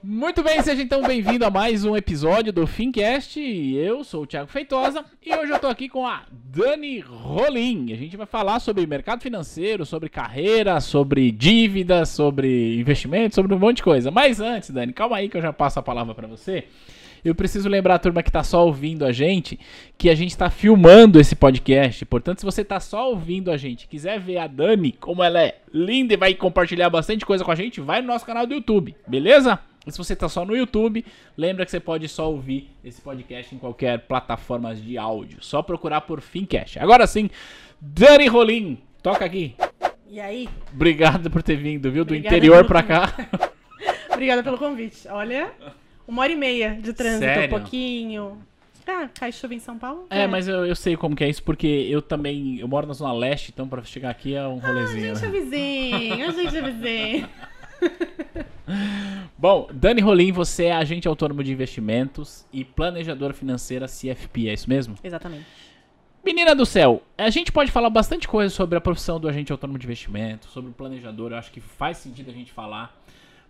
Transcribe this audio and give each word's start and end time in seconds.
Muito 0.00 0.44
bem, 0.44 0.62
seja 0.62 0.80
então 0.80 1.02
bem-vindo 1.02 1.44
a 1.44 1.50
mais 1.50 1.84
um 1.84 1.96
episódio 1.96 2.52
do 2.52 2.68
Fincast. 2.68 3.40
Eu 3.40 4.04
sou 4.04 4.22
o 4.22 4.26
Thiago 4.26 4.48
Feitosa 4.48 5.04
e 5.20 5.34
hoje 5.34 5.50
eu 5.50 5.58
tô 5.58 5.66
aqui 5.66 5.88
com 5.88 6.06
a 6.06 6.22
Dani 6.30 7.00
Rolim. 7.00 7.92
A 7.92 7.96
gente 7.96 8.16
vai 8.16 8.24
falar 8.24 8.60
sobre 8.60 8.86
mercado 8.86 9.20
financeiro, 9.20 9.84
sobre 9.84 10.08
carreira, 10.08 10.80
sobre 10.80 11.32
dívidas, 11.32 12.10
sobre 12.10 12.78
investimento, 12.78 13.34
sobre 13.34 13.52
um 13.52 13.58
monte 13.58 13.78
de 13.78 13.82
coisa. 13.82 14.08
Mas 14.08 14.40
antes, 14.40 14.70
Dani, 14.70 14.92
calma 14.92 15.16
aí 15.16 15.28
que 15.28 15.36
eu 15.36 15.42
já 15.42 15.52
passo 15.52 15.80
a 15.80 15.82
palavra 15.82 16.14
para 16.14 16.28
você. 16.28 16.64
Eu 17.24 17.34
preciso 17.34 17.68
lembrar 17.68 17.96
a 17.96 17.98
turma 17.98 18.22
que 18.22 18.30
tá 18.30 18.44
só 18.44 18.64
ouvindo 18.64 19.04
a 19.04 19.10
gente 19.10 19.58
que 19.98 20.08
a 20.08 20.14
gente 20.14 20.30
está 20.30 20.48
filmando 20.48 21.18
esse 21.18 21.34
podcast. 21.34 22.04
Portanto, 22.06 22.38
se 22.38 22.44
você 22.44 22.64
tá 22.64 22.78
só 22.78 23.10
ouvindo 23.10 23.50
a 23.50 23.56
gente, 23.56 23.88
quiser 23.88 24.20
ver 24.20 24.38
a 24.38 24.46
Dani 24.46 24.92
como 24.92 25.24
ela 25.24 25.42
é 25.42 25.56
linda 25.74 26.14
e 26.14 26.16
vai 26.16 26.34
compartilhar 26.34 26.88
bastante 26.88 27.26
coisa 27.26 27.44
com 27.44 27.50
a 27.50 27.56
gente, 27.56 27.80
vai 27.80 28.00
no 28.00 28.06
nosso 28.06 28.24
canal 28.24 28.46
do 28.46 28.54
YouTube, 28.54 28.94
beleza? 29.08 29.58
E 29.88 29.92
se 29.92 29.98
você 29.98 30.14
tá 30.14 30.28
só 30.28 30.44
no 30.44 30.56
YouTube, 30.56 31.04
lembra 31.36 31.64
que 31.64 31.70
você 31.70 31.80
pode 31.80 32.08
só 32.08 32.30
ouvir 32.30 32.70
esse 32.84 33.00
podcast 33.00 33.54
em 33.54 33.58
qualquer 33.58 33.98
plataforma 34.06 34.74
de 34.74 34.98
áudio. 34.98 35.38
Só 35.42 35.62
procurar 35.62 36.02
por 36.02 36.20
Fincast. 36.20 36.78
Agora 36.78 37.06
sim, 37.06 37.30
Dani 37.80 38.26
Rolim, 38.26 38.78
toca 39.02 39.24
aqui. 39.24 39.54
E 40.10 40.20
aí? 40.20 40.48
Obrigado 40.72 41.30
por 41.30 41.42
ter 41.42 41.56
vindo, 41.56 41.90
viu? 41.90 42.04
Do 42.04 42.08
Obrigada 42.14 42.36
interior 42.36 42.56
pelo 42.58 42.68
pra 42.68 42.82
cá. 42.82 43.14
Obrigada 44.12 44.42
pelo 44.42 44.58
convite. 44.58 45.06
Olha, 45.08 45.50
uma 46.06 46.22
hora 46.22 46.32
e 46.32 46.36
meia 46.36 46.78
de 46.80 46.92
trânsito, 46.92 47.24
Sério? 47.24 47.46
um 47.46 47.58
pouquinho. 47.58 48.38
Ah, 48.86 49.06
cai 49.12 49.30
chuva 49.30 49.54
em 49.54 49.58
São 49.58 49.78
Paulo? 49.78 50.06
É, 50.08 50.26
mas 50.26 50.48
eu, 50.48 50.64
eu 50.64 50.74
sei 50.74 50.96
como 50.96 51.14
que 51.14 51.22
é 51.22 51.28
isso, 51.28 51.42
porque 51.42 51.66
eu 51.66 52.00
também. 52.00 52.58
Eu 52.58 52.66
moro 52.66 52.86
na 52.86 52.94
Zona 52.94 53.12
Leste, 53.12 53.50
então 53.52 53.68
pra 53.68 53.82
chegar 53.84 54.08
aqui 54.08 54.34
é 54.34 54.42
um 54.48 54.58
A 54.62 54.66
rolezinho. 54.66 55.14
gente 55.14 55.24
é 55.24 55.28
né? 55.28 55.40
vizinho, 55.40 56.26
a 56.28 56.32
gente 56.32 56.56
é 56.56 56.62
vizinho. 56.62 57.28
Bom, 59.38 59.68
Dani 59.72 60.00
Rolim, 60.00 60.32
você 60.32 60.64
é 60.64 60.72
agente 60.72 61.06
autônomo 61.08 61.42
de 61.42 61.52
investimentos 61.52 62.46
e 62.52 62.64
planejadora 62.64 63.32
financeira 63.32 63.86
CFP, 63.86 64.48
é 64.48 64.52
isso 64.52 64.68
mesmo? 64.68 64.96
Exatamente. 65.02 65.46
Menina 66.24 66.54
do 66.54 66.66
céu, 66.66 67.02
a 67.16 67.30
gente 67.30 67.52
pode 67.52 67.70
falar 67.70 67.88
bastante 67.88 68.26
coisa 68.26 68.54
sobre 68.54 68.76
a 68.76 68.80
profissão 68.80 69.18
do 69.20 69.28
agente 69.28 69.52
autônomo 69.52 69.78
de 69.78 69.86
investimento, 69.86 70.48
sobre 70.48 70.70
o 70.70 70.74
planejador, 70.74 71.32
eu 71.32 71.38
acho 71.38 71.50
que 71.50 71.60
faz 71.60 71.98
sentido 71.98 72.30
a 72.30 72.34
gente 72.34 72.52
falar. 72.52 73.00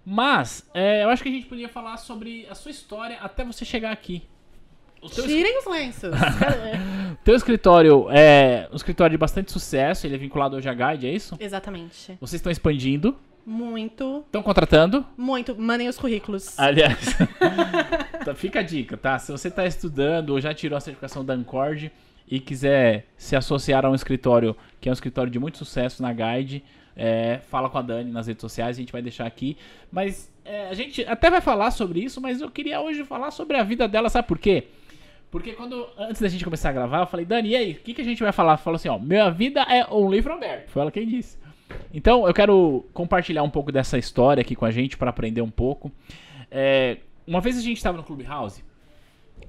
Mas, 0.04 0.68
é, 0.72 1.02
eu 1.02 1.08
acho 1.08 1.22
que 1.22 1.28
a 1.28 1.32
gente 1.32 1.46
podia 1.46 1.68
falar 1.68 1.96
sobre 1.96 2.46
a 2.48 2.54
sua 2.54 2.70
história 2.70 3.18
até 3.20 3.44
você 3.44 3.64
chegar 3.64 3.90
aqui. 3.90 4.22
O 5.00 5.08
teu, 5.08 5.24
Tirem 5.24 5.58
os 5.58 5.66
lenços. 5.66 6.10
teu 7.24 7.34
escritório 7.34 8.08
é 8.10 8.68
um 8.72 8.76
escritório 8.76 9.12
de 9.12 9.18
bastante 9.18 9.52
sucesso, 9.52 10.06
ele 10.06 10.14
é 10.14 10.18
vinculado 10.18 10.56
ao 10.56 10.60
Guide, 10.62 11.06
é 11.06 11.12
isso? 11.12 11.36
Exatamente. 11.38 12.16
Vocês 12.20 12.34
estão 12.34 12.50
expandindo, 12.50 13.16
Muito, 13.50 14.24
estão 14.26 14.42
contratando. 14.42 15.06
muito. 15.16 15.58
Mandem 15.58 15.88
os 15.88 15.96
currículos. 15.96 16.58
Aliás, 16.58 17.16
tá, 18.22 18.34
fica 18.34 18.60
a 18.60 18.62
dica, 18.62 18.94
tá? 18.94 19.18
Se 19.18 19.32
você 19.32 19.48
está 19.48 19.66
estudando 19.66 20.30
ou 20.30 20.40
já 20.40 20.52
tirou 20.52 20.76
a 20.76 20.80
certificação 20.80 21.24
da 21.24 21.32
Ancord 21.32 21.90
e 22.30 22.40
quiser 22.40 23.06
se 23.16 23.34
associar 23.34 23.86
a 23.86 23.90
um 23.90 23.94
escritório 23.94 24.54
que 24.78 24.90
é 24.90 24.92
um 24.92 24.92
escritório 24.92 25.32
de 25.32 25.38
muito 25.38 25.56
sucesso 25.56 26.02
na 26.02 26.12
Guide, 26.12 26.62
é, 26.94 27.40
fala 27.48 27.70
com 27.70 27.78
a 27.78 27.82
Dani 27.82 28.12
nas 28.12 28.26
redes 28.26 28.42
sociais, 28.42 28.76
a 28.76 28.80
gente 28.80 28.92
vai 28.92 29.00
deixar 29.00 29.24
aqui. 29.24 29.56
Mas 29.90 30.30
é, 30.44 30.68
a 30.68 30.74
gente 30.74 31.02
até 31.06 31.30
vai 31.30 31.40
falar 31.40 31.70
sobre 31.70 32.00
isso, 32.00 32.20
mas 32.20 32.42
eu 32.42 32.50
queria 32.50 32.82
hoje 32.82 33.02
falar 33.02 33.30
sobre 33.30 33.56
a 33.56 33.62
vida 33.62 33.88
dela, 33.88 34.10
sabe 34.10 34.28
por 34.28 34.38
quê? 34.38 34.64
Porque 35.30 35.52
quando, 35.52 35.88
antes 35.96 36.20
da 36.20 36.28
gente 36.28 36.44
começar 36.44 36.68
a 36.68 36.72
gravar, 36.72 37.00
eu 37.00 37.06
falei, 37.06 37.24
Dani, 37.24 37.48
e 37.48 37.56
aí, 37.56 37.72
o 37.72 37.76
que, 37.76 37.94
que 37.94 38.02
a 38.02 38.04
gente 38.04 38.22
vai 38.22 38.32
falar? 38.32 38.58
Falou 38.58 38.76
assim, 38.76 38.90
ó, 38.90 38.98
minha 38.98 39.30
vida 39.30 39.62
é 39.62 39.86
um 39.90 40.10
livro 40.10 40.34
aberto. 40.34 40.68
Foi 40.68 40.82
ela 40.82 40.90
quem 40.90 41.06
disse. 41.06 41.47
Então, 41.92 42.26
eu 42.26 42.34
quero 42.34 42.86
compartilhar 42.92 43.42
um 43.42 43.50
pouco 43.50 43.72
dessa 43.72 43.98
história 43.98 44.40
aqui 44.40 44.54
com 44.54 44.64
a 44.64 44.70
gente 44.70 44.96
para 44.96 45.10
aprender 45.10 45.42
um 45.42 45.50
pouco. 45.50 45.90
É, 46.50 46.98
uma 47.26 47.40
vez 47.40 47.58
a 47.58 47.60
gente 47.60 47.76
estava 47.76 47.96
no 47.96 48.02
Clubhouse 48.02 48.64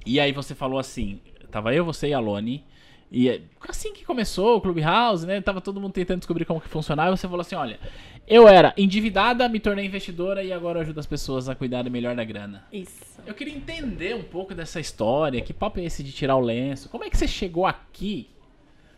e 0.04 0.20
aí 0.20 0.32
você 0.32 0.54
falou 0.54 0.78
assim, 0.78 1.20
tava 1.50 1.74
eu, 1.74 1.84
você 1.84 2.08
e 2.08 2.14
a 2.14 2.18
Loni, 2.18 2.64
e 3.10 3.28
é, 3.28 3.40
assim 3.68 3.92
que 3.92 4.04
começou 4.04 4.56
o 4.56 4.60
Clubhouse, 4.60 5.26
né, 5.26 5.40
tava 5.40 5.60
todo 5.60 5.80
mundo 5.80 5.92
tentando 5.92 6.18
descobrir 6.18 6.44
como 6.44 6.60
que 6.60 6.68
funcionava, 6.68 7.12
e 7.12 7.16
você 7.16 7.26
falou 7.26 7.40
assim, 7.40 7.56
olha, 7.56 7.80
eu 8.26 8.46
era 8.46 8.72
endividada, 8.76 9.48
me 9.48 9.58
tornei 9.58 9.84
investidora 9.84 10.44
e 10.44 10.52
agora 10.52 10.78
eu 10.78 10.82
ajudo 10.82 11.00
as 11.00 11.06
pessoas 11.06 11.48
a 11.48 11.54
cuidarem 11.54 11.90
melhor 11.90 12.14
da 12.14 12.24
grana. 12.24 12.64
Isso. 12.72 13.20
Eu 13.26 13.34
queria 13.34 13.54
entender 13.54 14.14
um 14.14 14.22
pouco 14.22 14.54
dessa 14.54 14.78
história, 14.78 15.40
que 15.40 15.52
papo 15.52 15.80
é 15.80 15.84
esse 15.84 16.04
de 16.04 16.12
tirar 16.12 16.36
o 16.36 16.40
lenço? 16.40 16.88
Como 16.88 17.02
é 17.02 17.10
que 17.10 17.18
você 17.18 17.26
chegou 17.26 17.66
aqui? 17.66 18.30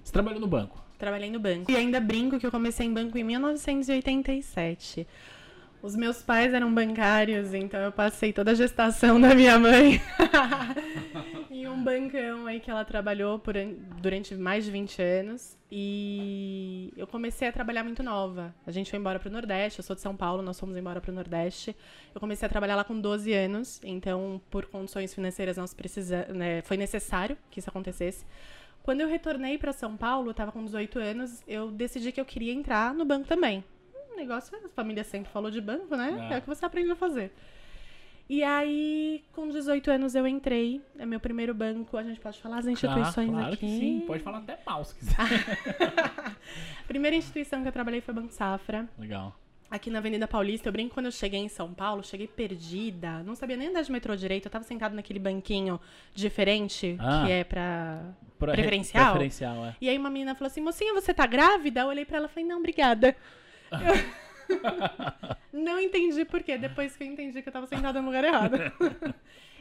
Você 0.05 0.13
trabalhou 0.13 0.41
no 0.41 0.47
banco? 0.47 0.82
Trabalhei 1.03 1.33
no 1.33 1.41
banco. 1.41 1.69
E 1.69 1.75
ainda 1.75 1.99
brinco 1.99 2.39
que 2.39 2.47
eu 2.47 2.51
comecei 2.53 2.87
em 2.87 2.95
banco 2.95 3.19
em 3.19 3.25
1987. 3.25 5.05
Os 5.83 5.97
meus 5.97 6.23
pais 6.23 6.55
eram 6.55 6.73
bancários, 6.73 7.53
então 7.53 7.81
eu 7.81 7.91
passei 7.91 8.33
toda 8.33 8.53
a 8.53 8.55
gestação 8.55 9.19
da 9.21 9.35
minha 9.35 9.59
mãe 9.59 10.01
em 11.51 11.67
um 11.67 11.83
bancão 11.83 12.47
aí 12.47 12.61
que 12.61 12.71
ela 12.71 12.85
trabalhou 12.85 13.37
por 13.41 13.57
an- 13.57 13.75
durante 14.01 14.33
mais 14.37 14.65
de 14.65 14.71
20 14.71 15.03
anos. 15.03 15.59
E 15.73 16.93
eu 16.97 17.05
comecei 17.09 17.49
a 17.49 17.53
trabalhar 17.53 17.83
muito 17.83 18.01
nova. 18.01 18.55
A 18.65 18.71
gente 18.71 18.89
foi 18.91 18.99
embora 19.01 19.19
pro 19.19 19.29
Nordeste, 19.29 19.81
eu 19.81 19.83
sou 19.83 19.97
de 19.97 20.03
São 20.03 20.15
Paulo, 20.15 20.41
nós 20.41 20.61
fomos 20.61 20.77
embora 20.77 21.01
pro 21.01 21.13
Nordeste. 21.13 21.75
Eu 22.15 22.21
comecei 22.21 22.47
a 22.47 22.49
trabalhar 22.49 22.77
lá 22.77 22.85
com 22.85 23.01
12 23.01 23.33
anos, 23.33 23.81
então 23.83 24.41
por 24.51 24.67
condições 24.67 25.13
financeiras 25.13 25.57
nós 25.57 25.75
precisa, 25.75 26.27
né, 26.33 26.63
foi 26.63 26.77
necessário 26.77 27.37
que 27.51 27.59
isso 27.59 27.69
acontecesse. 27.69 28.25
Quando 28.83 29.01
eu 29.01 29.09
retornei 29.09 29.57
para 29.59 29.73
São 29.73 29.97
Paulo, 29.97 30.31
eu 30.31 30.35
tava 30.35 30.51
com 30.53 30.65
18 30.65 30.99
anos, 30.99 31.43
eu 31.47 31.71
decidi 31.71 32.11
que 32.13 32.21
eu 32.21 32.25
queria 32.25 32.53
entrar 32.53 32.93
no 32.95 33.05
banco 33.05 33.27
também. 33.29 33.65
Um 34.13 34.17
negócio, 34.17 34.57
a 34.65 34.69
família 34.69 35.05
sempre 35.05 35.31
falou 35.33 35.51
de 35.51 35.61
banco, 35.61 35.97
né? 35.97 36.29
É. 36.31 36.35
É 36.35 36.39
o 36.39 36.43
que 36.43 36.49
você 36.49 36.65
aprende 36.65 36.91
a 36.91 36.97
fazer. 36.97 37.33
E 38.29 38.43
aí, 38.43 39.23
com 39.33 39.49
18 39.49 39.91
anos, 39.91 40.15
eu 40.15 40.27
entrei. 40.27 40.81
É 40.99 41.05
meu 41.05 41.21
primeiro 41.21 41.53
banco. 41.55 41.97
A 41.97 42.03
gente 42.03 42.19
pode 42.21 42.41
falar 42.41 42.59
as 42.59 42.67
instituições 42.67 43.29
Ah, 43.29 43.33
claro 43.33 43.47
aqui. 43.55 43.67
que 43.67 43.67
sim, 43.79 44.05
pode 44.07 44.23
falar 44.23 44.39
até 44.39 44.59
mal 44.65 44.85
se 44.85 44.95
quiser. 44.95 45.17
Primeira 46.89 47.17
instituição 47.17 47.63
que 47.63 47.69
eu 47.69 47.73
trabalhei 47.73 48.01
foi 48.01 48.13
o 48.13 48.15
Banco 48.15 48.33
Safra. 48.33 48.89
Legal. 48.99 49.37
Aqui 49.75 49.89
na 49.91 50.01
Avenida 50.01 50.29
Paulista, 50.29 50.69
eu 50.69 50.73
brinco 50.73 50.93
quando 50.93 51.07
eu 51.07 51.13
cheguei 51.13 51.41
em 51.41 51.49
São 51.49 51.73
Paulo, 51.73 52.05
cheguei 52.05 52.27
perdida, 52.29 53.23
não 53.23 53.35
sabia 53.35 53.57
nem 53.57 53.69
andar 53.69 53.81
de 53.81 53.91
metrô 53.91 54.15
direito, 54.15 54.45
eu 54.45 54.51
tava 54.51 54.65
sentada 54.65 54.95
naquele 54.95 55.19
banquinho 55.19 55.81
diferente, 56.15 56.95
Ah. 57.01 57.23
que 57.25 57.33
é 57.33 57.43
pra 57.43 58.03
Pra- 58.39 58.53
Preferencial? 58.53 59.13
Preferencial, 59.13 59.65
é. 59.65 59.77
E 59.81 59.89
aí 59.89 59.97
uma 59.97 60.11
menina 60.11 60.35
falou 60.35 60.49
assim, 60.49 60.61
mocinha, 60.61 60.93
você 60.93 61.15
tá 61.15 61.27
grávida? 61.27 61.81
Eu 61.81 61.87
olhei 61.87 62.05
pra 62.05 62.19
ela 62.19 62.27
e 62.27 62.29
falei, 62.29 62.45
não, 62.49 62.59
obrigada. 62.59 63.17
Eu 63.71 63.79
não 65.53 65.79
entendi 65.81 66.25
por 66.27 66.43
quê, 66.43 66.59
depois 66.59 66.95
que 66.97 67.05
eu 67.05 67.09
entendi 67.09 67.41
que 67.41 67.49
eu 67.49 67.53
tava 67.53 67.67
sentada 67.67 67.99
no 68.01 68.07
lugar 68.09 68.25
errado. 68.25 68.59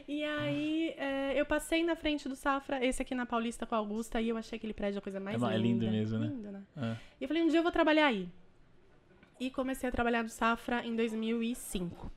E 0.06 0.22
aí, 0.24 0.94
é, 0.98 1.32
eu 1.40 1.46
passei 1.46 1.84
na 1.84 1.94
frente 1.96 2.28
do 2.28 2.34
Safra, 2.36 2.84
esse 2.84 3.00
aqui 3.00 3.14
na 3.14 3.24
Paulista 3.24 3.64
com 3.64 3.74
a 3.76 3.78
Augusta, 3.78 4.20
e 4.20 4.28
eu 4.28 4.36
achei 4.36 4.56
aquele 4.56 4.74
prédio 4.74 4.98
a 4.98 5.00
coisa 5.00 5.20
mais 5.20 5.40
É 5.40 5.46
é 5.46 5.56
linda. 5.56 5.84
lindo 5.86 5.90
mesmo, 5.96 6.18
né? 6.18 6.26
Lindo, 6.26 6.50
né? 6.52 6.62
É. 6.76 6.96
E 7.20 7.24
eu 7.24 7.28
falei, 7.28 7.42
um 7.42 7.48
dia 7.48 7.60
eu 7.60 7.62
vou 7.62 7.72
trabalhar 7.72 8.06
aí. 8.06 8.28
E 9.42 9.50
comecei 9.50 9.88
a 9.88 9.92
trabalhar 9.92 10.22
no 10.22 10.28
Safra 10.28 10.86
em 10.86 10.94
2005. 10.94 12.12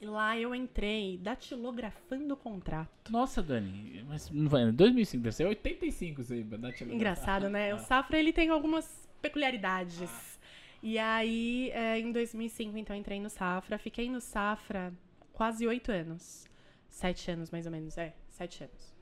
E 0.00 0.06
lá 0.06 0.36
eu 0.36 0.52
entrei 0.52 1.16
datilografando 1.18 2.34
o 2.34 2.36
contrato. 2.36 3.12
Nossa, 3.12 3.40
Dani, 3.40 4.04
mas 4.08 4.28
não 4.28 4.48
vai, 4.48 4.72
2005, 4.72 5.22
deve 5.22 5.36
ser 5.36 5.46
85 5.46 6.20
isso 6.20 6.32
aí. 6.32 6.42
da 6.42 6.72
Tilly. 6.72 6.96
Engraçado, 6.96 7.48
né? 7.48 7.72
O. 7.76 7.78
Safra, 7.78 8.18
ele 8.18 8.32
tem 8.32 8.48
algumas 8.48 9.08
peculiaridades. 9.22 10.40
E 10.82 10.98
aí, 10.98 11.70
é, 11.70 12.00
em 12.00 12.10
2005, 12.10 12.76
então, 12.76 12.96
entrei 12.96 13.20
no 13.20 13.30
Safra. 13.30 13.78
Fiquei 13.78 14.10
no 14.10 14.20
Safra 14.20 14.92
quase 15.32 15.64
oito 15.64 15.92
anos. 15.92 16.44
Sete 16.88 17.30
anos, 17.30 17.52
mais 17.52 17.66
ou 17.66 17.72
menos. 17.72 17.96
É, 17.96 18.16
sete 18.30 18.64
anos. 18.64 18.99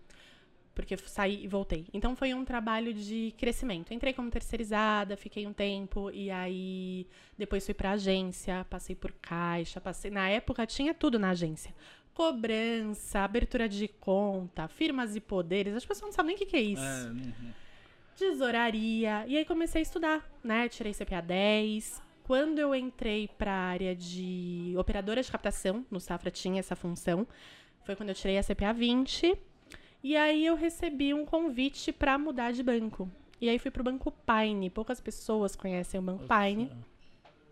Porque 0.78 0.96
saí 0.96 1.42
e 1.42 1.48
voltei. 1.48 1.86
Então, 1.92 2.14
foi 2.14 2.32
um 2.32 2.44
trabalho 2.44 2.94
de 2.94 3.34
crescimento. 3.36 3.92
Entrei 3.92 4.12
como 4.12 4.30
terceirizada, 4.30 5.16
fiquei 5.16 5.44
um 5.44 5.52
tempo. 5.52 6.08
E 6.12 6.30
aí, 6.30 7.04
depois 7.36 7.64
fui 7.64 7.74
pra 7.74 7.90
agência. 7.90 8.64
Passei 8.70 8.94
por 8.94 9.10
caixa. 9.20 9.80
Passei... 9.80 10.08
Na 10.08 10.28
época, 10.28 10.64
tinha 10.64 10.94
tudo 10.94 11.18
na 11.18 11.30
agência. 11.30 11.74
Cobrança, 12.14 13.18
abertura 13.18 13.68
de 13.68 13.88
conta, 13.88 14.68
firmas 14.68 15.16
e 15.16 15.20
poderes. 15.20 15.74
As 15.74 15.84
pessoas 15.84 16.10
não 16.10 16.12
sabem 16.12 16.28
nem 16.28 16.36
o 16.36 16.38
que, 16.38 16.46
que 16.46 16.56
é 16.56 16.60
isso 16.60 16.82
É, 16.82 17.08
uhum. 17.08 17.52
tesouraria. 18.16 19.24
E 19.26 19.36
aí 19.36 19.44
comecei 19.44 19.80
a 19.80 19.82
estudar, 19.82 20.30
né? 20.44 20.68
Tirei 20.68 20.94
CPA 20.94 21.20
10. 21.20 22.00
Quando 22.22 22.60
eu 22.60 22.72
entrei 22.72 23.26
para 23.36 23.50
a 23.50 23.64
área 23.64 23.96
de 23.96 24.74
operadora 24.78 25.20
de 25.20 25.32
captação, 25.32 25.84
no 25.90 25.98
Safra 25.98 26.30
tinha 26.30 26.60
essa 26.60 26.76
função, 26.76 27.26
foi 27.82 27.96
quando 27.96 28.10
eu 28.10 28.14
tirei 28.14 28.38
a 28.38 28.44
CPA 28.44 28.72
20. 28.72 29.36
E 30.08 30.16
aí 30.16 30.46
eu 30.46 30.56
recebi 30.56 31.12
um 31.12 31.26
convite 31.26 31.92
para 31.92 32.16
mudar 32.16 32.50
de 32.50 32.62
banco. 32.62 33.10
E 33.38 33.46
aí 33.46 33.58
fui 33.58 33.70
pro 33.70 33.84
Banco 33.84 34.10
Paine. 34.10 34.70
Poucas 34.70 35.02
pessoas 35.02 35.54
conhecem 35.54 36.00
o 36.00 36.02
Banco 36.02 36.24
Paine. 36.24 36.72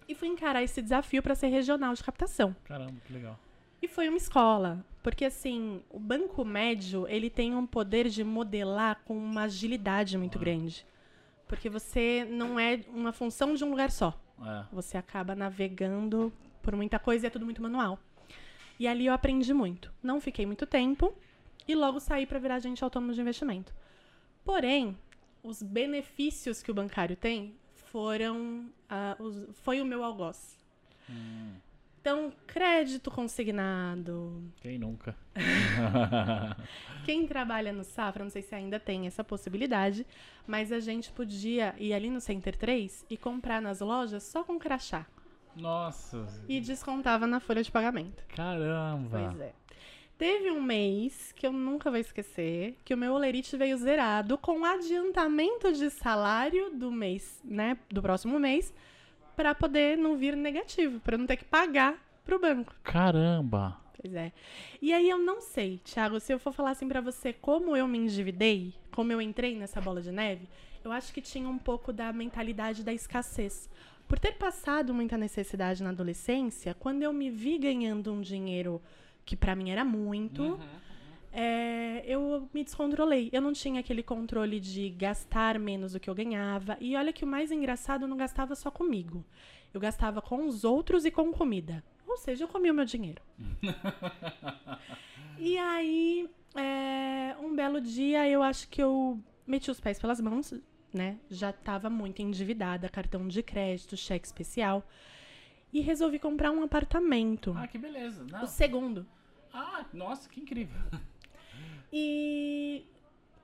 E 0.08 0.14
fui 0.14 0.28
encarar 0.28 0.62
esse 0.62 0.80
desafio 0.80 1.22
para 1.22 1.34
ser 1.34 1.48
regional 1.48 1.92
de 1.92 2.02
captação. 2.02 2.56
Caramba, 2.64 2.94
que 3.04 3.12
legal. 3.12 3.38
E 3.82 3.86
foi 3.86 4.08
uma 4.08 4.16
escola. 4.16 4.82
Porque, 5.02 5.26
assim, 5.26 5.82
o 5.90 6.00
banco 6.00 6.46
médio, 6.46 7.06
ele 7.08 7.28
tem 7.28 7.54
um 7.54 7.66
poder 7.66 8.08
de 8.08 8.24
modelar 8.24 9.02
com 9.04 9.14
uma 9.14 9.42
agilidade 9.42 10.16
muito 10.16 10.38
grande. 10.38 10.86
Porque 11.46 11.68
você 11.68 12.26
não 12.30 12.58
é 12.58 12.80
uma 12.88 13.12
função 13.12 13.52
de 13.52 13.62
um 13.64 13.68
lugar 13.68 13.90
só. 13.90 14.18
É. 14.40 14.64
Você 14.72 14.96
acaba 14.96 15.34
navegando 15.34 16.32
por 16.62 16.74
muita 16.74 16.98
coisa 16.98 17.26
e 17.26 17.28
é 17.28 17.30
tudo 17.30 17.44
muito 17.44 17.60
manual. 17.60 17.98
E 18.80 18.88
ali 18.88 19.04
eu 19.04 19.12
aprendi 19.12 19.52
muito. 19.52 19.92
Não 20.02 20.22
fiquei 20.22 20.46
muito 20.46 20.64
tempo 20.64 21.14
e 21.66 21.74
logo 21.74 22.00
saí 22.00 22.26
para 22.26 22.38
virar 22.38 22.56
agente 22.56 22.82
autônomo 22.82 23.12
de 23.12 23.20
investimento. 23.20 23.74
Porém, 24.44 24.96
os 25.42 25.62
benefícios 25.62 26.62
que 26.62 26.70
o 26.70 26.74
bancário 26.74 27.16
tem 27.16 27.54
foram 27.74 28.70
uh, 28.90 29.22
os, 29.22 29.48
foi 29.62 29.80
o 29.80 29.84
meu 29.84 30.04
algoz. 30.04 30.58
Hum. 31.08 31.54
Então, 32.00 32.32
crédito 32.46 33.10
consignado. 33.10 34.40
Quem 34.60 34.78
nunca? 34.78 35.16
Quem 37.04 37.26
trabalha 37.26 37.72
no 37.72 37.82
Safra, 37.82 38.22
não 38.22 38.30
sei 38.30 38.42
se 38.42 38.54
ainda 38.54 38.78
tem 38.78 39.08
essa 39.08 39.24
possibilidade, 39.24 40.06
mas 40.46 40.70
a 40.70 40.78
gente 40.78 41.10
podia 41.10 41.74
ir 41.78 41.92
ali 41.92 42.08
no 42.08 42.20
Center 42.20 42.56
3 42.56 43.06
e 43.10 43.16
comprar 43.16 43.60
nas 43.60 43.80
lojas 43.80 44.22
só 44.22 44.44
com 44.44 44.56
crachá. 44.56 45.04
Nossa! 45.56 46.28
E 46.48 46.60
descontava 46.60 47.26
na 47.26 47.40
folha 47.40 47.62
de 47.62 47.72
pagamento. 47.72 48.22
Caramba! 48.28 49.08
Pois 49.10 49.40
é. 49.40 49.52
Teve 50.18 50.50
um 50.50 50.62
mês 50.62 51.32
que 51.32 51.46
eu 51.46 51.52
nunca 51.52 51.90
vou 51.90 52.00
esquecer, 52.00 52.78
que 52.84 52.94
o 52.94 52.96
meu 52.96 53.12
olerite 53.12 53.54
veio 53.54 53.76
zerado 53.76 54.38
com 54.38 54.64
adiantamento 54.64 55.70
de 55.72 55.90
salário 55.90 56.70
do 56.70 56.90
mês, 56.90 57.42
né, 57.44 57.76
do 57.90 58.00
próximo 58.00 58.38
mês, 58.38 58.72
para 59.36 59.54
poder 59.54 59.98
não 59.98 60.16
vir 60.16 60.34
negativo, 60.34 61.00
para 61.00 61.18
não 61.18 61.26
ter 61.26 61.36
que 61.36 61.44
pagar 61.44 62.02
pro 62.24 62.40
banco. 62.40 62.74
Caramba. 62.82 63.78
Pois 64.00 64.14
é. 64.14 64.32
E 64.80 64.90
aí 64.92 65.08
eu 65.08 65.18
não 65.18 65.42
sei, 65.42 65.80
Thiago, 65.84 66.18
se 66.18 66.32
eu 66.32 66.38
for 66.38 66.52
falar 66.52 66.70
assim 66.70 66.88
para 66.88 67.02
você 67.02 67.34
como 67.34 67.76
eu 67.76 67.86
me 67.86 67.98
endividei, 67.98 68.72
como 68.92 69.12
eu 69.12 69.20
entrei 69.20 69.54
nessa 69.54 69.82
bola 69.82 70.00
de 70.00 70.10
neve, 70.10 70.48
eu 70.82 70.92
acho 70.92 71.12
que 71.12 71.20
tinha 71.20 71.48
um 71.48 71.58
pouco 71.58 71.92
da 71.92 72.10
mentalidade 72.10 72.82
da 72.82 72.92
escassez. 72.92 73.68
Por 74.08 74.18
ter 74.18 74.32
passado 74.32 74.94
muita 74.94 75.18
necessidade 75.18 75.82
na 75.82 75.90
adolescência, 75.90 76.74
quando 76.74 77.02
eu 77.02 77.12
me 77.12 77.28
vi 77.28 77.58
ganhando 77.58 78.12
um 78.12 78.22
dinheiro 78.22 78.80
que 79.26 79.36
para 79.36 79.54
mim 79.54 79.70
era 79.70 79.84
muito, 79.84 80.42
uhum. 80.42 80.58
É, 81.38 82.02
eu 82.06 82.48
me 82.54 82.64
descontrolei. 82.64 83.28
Eu 83.30 83.42
não 83.42 83.52
tinha 83.52 83.80
aquele 83.80 84.02
controle 84.02 84.58
de 84.58 84.88
gastar 84.88 85.58
menos 85.58 85.92
do 85.92 86.00
que 86.00 86.08
eu 86.08 86.14
ganhava. 86.14 86.78
E 86.80 86.96
olha 86.96 87.12
que 87.12 87.24
o 87.26 87.28
mais 87.28 87.52
engraçado, 87.52 88.02
eu 88.02 88.08
não 88.08 88.16
gastava 88.16 88.54
só 88.54 88.70
comigo. 88.70 89.22
Eu 89.74 89.78
gastava 89.78 90.22
com 90.22 90.46
os 90.46 90.64
outros 90.64 91.04
e 91.04 91.10
com 91.10 91.30
comida. 91.30 91.84
Ou 92.08 92.16
seja, 92.16 92.44
eu 92.44 92.48
comia 92.48 92.72
o 92.72 92.74
meu 92.74 92.86
dinheiro. 92.86 93.20
e 95.38 95.58
aí, 95.58 96.26
é, 96.54 97.36
um 97.38 97.54
belo 97.54 97.82
dia, 97.82 98.26
eu 98.26 98.42
acho 98.42 98.66
que 98.70 98.82
eu 98.82 99.20
meti 99.46 99.70
os 99.70 99.78
pés 99.78 99.98
pelas 99.98 100.18
mãos, 100.22 100.54
né? 100.90 101.18
Já 101.28 101.50
estava 101.50 101.90
muito 101.90 102.22
endividada, 102.22 102.88
cartão 102.88 103.28
de 103.28 103.42
crédito, 103.42 103.94
cheque 103.94 104.26
especial. 104.26 104.88
E 105.76 105.80
resolvi 105.82 106.18
comprar 106.18 106.50
um 106.52 106.62
apartamento. 106.62 107.54
Ah, 107.54 107.68
que 107.68 107.76
beleza. 107.76 108.24
Não. 108.32 108.44
O 108.44 108.46
segundo. 108.46 109.06
Ah, 109.52 109.84
nossa, 109.92 110.26
que 110.26 110.40
incrível. 110.40 110.80
E 111.92 112.86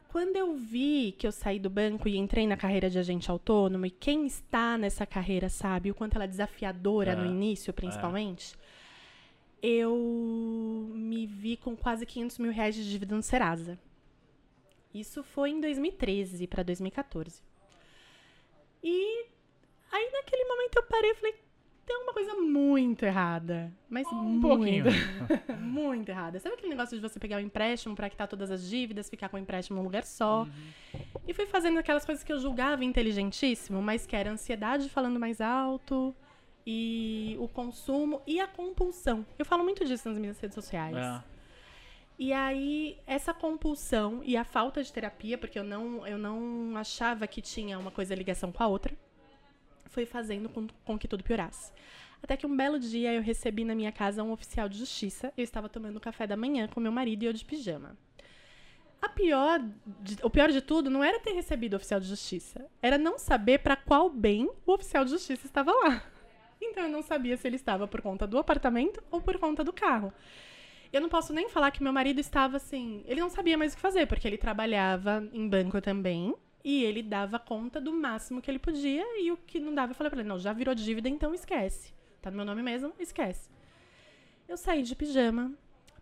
quando 0.09 0.35
eu 0.35 0.55
vi 0.55 1.13
que 1.13 1.27
eu 1.27 1.33
saí 1.33 1.59
do 1.59 1.69
banco 1.69 2.09
e 2.09 2.17
entrei 2.17 2.47
na 2.47 2.57
carreira 2.57 2.89
de 2.89 2.99
agente 2.99 3.31
autônomo, 3.31 3.85
e 3.85 3.91
quem 3.91 4.25
está 4.27 4.79
nessa 4.79 5.05
carreira 5.05 5.51
sabe 5.51 5.91
o 5.91 5.95
quanto 5.95 6.15
ela 6.15 6.25
é 6.25 6.27
desafiadora 6.27 7.13
é, 7.13 7.15
no 7.15 7.27
início, 7.27 7.71
principalmente, 7.73 8.57
é. 9.63 9.69
eu 9.69 10.91
me 10.95 11.27
vi 11.27 11.59
com 11.59 11.77
quase 11.77 12.07
500 12.07 12.39
mil 12.39 12.51
reais 12.51 12.75
de 12.75 12.91
dívida 12.91 13.15
no 13.15 13.23
Serasa. 13.23 13.79
Isso 14.95 15.23
foi 15.23 15.51
em 15.51 15.61
2013 15.61 16.47
para 16.47 16.63
2014. 16.63 17.43
E 18.83 19.27
aí, 19.91 20.11
naquele 20.13 20.45
momento, 20.47 20.77
eu 20.77 20.83
parei 20.85 21.11
e 21.11 21.15
falei: 21.15 21.42
tem 21.85 21.97
uma 21.97 22.13
coisa 22.13 22.35
muito 22.37 23.05
errada. 23.05 23.73
Mas 23.89 24.07
um 24.09 24.15
muito, 24.15 24.47
pouquinho. 24.47 24.85
muito 25.59 26.09
errada. 26.09 26.39
Sabe 26.39 26.55
aquele 26.55 26.71
negócio 26.71 26.97
de 26.97 27.03
você 27.03 27.19
pegar 27.19 27.37
um 27.37 27.41
empréstimo 27.41 27.95
para 27.95 28.09
quitar 28.09 28.29
todas 28.29 28.51
as 28.51 28.69
dívidas, 28.69 29.11
ficar 29.11 29.29
com 29.29 29.37
o 29.37 29.41
empréstimo 29.41 29.79
num 29.79 29.85
lugar 29.85 30.05
só? 30.05 30.43
Uhum. 30.43 31.01
E 31.27 31.35
fui 31.35 31.47
fazendo 31.47 31.79
aquelas 31.79 32.05
coisas 32.05 32.23
que 32.23 32.33
eu 32.33 32.39
julgava 32.39 32.85
inteligentíssimo, 32.85 33.83
mas 33.83 34.07
que 34.07 34.15
era 34.15 34.31
a 34.31 34.33
ansiedade 34.33 34.89
falando 34.89 35.19
mais 35.19 35.41
alto 35.41 36.15
e 36.67 37.37
o 37.41 37.49
consumo 37.49 38.23
e 38.27 38.41
a 38.41 38.47
compulsão. 38.47 39.27
Eu 39.39 39.45
falo 39.45 39.65
muito 39.65 39.85
disso 39.85 40.09
nas 40.09 40.19
minhas 40.19 40.39
redes 40.39 40.55
sociais. 40.55 40.97
É. 40.97 41.33
E 42.19 42.33
aí, 42.33 42.99
essa 43.07 43.35
compulsão 43.35 44.21
e 44.25 44.37
a 44.37 44.45
falta 44.45 44.83
de 44.83 44.93
terapia, 44.93 45.37
porque 45.37 45.59
eu 45.59 45.65
não, 45.65 46.07
eu 46.07 46.17
não 46.17 46.77
achava 46.77 47.27
que 47.27 47.43
tinha 47.43 47.79
uma 47.79 47.91
coisa 47.91 48.15
ligação 48.15 48.53
com 48.53 48.63
a 48.63 48.67
outra 48.69 48.95
foi 49.93 50.07
fazendo 50.07 50.49
com, 50.49 50.67
com 50.85 50.99
que 50.99 51.07
tudo 51.07 51.23
piorasse. 51.23 51.73
Até 52.23 52.37
que 52.37 52.47
um 52.47 52.57
belo 52.57 52.79
dia 52.79 53.13
eu 53.13 53.21
recebi 53.21 53.65
na 53.65 53.75
minha 53.75 53.93
casa 53.93 54.23
um 54.23 54.33
oficial 54.33 54.69
de 54.69 54.79
justiça. 54.79 55.33
Eu 55.37 55.45
estava 55.45 55.69
tomando 55.69 56.01
café 56.01 56.27
da 56.27 56.37
manhã 56.37 56.69
com 56.69 56.81
meu 56.81 56.93
marido 56.93 57.23
e 57.23 57.27
eu 57.27 57.33
de 57.33 57.45
pijama. 57.45 57.97
A 59.01 59.09
pior, 59.09 59.61
o 60.23 60.31
pior 60.31 60.51
de 60.51 60.61
tudo 60.61 60.89
não 60.89 61.03
era 61.03 61.19
ter 61.19 61.33
recebido 61.33 61.73
o 61.73 61.77
oficial 61.77 61.99
de 61.99 62.07
justiça, 62.07 62.65
era 62.81 62.97
não 62.97 63.19
saber 63.19 63.59
para 63.59 63.75
qual 63.75 64.09
bem 64.09 64.49
o 64.65 64.73
oficial 64.73 65.05
de 65.05 65.11
justiça 65.11 65.45
estava 65.45 65.73
lá. 65.73 66.05
Então 66.61 66.85
eu 66.85 66.89
não 66.89 67.03
sabia 67.03 67.37
se 67.37 67.49
ele 67.49 67.57
estava 67.57 67.89
por 67.89 68.01
conta 68.01 68.29
do 68.29 68.39
apartamento 68.39 69.03
ou 69.11 69.21
por 69.21 69.37
conta 69.39 69.65
do 69.65 69.73
carro. 69.73 70.13
Eu 70.93 71.01
não 71.01 71.09
posso 71.09 71.33
nem 71.33 71.49
falar 71.49 71.73
que 71.73 71.83
meu 71.83 71.93
marido 71.93 72.21
estava 72.21 72.59
assim. 72.59 73.03
Ele 73.07 73.21
não 73.21 73.31
sabia 73.31 73.59
mais 73.59 73.73
o 73.73 73.77
que 73.77 73.83
fazer, 73.83 74.07
porque 74.07 74.29
ele 74.29 74.39
trabalhava 74.39 75.27
em 75.33 75.49
banco 75.49 75.81
também. 75.81 76.33
E 76.65 76.85
ele 76.85 77.03
dava 77.03 77.39
conta 77.39 77.81
do 77.81 77.93
máximo 77.93 78.41
que 78.41 78.51
ele 78.51 78.59
podia 78.59 79.05
e 79.21 79.33
o 79.33 79.37
que 79.37 79.59
não 79.59 79.75
dava, 79.75 79.93
eu 79.93 79.97
falei 79.97 80.11
pra 80.11 80.21
ele: 80.21 80.29
não, 80.29 80.39
já 80.39 80.53
virou 80.53 80.75
dívida, 80.75 81.09
então 81.09 81.35
esquece. 81.35 81.93
Tá 82.21 82.31
no 82.31 82.37
meu 82.37 82.47
nome 82.47 82.63
mesmo, 82.63 82.93
esquece. 82.99 83.51
Eu 84.49 84.57
saí 84.57 84.83
de 84.83 84.95
pijama, 84.95 85.53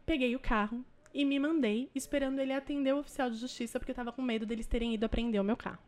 peguei 0.05 0.37
o 0.37 0.41
carro 0.41 0.85
e 1.15 1.25
me 1.25 1.39
mandei, 1.39 1.91
esperando 1.95 2.39
ele 2.41 2.53
atender 2.53 2.95
o 2.95 2.99
oficial 2.99 3.31
de 3.31 3.37
justiça, 3.37 3.79
porque 3.79 3.93
eu 3.93 3.97
tava 3.97 4.13
com 4.13 4.23
medo 4.23 4.45
deles 4.45 4.67
terem 4.67 4.95
ido 4.95 5.07
apreender 5.07 5.41
o 5.41 5.45
meu 5.45 5.57
carro. 5.57 5.79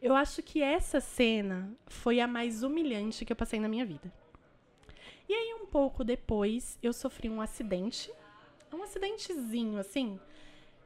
Eu 0.00 0.14
acho 0.16 0.42
que 0.42 0.60
essa 0.60 1.00
cena 1.00 1.72
foi 1.86 2.20
a 2.20 2.26
mais 2.26 2.62
humilhante 2.62 3.24
que 3.24 3.32
eu 3.32 3.36
passei 3.36 3.60
na 3.60 3.68
minha 3.68 3.86
vida. 3.86 4.12
E 5.28 5.32
aí, 5.32 5.54
um 5.54 5.66
pouco 5.66 6.02
depois, 6.02 6.78
eu 6.82 6.92
sofri 6.92 7.30
um 7.30 7.40
acidente. 7.40 8.12
Um 8.72 8.82
acidentezinho, 8.82 9.78
assim, 9.78 10.18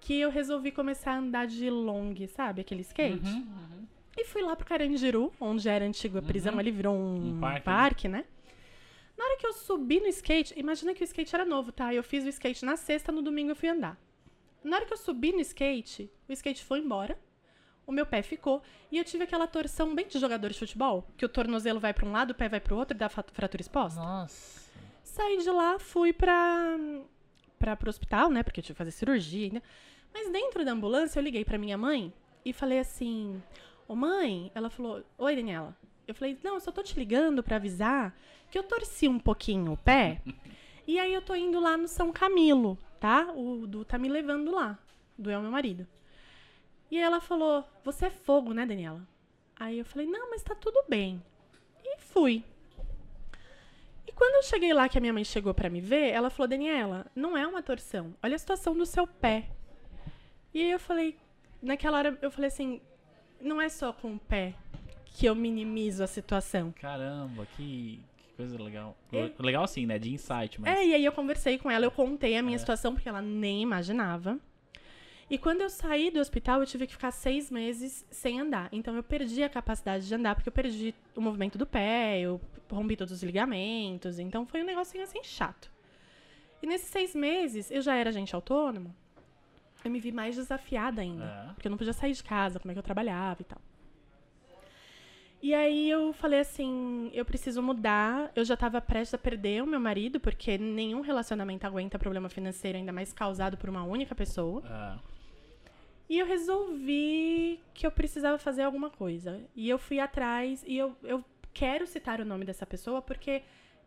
que 0.06 0.20
eu 0.20 0.31
resolvi 0.31 0.70
começar 0.70 1.14
a 1.14 1.19
andar 1.19 1.49
de 1.49 1.69
long, 1.69 2.14
sabe? 2.29 2.61
Aquele 2.61 2.82
skate. 2.82 3.26
Uhum, 3.26 3.38
uhum. 3.38 3.87
E 4.17 4.25
fui 4.25 4.41
lá 4.41 4.55
pro 4.55 4.64
Carandiru, 4.64 5.32
onde 5.41 5.69
era 5.69 5.85
a 5.85 5.88
antiga 5.88 6.23
prisão, 6.23 6.53
uhum. 6.53 6.61
ali 6.61 6.70
virou 6.70 6.94
um, 6.94 7.31
um 7.31 7.41
parque, 7.41 7.64
parque 7.64 8.08
né? 8.08 8.19
né? 8.19 8.25
Na 9.19 9.25
hora 9.25 9.37
que 9.37 9.44
eu 9.44 9.53
subi 9.53 9.99
no 9.99 10.06
skate, 10.06 10.55
imagina 10.56 10.94
que 10.94 11.03
o 11.03 11.05
skate 11.05 11.35
era 11.35 11.44
novo, 11.44 11.73
tá? 11.73 11.93
Eu 11.93 12.05
fiz 12.05 12.25
o 12.25 12.29
skate 12.29 12.64
na 12.64 12.76
sexta, 12.76 13.11
no 13.11 13.20
domingo 13.20 13.50
eu 13.50 13.57
fui 13.57 13.69
andar. 13.69 14.00
Na 14.62 14.76
hora 14.76 14.87
que 14.87 14.92
eu 14.92 14.97
subi 14.97 15.33
no 15.33 15.40
skate, 15.40 16.09
o 16.28 16.33
skate 16.33 16.62
foi 16.64 16.78
embora, 16.78 17.19
o 17.85 17.90
meu 17.90 18.07
pé 18.07 18.23
ficou, 18.23 18.62
e 18.92 18.99
eu 18.99 19.04
tive 19.04 19.25
aquela 19.25 19.49
torção 19.49 19.92
bem 19.92 20.07
de 20.07 20.21
jogador 20.21 20.52
de 20.52 20.59
futebol, 20.59 21.04
que 21.16 21.25
o 21.25 21.28
tornozelo 21.28 21.80
vai 21.80 21.92
para 21.92 22.07
um 22.07 22.12
lado, 22.12 22.30
o 22.30 22.35
pé 22.35 22.49
vai 22.49 22.61
para 22.61 22.75
o 22.75 22.78
outro 22.78 22.97
e 22.97 22.99
dá 22.99 23.09
fratura 23.09 23.61
exposta. 23.61 23.99
Nossa. 23.99 24.71
Saí 25.02 25.38
de 25.38 25.50
lá, 25.50 25.80
fui 25.80 26.12
pra, 26.12 26.78
pra, 27.59 27.75
pro 27.75 27.90
hospital, 27.90 28.30
né? 28.30 28.45
Porque 28.45 28.61
eu 28.61 28.62
tive 28.62 28.75
que 28.75 28.78
fazer 28.78 28.92
cirurgia 28.92 29.47
ainda. 29.47 29.62
Mas 30.18 30.32
dentro 30.32 30.64
da 30.64 30.73
ambulância, 30.73 31.18
eu 31.18 31.23
liguei 31.23 31.44
para 31.44 31.58
minha 31.58 31.76
mãe 31.76 32.11
e 32.42 32.50
falei 32.50 32.78
assim: 32.78 33.42
Ô 33.87 33.94
mãe, 33.94 34.50
ela 34.54 34.70
falou: 34.70 35.04
Oi, 35.18 35.37
Daniela. 35.37 35.76
Eu 36.08 36.14
falei: 36.14 36.38
Não, 36.42 36.54
eu 36.54 36.61
só 36.61 36.73
tô 36.73 36.82
te 36.82 36.99
ligando 36.99 37.42
para 37.42 37.56
avisar 37.56 38.18
que 38.50 38.58
eu 38.58 38.62
torci 38.62 39.06
um 39.08 39.18
pouquinho 39.18 39.75
o 39.75 39.76
pé. 39.76 40.23
e 40.88 40.99
aí 40.99 41.12
eu 41.12 41.20
tô 41.20 41.35
indo 41.35 41.61
lá 41.61 41.76
no 41.76 41.87
São 41.87 42.11
Camilo, 42.11 42.78
tá? 42.99 43.30
O 43.37 43.66
Du 43.66 43.85
tá 43.85 43.99
me 43.99 44.08
levando 44.08 44.50
lá. 44.50 44.78
Du 45.18 45.28
é 45.28 45.37
o 45.37 45.42
meu 45.42 45.50
marido. 45.50 45.87
E 46.90 46.96
ela 46.96 47.20
falou: 47.20 47.62
Você 47.85 48.06
é 48.06 48.11
fogo, 48.11 48.54
né, 48.54 48.64
Daniela? 48.64 49.06
Aí 49.54 49.80
eu 49.80 49.85
falei: 49.85 50.06
Não, 50.06 50.30
mas 50.30 50.42
tá 50.42 50.54
tudo 50.54 50.82
bem. 50.88 51.23
E 51.85 51.99
fui. 51.99 52.42
E 54.06 54.12
quando 54.12 54.37
eu 54.37 54.42
cheguei 54.44 54.73
lá, 54.73 54.88
que 54.88 54.96
a 54.96 55.00
minha 55.02 55.12
mãe 55.12 55.25
chegou 55.25 55.52
para 55.52 55.68
me 55.68 55.82
ver, 55.82 56.08
ela 56.08 56.30
falou: 56.30 56.49
Daniela, 56.49 57.04
não 57.14 57.37
é 57.37 57.46
uma 57.46 57.62
torção. 57.62 58.14
Olha 58.23 58.35
a 58.35 58.38
situação 58.38 58.75
do 58.75 58.87
seu 58.87 59.06
pé. 59.06 59.50
E 60.56 60.62
aí 60.62 60.70
eu 60.70 60.78
falei, 60.78 61.14
naquela 61.60 61.98
hora 61.98 62.18
eu 62.22 62.30
falei 62.30 62.48
assim, 62.48 62.80
não 63.38 63.60
é 63.60 63.68
só 63.68 63.92
com 63.92 64.14
o 64.14 64.18
pé 64.18 64.54
que 65.04 65.26
eu 65.26 65.34
minimizo 65.34 66.02
a 66.02 66.06
situação. 66.06 66.72
Caramba, 66.80 67.46
que, 67.54 68.00
que 68.16 68.32
coisa 68.34 68.62
legal. 68.62 68.96
É, 69.12 69.30
legal 69.38 69.64
assim, 69.64 69.84
né? 69.84 69.98
De 69.98 70.10
insight, 70.10 70.58
mas... 70.58 70.75
É, 70.75 70.82
e 70.82 70.94
aí 70.94 71.04
eu 71.04 71.12
conversei 71.12 71.58
com 71.58 71.70
ela, 71.70 71.84
eu 71.84 71.90
contei 71.90 72.38
a 72.38 72.42
minha 72.42 72.56
é. 72.56 72.58
situação, 72.58 72.94
porque 72.94 73.06
ela 73.06 73.20
nem 73.20 73.60
imaginava. 73.60 74.38
E 75.28 75.36
quando 75.36 75.60
eu 75.60 75.68
saí 75.68 76.10
do 76.10 76.20
hospital, 76.20 76.60
eu 76.60 76.66
tive 76.66 76.86
que 76.86 76.94
ficar 76.94 77.10
seis 77.10 77.50
meses 77.50 78.06
sem 78.10 78.40
andar. 78.40 78.70
Então 78.72 78.96
eu 78.96 79.02
perdi 79.02 79.42
a 79.42 79.50
capacidade 79.50 80.08
de 80.08 80.14
andar, 80.14 80.36
porque 80.36 80.48
eu 80.48 80.54
perdi 80.54 80.94
o 81.14 81.20
movimento 81.20 81.58
do 81.58 81.66
pé, 81.66 82.18
eu 82.18 82.40
rompi 82.70 82.96
todos 82.96 83.12
os 83.12 83.22
ligamentos. 83.22 84.18
Então 84.18 84.46
foi 84.46 84.62
um 84.62 84.64
negocinho 84.64 85.04
assim 85.04 85.22
chato. 85.22 85.70
E 86.62 86.66
nesses 86.66 86.88
seis 86.88 87.14
meses, 87.14 87.70
eu 87.70 87.82
já 87.82 87.94
era 87.94 88.08
agente 88.08 88.34
autônomo 88.34 88.96
eu 89.85 89.90
me 89.90 90.00
vi 90.00 90.12
mais 90.12 90.37
desafiada 90.37 91.00
ainda. 91.02 91.25
É. 91.25 91.52
Porque 91.54 91.68
eu 91.68 91.71
não 91.71 91.78
podia 91.78 91.92
sair 91.92 92.12
de 92.12 92.23
casa, 92.23 92.59
como 92.59 92.71
é 92.71 92.75
que 92.75 92.78
eu 92.78 92.83
trabalhava 92.83 93.42
e 93.42 93.45
tal. 93.45 93.61
E 95.42 95.54
aí 95.54 95.88
eu 95.90 96.12
falei 96.12 96.40
assim, 96.40 97.11
eu 97.12 97.25
preciso 97.25 97.62
mudar. 97.62 98.33
Eu 98.35 98.45
já 98.45 98.54
estava 98.54 98.80
prestes 98.80 99.14
a 99.14 99.18
perder 99.18 99.62
o 99.62 99.66
meu 99.66 99.78
marido, 99.78 100.18
porque 100.18 100.59
nenhum 100.59 101.02
relacionamento 101.02 101.66
aguenta 101.66 101.99
problema 101.99 102.28
financeiro, 102.28 102.78
ainda 102.78 102.92
mais 102.92 103.12
causado 103.12 103.56
por 103.56 103.68
uma 103.68 103.85
única 103.85 104.14
pessoa. 104.14 104.62
Ah, 104.66 104.99
E 106.09 106.18
eu 106.18 106.26
resolvi 106.26 107.61
que 107.75 107.87
eu 107.87 107.90
precisava 107.90 108.38
fazer 108.38 108.62
alguma 108.62 108.90
coisa. 108.90 109.40
E 109.54 109.68
eu 109.68 109.78
fui 109.78 110.00
atrás, 110.00 110.64
e 110.66 110.76
eu, 110.76 110.97
eu 111.02 111.25
quero 111.52 111.87
citar 111.87 112.21
o 112.21 112.25
nome 112.25 112.45
dessa 112.45 112.66
pessoa 112.66 113.00
porque 113.02 113.42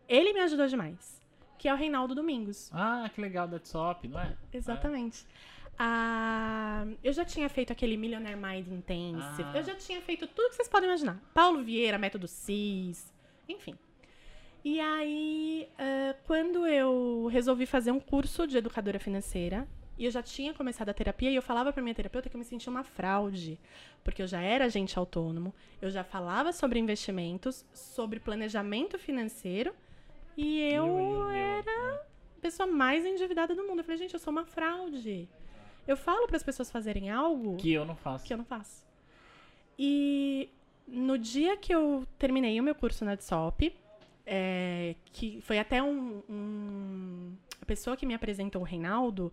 ele 0.07 0.31
me 0.33 0.39
ajudou 0.41 0.67
demais. 0.67 1.19
Que 1.57 1.67
é 1.67 1.73
o 1.73 1.75
Reinaldo 1.75 2.15
Domingos. 2.15 2.69
Ah, 2.73 3.09
que 3.13 3.19
legal, 3.19 3.49
That's 3.49 3.73
Up, 3.75 4.07
não 4.07 4.19
é? 4.19 4.33
Exatamente. 4.53 5.25
Ah, 5.81 6.85
eu 7.01 7.13
já 7.13 7.23
tinha 7.23 7.47
feito 7.47 7.71
aquele 7.71 7.95
Millionaire 7.95 8.37
Mind 8.37 8.67
Intensive. 8.67 9.49
Ah. 9.53 9.57
Eu 9.57 9.63
já 9.63 9.75
tinha 9.75 10.01
feito 10.01 10.27
tudo 10.27 10.49
que 10.49 10.55
vocês 10.57 10.67
podem 10.67 10.89
imaginar. 10.89 11.17
Paulo 11.33 11.63
Vieira, 11.63 11.97
Método 11.97 12.27
CIS, 12.27 13.13
enfim. 13.47 13.73
E 14.61 14.77
aí, 14.77 15.69
ah, 15.77 16.15
quando 16.27 16.67
eu 16.67 17.27
resolvi 17.31 17.65
fazer 17.65 17.91
um 17.91 17.99
curso 17.99 18.45
de 18.45 18.57
educadora 18.57 18.99
financeira, 18.99 19.65
e 19.97 20.03
eu 20.03 20.11
já 20.11 20.21
tinha 20.21 20.53
começado 20.53 20.89
a 20.89 20.93
terapia, 20.93 21.31
e 21.31 21.35
eu 21.35 21.41
falava 21.41 21.71
pra 21.71 21.81
minha 21.81 21.95
terapeuta 21.95 22.29
que 22.29 22.35
eu 22.35 22.39
me 22.39 22.45
sentia 22.45 22.69
uma 22.69 22.83
fraude, 22.83 23.57
porque 24.03 24.21
eu 24.21 24.27
já 24.27 24.41
era 24.41 24.65
agente 24.65 24.99
autônomo, 24.99 25.55
eu 25.81 25.89
já 25.89 26.03
falava 26.03 26.51
sobre 26.51 26.77
investimentos, 26.77 27.65
sobre 27.73 28.19
planejamento 28.19 28.99
financeiro, 28.99 29.73
e 30.35 30.61
eu, 30.61 30.85
eu, 30.87 30.99
eu, 30.99 31.29
era 31.29 31.95
a 32.37 32.41
pessoa 32.41 32.67
mais 32.67 33.05
endividada 33.05 33.55
do 33.55 33.65
mundo. 33.65 33.79
Eu 33.79 33.83
falei, 33.83 33.97
gente, 33.97 34.13
eu 34.13 34.19
sou 34.19 34.31
uma 34.31 34.45
fraude. 34.45 35.27
Eu 35.89 35.97
falo 35.97 36.27
para 36.27 36.37
as 36.37 36.43
pessoas 36.43 36.69
fazerem 36.69 37.09
algo 37.09 37.57
Que 37.57 37.71
eu 37.73 37.83
não 37.85 37.95
faço. 37.95 38.25
que 38.25 38.31
eu 38.33 38.37
não 38.37 38.45
faço. 38.45 38.85
E 39.77 40.49
no 40.87 41.17
dia 41.17 41.57
que 41.57 41.73
eu 41.73 42.05
terminei 42.17 42.59
o 42.59 42.63
meu 42.63 42.75
curso 42.75 43.03
na 43.03 43.15
DSOP, 43.15 43.73
é, 44.25 44.95
que 45.11 45.39
foi 45.41 45.57
até 45.57 45.81
um, 45.81 46.21
um- 46.29 47.33
A 47.61 47.65
pessoa 47.65 47.95
que 47.97 48.05
me 48.05 48.13
apresentou, 48.13 48.61
o 48.61 48.65
Reinaldo, 48.65 49.31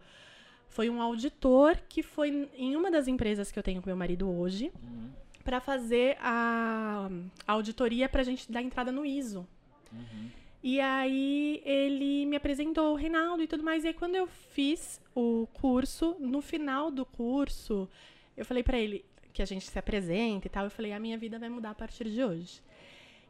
foi 0.69 0.89
um 0.91 1.01
auditor 1.01 1.77
que 1.89 2.03
foi 2.03 2.49
em 2.57 2.75
uma 2.77 2.91
das 2.91 3.07
empresas 3.09 3.51
que 3.53 3.59
eu 3.59 3.63
tenho 3.63 3.81
com 3.83 3.89
meu 3.89 3.97
marido 3.97 4.29
hoje, 4.31 4.71
Uhum, 4.83 5.11
para 5.45 5.61
fazer 5.61 6.17
a, 6.21 7.09
a 7.47 7.53
auditoria 7.53 8.09
pra 8.09 8.23
gente 8.23 8.51
dar 8.51 8.63
entrada 8.63 8.91
no 8.93 9.05
ISO. 9.07 9.47
uhum. 9.93 10.31
E 10.63 10.81
aí 10.81 11.63
ele 11.65 12.27
me 12.27 12.37
apresentou 12.37 12.93
o 12.93 12.97
Reinaldo 12.97 13.43
e 13.43 13.47
tudo 13.47 13.63
mais. 13.63 13.85
E 13.85 13.89
aí 13.89 13.95
quando 13.95 14.15
eu 14.17 14.27
fiz 14.27 15.01
o 15.15 15.47
curso, 15.53 16.17
no 16.19 16.41
final 16.41 16.91
do 16.91 17.05
curso, 17.05 17.89
eu 18.37 18.45
falei 18.45 18.63
pra 18.63 18.79
ele 18.79 19.05
que 19.33 19.43
a 19.43 19.47
gente 19.47 19.67
se 19.67 19.79
apresenta 19.79 20.47
e 20.47 20.51
tal. 20.51 20.65
Eu 20.65 20.71
falei, 20.71 20.93
a 20.93 20.99
minha 20.99 21.19
vida 21.19 21.39
vai 21.39 21.49
mudar 21.49 21.71
a 21.71 21.75
partir 21.75 22.09
de 22.09 22.23
hoje. 22.25 22.63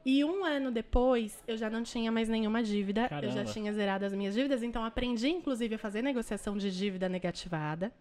E 0.04 0.24
um 0.24 0.44
ano 0.44 0.70
depois, 0.70 1.42
eu 1.48 1.56
já 1.56 1.68
não 1.68 1.82
tinha 1.82 2.12
mais 2.12 2.28
nenhuma 2.28 2.62
dívida. 2.62 3.10
Eu 3.20 3.28
já 3.28 3.34
Caramba. 3.34 3.52
tinha 3.52 3.72
zerado 3.72 4.04
as 4.04 4.12
minhas 4.12 4.34
dívidas. 4.34 4.62
Então, 4.62 4.84
aprendi, 4.84 5.28
inclusive, 5.28 5.74
a 5.74 5.78
fazer 5.78 6.00
negociação 6.00 6.56
de 6.56 6.70
dívida 6.70 7.08
negativada. 7.08 7.92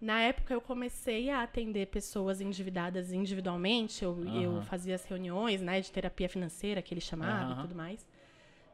Na 0.00 0.20
época, 0.22 0.52
eu 0.52 0.60
comecei 0.60 1.30
a 1.30 1.42
atender 1.44 1.86
pessoas 1.86 2.40
endividadas 2.40 3.12
individualmente. 3.12 4.04
Eu, 4.04 4.26
eu 4.26 4.52
Aham. 4.54 4.62
fazia 4.62 4.96
as 4.96 5.04
reuniões 5.04 5.62
né, 5.62 5.80
de 5.80 5.92
terapia 5.92 6.28
financeira, 6.28 6.82
que 6.82 6.92
ele 6.92 7.00
chamava 7.00 7.52
Aham. 7.52 7.58
e 7.58 7.62
tudo 7.62 7.74
mais. 7.76 8.04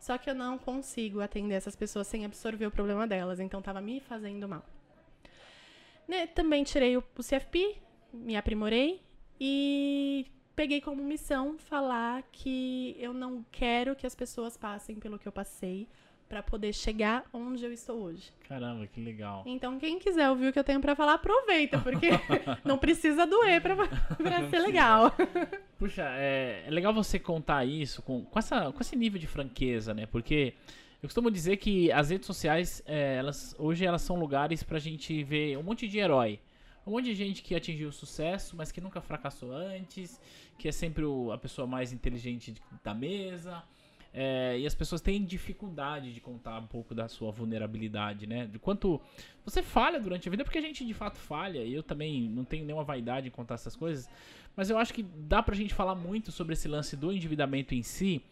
Só 0.07 0.17
que 0.17 0.31
eu 0.31 0.37
não 0.37 0.57
consigo 0.57 1.21
atender 1.21 1.57
essas 1.57 1.75
pessoas 1.75 2.07
sem 2.07 2.25
absorver 2.25 2.65
o 2.65 2.71
problema 2.71 3.09
delas. 3.09 3.41
Então, 3.41 3.61
tava 3.61 3.81
me 3.81 3.99
fazendo 3.99 4.49
mal. 4.49 4.65
Né, 6.07 6.29
Também 6.29 6.63
tirei 6.63 6.97
o, 6.97 7.01
o 7.01 7.23
CFP, 7.25 7.77
me 8.13 8.37
aprimorei 8.37 9.03
e 9.41 10.25
peguei 10.55 10.81
como 10.81 11.03
missão 11.03 11.59
falar 11.59 12.23
que 12.31 12.95
eu 13.01 13.13
não 13.13 13.45
quero 13.51 13.97
que 13.97 14.07
as 14.07 14.15
pessoas 14.15 14.57
passem 14.57 14.95
pelo 14.95 15.19
que 15.19 15.27
eu 15.27 15.33
passei 15.33 15.89
para 16.29 16.43
poder 16.43 16.73
chegar 16.73 17.25
onde 17.33 17.65
eu 17.65 17.73
estou 17.73 18.03
hoje. 18.03 18.33
Caramba, 18.49 18.87
que 18.87 19.01
legal. 19.01 19.45
Então, 19.47 19.79
quem 19.79 19.99
quiser 19.99 20.29
ouvir 20.29 20.49
o 20.49 20.53
que 20.53 20.59
eu 20.59 20.65
tenho 20.65 20.81
para 20.81 20.97
falar, 20.97 21.15
aproveita, 21.15 21.79
porque 21.79 22.09
não 22.65 22.77
precisa 22.79 23.27
doer 23.27 23.61
para 23.63 23.77
ser 24.51 24.59
legal. 24.61 25.13
Puxa, 25.79 26.03
é, 26.17 26.65
é 26.67 26.71
legal 26.71 26.93
você 26.93 27.19
contar 27.19 27.65
isso 27.65 28.03
com, 28.03 28.25
com, 28.25 28.39
essa, 28.39 28.73
com 28.73 28.81
esse 28.81 28.97
nível 28.97 29.21
de 29.21 29.27
franqueza, 29.27 29.95
né? 29.95 30.07
Porque 30.07 30.55
eu 31.03 31.09
costumo 31.09 31.31
dizer 31.31 31.59
que 31.59 31.93
as 31.93 32.11
redes 32.11 32.27
sociais, 32.27 32.83
é, 32.87 33.17
elas, 33.17 33.55
hoje 33.59 33.85
elas 33.85 34.03
são 34.03 34.17
lugares 34.19 34.63
pra 34.63 34.79
gente 34.79 35.23
ver 35.23 35.57
um 35.57 35.63
monte 35.63 35.87
de 35.87 35.99
herói. 35.99 36.41
Um 36.87 36.93
monte 36.93 37.07
de 37.07 37.15
gente 37.17 37.43
que 37.43 37.55
atingiu 37.55 37.91
sucesso, 37.93 38.57
mas 38.57 38.71
que 38.73 38.81
nunca 38.81 39.01
fracassou 39.01 39.53
antes, 39.53 40.21
que 40.59 40.69
é 40.69 40.73
sempre 40.73 41.05
o- 41.05 41.33
a 41.33 41.39
pessoa 41.39 41.67
mais 41.67 41.93
inteligente 41.93 42.55
da 42.83 42.95
mesa. 42.95 43.63
É, 44.19 44.59
e 44.59 44.67
as 44.67 44.75
pessoas 44.75 45.03
têm 45.03 45.23
dificuldade 45.23 46.15
de 46.15 46.23
contar 46.23 46.59
um 46.59 46.67
pouco 46.67 46.95
da 46.95 47.07
sua 47.07 47.31
vulnerabilidade, 47.31 48.27
né? 48.27 48.47
De 48.47 48.59
quanto 48.59 48.99
você 49.45 49.63
falha 49.63 50.01
durante 50.01 50.27
a 50.27 50.31
vida, 50.31 50.43
porque 50.43 50.57
a 50.57 50.63
gente 50.63 50.87
de 50.87 50.95
fato 50.95 51.19
falha, 51.19 51.59
e 51.63 51.75
eu 51.75 51.83
também 51.83 52.27
não 52.31 52.43
tenho 52.43 52.65
nenhuma 52.65 52.83
vaidade 52.83 53.29
em 53.29 53.31
contar 53.31 53.57
essas 53.57 53.77
coisas, 53.77 54.09
mas 54.57 54.71
eu 54.71 54.79
acho 54.79 54.95
que 54.95 55.03
dá 55.03 55.43
pra 55.43 55.55
gente 55.55 55.75
falar 55.75 55.95
muito 55.95 56.33
sobre 56.33 56.55
esse 56.55 56.67
lance 56.67 56.97
do 56.97 57.13
endividamento 57.13 57.75
em 57.75 57.83
si, 57.83 58.23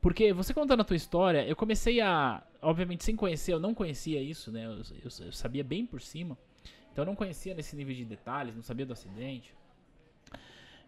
porque 0.00 0.32
você 0.32 0.52
contando 0.52 0.80
a 0.80 0.84
tua 0.84 0.96
história, 0.96 1.46
eu 1.46 1.54
comecei 1.54 2.00
a, 2.00 2.42
obviamente 2.60 3.04
sem 3.04 3.14
conhecer, 3.14 3.52
eu 3.52 3.60
não 3.60 3.72
conhecia 3.72 4.20
isso, 4.20 4.50
né? 4.50 4.66
Eu, 4.66 4.78
eu- 4.78 5.26
eu 5.26 5.32
sabia 5.32 5.62
bem 5.62 5.86
por 5.86 6.00
cima, 6.00 6.36
então 6.90 7.02
eu 7.04 7.06
não 7.06 7.14
conhecia 7.14 7.54
nesse 7.54 7.76
nível 7.76 7.94
de 7.94 8.04
detalhes, 8.04 8.56
não 8.56 8.64
sabia 8.64 8.84
do 8.84 8.92
acidente. 8.94 9.54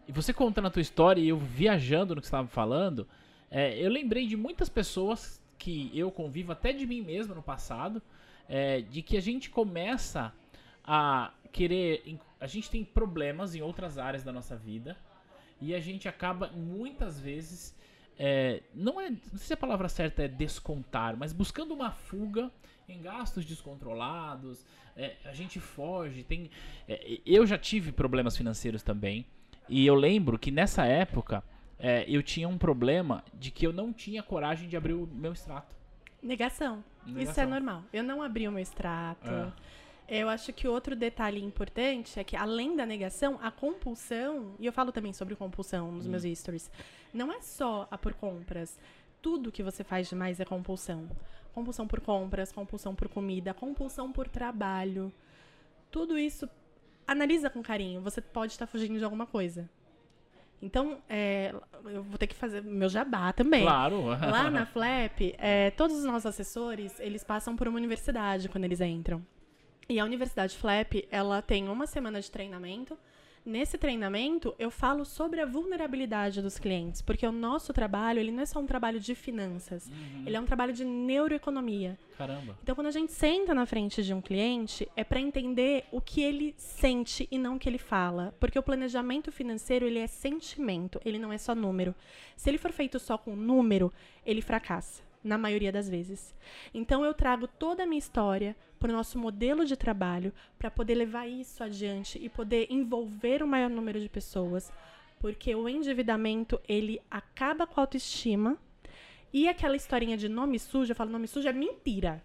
E 0.05 0.11
você 0.11 0.33
contando 0.33 0.67
a 0.67 0.69
tua 0.69 0.81
história 0.81 1.21
e 1.21 1.29
eu 1.29 1.37
viajando 1.37 2.13
no 2.13 2.19
que 2.19 2.27
você 2.27 2.35
estava 2.35 2.47
falando, 2.49 3.07
é, 3.55 3.77
eu 3.79 3.87
lembrei 3.91 4.25
de 4.25 4.35
muitas 4.35 4.67
pessoas 4.67 5.39
que 5.59 5.91
eu 5.93 6.09
convivo, 6.09 6.51
até 6.51 6.73
de 6.73 6.87
mim 6.87 7.01
mesmo 7.01 7.35
no 7.35 7.43
passado, 7.43 8.01
é, 8.49 8.81
de 8.81 9.03
que 9.03 9.15
a 9.15 9.21
gente 9.21 9.47
começa 9.51 10.33
a 10.83 11.31
querer. 11.51 12.17
A 12.39 12.47
gente 12.47 12.67
tem 12.67 12.83
problemas 12.83 13.53
em 13.53 13.61
outras 13.61 13.99
áreas 13.99 14.23
da 14.23 14.31
nossa 14.31 14.57
vida 14.57 14.97
e 15.61 15.75
a 15.75 15.79
gente 15.79 16.09
acaba 16.09 16.47
muitas 16.47 17.19
vezes. 17.19 17.75
é, 18.17 18.63
não 18.73 18.99
é. 18.99 19.11
Não 19.11 19.37
sei 19.37 19.47
se 19.49 19.53
a 19.53 19.57
palavra 19.57 19.87
certa 19.87 20.23
é 20.23 20.27
descontar, 20.27 21.15
mas 21.15 21.31
buscando 21.31 21.75
uma 21.75 21.91
fuga 21.91 22.51
em 22.89 22.99
gastos 23.03 23.45
descontrolados. 23.45 24.65
é, 24.97 25.15
a 25.25 25.33
gente 25.33 25.59
foge. 25.59 26.23
Tem, 26.23 26.49
é, 26.89 27.19
eu 27.23 27.45
já 27.45 27.59
tive 27.59 27.91
problemas 27.91 28.35
financeiros 28.35 28.81
também. 28.81 29.27
E 29.69 29.85
eu 29.85 29.93
lembro 29.93 30.39
que 30.39 30.49
nessa 30.49 30.85
época 30.87 31.43
é, 31.83 32.05
eu 32.07 32.23
tinha 32.23 32.47
um 32.47 32.57
problema 32.57 33.25
de 33.33 33.51
que 33.51 33.67
eu 33.67 33.73
não 33.73 33.91
tinha 33.91 34.23
coragem 34.23 34.69
de 34.69 34.77
abrir 34.77 34.93
o 34.93 35.05
meu 35.05 35.33
extrato. 35.33 35.75
Negação. 36.21 36.81
Isso 37.05 37.11
é 37.11 37.19
Negação. 37.19 37.49
normal. 37.49 37.83
Eu 37.91 38.01
não 38.01 38.23
abri 38.23 38.47
o 38.47 38.51
meu 38.53 38.61
extrato. 38.61 39.29
É. 40.07 40.21
Eu 40.21 40.29
acho 40.29 40.53
que 40.53 40.65
outro 40.65 40.95
detalhe 40.95 41.43
importante 41.43 42.17
é 42.17 42.23
que, 42.23 42.37
além 42.37 42.77
da 42.77 42.85
negação, 42.85 43.37
a 43.41 43.51
compulsão, 43.51 44.55
e 44.59 44.65
eu 44.65 44.71
falo 44.71 44.93
também 44.93 45.11
sobre 45.11 45.35
compulsão 45.35 45.91
nos 45.91 46.07
meus 46.07 46.23
stories, 46.39 46.71
não 47.13 47.29
é 47.33 47.41
só 47.41 47.85
a 47.91 47.97
por 47.97 48.13
compras. 48.13 48.79
Tudo 49.21 49.51
que 49.51 49.61
você 49.61 49.83
faz 49.83 50.07
demais 50.07 50.39
é 50.39 50.45
compulsão. 50.45 51.09
Compulsão 51.53 51.85
por 51.85 51.99
compras, 51.99 52.49
compulsão 52.53 52.95
por 52.95 53.09
comida, 53.09 53.53
compulsão 53.53 54.09
por 54.09 54.29
trabalho. 54.29 55.11
Tudo 55.91 56.17
isso, 56.17 56.47
analisa 57.05 57.49
com 57.49 57.61
carinho. 57.61 57.99
Você 57.99 58.21
pode 58.21 58.53
estar 58.53 58.67
fugindo 58.67 58.97
de 58.97 59.03
alguma 59.03 59.25
coisa. 59.25 59.69
Então, 60.63 60.97
é, 61.09 61.53
eu 61.83 62.01
vou 62.03 62.17
ter 62.17 62.25
que 62.25 62.35
fazer 62.35 62.63
meu 62.63 62.87
jabá 62.87 63.33
também. 63.33 63.63
Claro. 63.63 64.05
Lá 64.05 64.49
na 64.49 64.65
Flap, 64.65 65.19
é, 65.37 65.71
todos 65.71 65.97
os 65.97 66.05
nossos 66.05 66.25
assessores, 66.25 66.97
eles 67.01 67.21
passam 67.21 67.53
por 67.53 67.67
uma 67.67 67.77
universidade 67.77 68.47
quando 68.47 68.63
eles 68.63 68.79
entram. 68.79 69.21
E 69.89 69.99
a 69.99 70.05
Universidade 70.05 70.57
Flap, 70.57 70.93
ela 71.11 71.41
tem 71.41 71.67
uma 71.67 71.85
semana 71.85 72.21
de 72.21 72.31
treinamento. 72.31 72.97
Nesse 73.45 73.77
treinamento, 73.77 74.55
eu 74.57 74.71
falo 74.71 75.03
sobre 75.03 75.41
a 75.41 75.45
vulnerabilidade 75.45 76.41
dos 76.41 76.57
clientes, 76.57 77.01
porque 77.01 77.27
o 77.27 77.31
nosso 77.31 77.73
trabalho, 77.73 78.19
ele 78.19 78.31
não 78.31 78.41
é 78.41 78.45
só 78.45 78.57
um 78.57 78.65
trabalho 78.65 79.01
de 79.01 79.13
finanças, 79.13 79.91
ele 80.25 80.37
é 80.37 80.39
um 80.39 80.45
trabalho 80.45 80.71
de 80.71 80.85
neuroeconomia. 80.85 81.99
Caramba. 82.17 82.57
Então, 82.63 82.73
quando 82.73 82.87
a 82.87 82.91
gente 82.91 83.11
senta 83.11 83.53
na 83.53 83.65
frente 83.65 84.01
de 84.01 84.13
um 84.13 84.21
cliente, 84.21 84.87
é 84.95 85.03
para 85.03 85.19
entender 85.19 85.83
o 85.91 85.99
que 85.99 86.21
ele 86.21 86.55
sente 86.57 87.27
e 87.29 87.37
não 87.37 87.57
o 87.57 87.59
que 87.59 87.67
ele 87.67 87.77
fala. 87.77 88.33
Porque 88.39 88.57
o 88.57 88.63
planejamento 88.63 89.29
financeiro, 89.29 89.85
ele 89.85 89.99
é 89.99 90.07
sentimento, 90.07 91.01
ele 91.03 91.19
não 91.19 91.33
é 91.33 91.37
só 91.37 91.53
número. 91.53 91.93
Se 92.37 92.49
ele 92.49 92.57
for 92.57 92.71
feito 92.71 92.97
só 92.97 93.17
com 93.17 93.35
número, 93.35 93.91
ele 94.25 94.41
fracassa, 94.41 95.02
na 95.23 95.37
maioria 95.37 95.71
das 95.71 95.89
vezes. 95.89 96.35
Então, 96.73 97.05
eu 97.05 97.13
trago 97.13 97.47
toda 97.47 97.83
a 97.83 97.85
minha 97.85 97.99
história 97.99 98.55
para 98.79 98.91
o 98.91 98.95
nosso 98.95 99.17
modelo 99.17 99.65
de 99.65 99.77
trabalho, 99.77 100.33
para 100.59 100.69
poder 100.69 100.95
levar 100.95 101.27
isso 101.27 101.63
adiante 101.63 102.19
e 102.21 102.27
poder 102.27 102.67
envolver 102.69 103.41
o 103.41 103.47
maior 103.47 103.69
número 103.69 103.99
de 103.99 104.09
pessoas. 104.09 104.71
Porque 105.19 105.55
o 105.55 105.69
endividamento, 105.69 106.59
ele 106.67 107.01
acaba 107.09 107.65
com 107.65 107.79
a 107.79 107.83
autoestima, 107.83 108.57
e 109.31 109.47
aquela 109.47 109.75
historinha 109.75 110.15
de 110.15 110.29
nome 110.29 110.59
sujo, 110.59 110.91
eu 110.91 110.95
falo, 110.95 111.09
nome 111.09 111.27
sujo 111.27 111.47
é 111.47 111.53
mentira. 111.53 112.23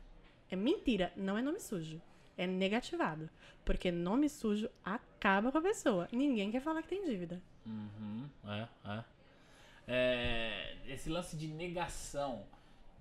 É 0.50 0.56
mentira, 0.56 1.12
não 1.16 1.38
é 1.38 1.42
nome 1.42 1.60
sujo. 1.60 2.00
É 2.36 2.46
negativado. 2.46 3.30
Porque 3.64 3.90
nome 3.90 4.28
sujo 4.28 4.68
acaba 4.84 5.50
com 5.50 5.58
a 5.58 5.62
pessoa. 5.62 6.08
Ninguém 6.12 6.50
quer 6.50 6.60
falar 6.60 6.82
que 6.82 6.88
tem 6.88 7.04
dívida. 7.04 7.40
Uhum, 7.64 8.28
é, 8.46 8.68
é. 8.84 9.04
É, 9.90 10.76
esse 10.86 11.08
lance 11.08 11.36
de 11.36 11.48
negação. 11.48 12.44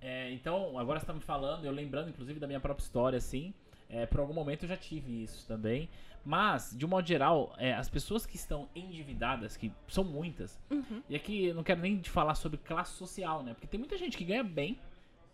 É, 0.01 0.31
então, 0.31 0.77
agora 0.77 0.99
você 0.99 1.03
está 1.03 1.13
me 1.13 1.19
falando, 1.21 1.65
eu 1.65 1.71
lembrando 1.71 2.09
inclusive 2.09 2.39
da 2.39 2.47
minha 2.47 2.59
própria 2.59 2.83
história, 2.83 3.17
assim. 3.17 3.53
É, 3.89 4.05
por 4.05 4.19
algum 4.19 4.33
momento 4.33 4.63
eu 4.63 4.69
já 4.69 4.77
tive 4.77 5.23
isso 5.23 5.47
também. 5.47 5.89
Mas, 6.25 6.75
de 6.77 6.85
um 6.85 6.89
modo 6.89 7.07
geral, 7.07 7.55
é, 7.57 7.73
as 7.73 7.87
pessoas 7.89 8.25
que 8.25 8.35
estão 8.35 8.67
endividadas, 8.75 9.55
que 9.55 9.71
são 9.87 10.03
muitas, 10.03 10.59
Uhum. 10.69 11.01
e 11.09 11.15
aqui 11.15 11.45
eu 11.45 11.55
não 11.55 11.63
quero 11.63 11.79
nem 11.79 12.03
falar 12.03 12.35
sobre 12.35 12.57
classe 12.57 12.93
social, 12.97 13.43
né? 13.43 13.53
Porque 13.53 13.65
tem 13.67 13.79
muita 13.79 13.97
gente 13.97 14.17
que 14.17 14.25
ganha 14.25 14.43
bem, 14.43 14.77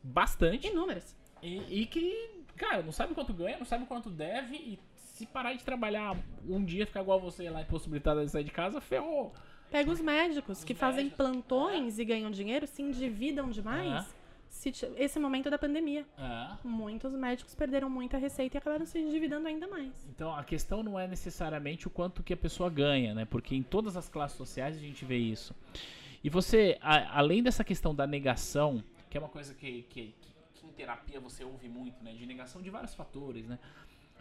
bastante, 0.04 0.68
Inúmeras. 0.68 1.16
e, 1.42 1.82
e 1.82 1.86
que, 1.88 2.30
cara, 2.56 2.84
não 2.84 2.92
sabe 2.92 3.14
quanto 3.16 3.34
ganha, 3.34 3.58
não 3.58 3.66
sabe 3.66 3.86
quanto 3.86 4.10
deve, 4.10 4.56
e 4.56 4.80
se 4.96 5.26
parar 5.26 5.54
de 5.54 5.64
trabalhar 5.64 6.16
um 6.48 6.64
dia, 6.64 6.86
ficar 6.86 7.02
igual 7.02 7.20
você 7.20 7.50
lá, 7.50 7.62
impossibilitada 7.62 8.24
de 8.24 8.32
sair 8.32 8.44
de 8.44 8.52
casa, 8.52 8.80
ferrou. 8.80 9.34
Pega 9.72 9.90
os 9.90 10.00
médicos 10.00 10.64
que 10.64 10.74
Os 10.74 10.80
fazem 10.80 11.06
médicos, 11.06 11.18
plantões 11.18 11.98
e 11.98 12.06
ganham 12.06 12.30
dinheiro, 12.30 12.68
se 12.68 12.82
endividam 12.84 13.50
demais. 13.50 14.06
É. 14.08 14.23
Esse 14.98 15.20
momento 15.20 15.50
da 15.50 15.58
pandemia. 15.58 16.06
É. 16.18 16.58
Muitos 16.64 17.12
médicos 17.14 17.54
perderam 17.56 17.90
muita 17.90 18.18
receita 18.18 18.56
e 18.56 18.60
acabaram 18.60 18.86
se 18.86 19.00
endividando 19.00 19.48
ainda 19.48 19.68
mais. 19.68 19.92
Então 20.10 20.34
a 20.34 20.44
questão 20.44 20.84
não 20.84 20.98
é 21.00 21.08
necessariamente 21.08 21.88
o 21.88 21.90
quanto 21.90 22.22
que 22.24 22.34
a 22.34 22.38
pessoa 22.38 22.70
ganha, 22.70 23.14
né? 23.14 23.26
Porque 23.26 23.56
em 23.56 23.64
todas 23.64 23.98
as 23.98 24.08
classes 24.08 24.38
sociais 24.38 24.78
a 24.78 24.80
gente 24.80 25.04
vê 25.04 25.18
isso. 25.18 25.56
E 26.24 26.30
você, 26.30 26.78
a- 26.82 27.18
além 27.20 27.42
dessa 27.44 27.64
questão 27.64 27.94
da 27.94 28.08
negação, 28.08 28.84
que 29.10 29.18
é 29.18 29.20
uma 29.20 29.30
coisa 29.30 29.54
que, 29.54 29.82
que, 29.90 30.14
que 30.56 30.66
em 30.66 30.72
terapia 30.72 31.20
você 31.20 31.44
ouve 31.44 31.68
muito, 31.68 32.02
né? 32.04 32.14
De 32.14 32.26
negação 32.26 32.62
de 32.62 32.70
vários 32.70 32.94
fatores, 32.96 33.46
né? 33.48 33.60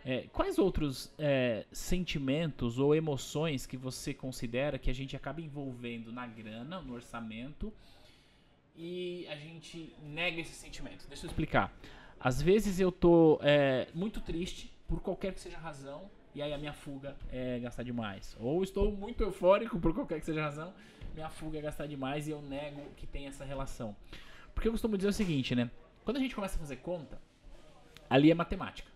É, 0.05 0.23
quais 0.33 0.59
outros 0.59 1.13
é, 1.17 1.65
sentimentos 1.71 2.79
ou 2.81 2.93
emoções 2.93 3.67
que 3.67 3.77
você 3.77 4.13
considera 4.13 4.77
que 4.77 4.91
a 4.91 4.93
gente 4.95 5.15
acaba 5.15 5.41
envolvendo 5.41 6.11
na 6.11 6.27
grana, 6.27 6.81
no 6.81 6.95
orçamento, 6.95 7.73
e 8.77 9.27
a 9.29 9.37
gente 9.37 9.95
nega 10.03 10.41
esse 10.41 10.53
sentimento? 10.53 11.07
Deixa 11.09 11.27
eu 11.27 11.29
explicar. 11.29 11.73
Às 12.19 12.41
vezes 12.41 12.79
eu 12.79 12.93
tô 12.93 13.39
é, 13.43 13.89
muito 13.95 14.21
triste, 14.21 14.73
por 14.87 15.01
qualquer 15.01 15.35
que 15.35 15.41
seja 15.41 15.57
a 15.57 15.61
razão, 15.61 16.11
e 16.35 16.41
aí 16.41 16.53
a 16.53 16.59
minha 16.59 16.73
fuga 16.73 17.17
é 17.31 17.59
gastar 17.59 17.83
demais. 17.83 18.37
Ou 18.41 18.63
estou 18.63 18.91
muito 18.91 19.23
eufórico, 19.23 19.79
por 19.79 19.95
qualquer 19.95 20.21
que 20.21 20.27
seja 20.27 20.41
a 20.41 20.45
razão, 20.45 20.75
minha 21.15 21.29
fuga 21.29 21.59
é 21.59 21.63
gastar 21.63 21.87
demais 21.87 22.27
e 22.27 22.31
eu 22.31 22.41
nego 22.41 22.81
que 22.97 23.07
tem 23.07 23.27
essa 23.27 23.45
relação. 23.45 23.95
Porque 24.55 24.69
eu 24.69 24.73
costumo 24.73 24.97
dizer 24.97 25.09
o 25.09 25.13
seguinte, 25.13 25.55
né? 25.55 25.71
Quando 26.05 26.17
a 26.17 26.21
gente 26.21 26.35
começa 26.35 26.57
a 26.57 26.59
fazer 26.59 26.77
conta, 26.77 27.21
ali 28.09 28.31
é 28.31 28.35
matemática. 28.35 28.91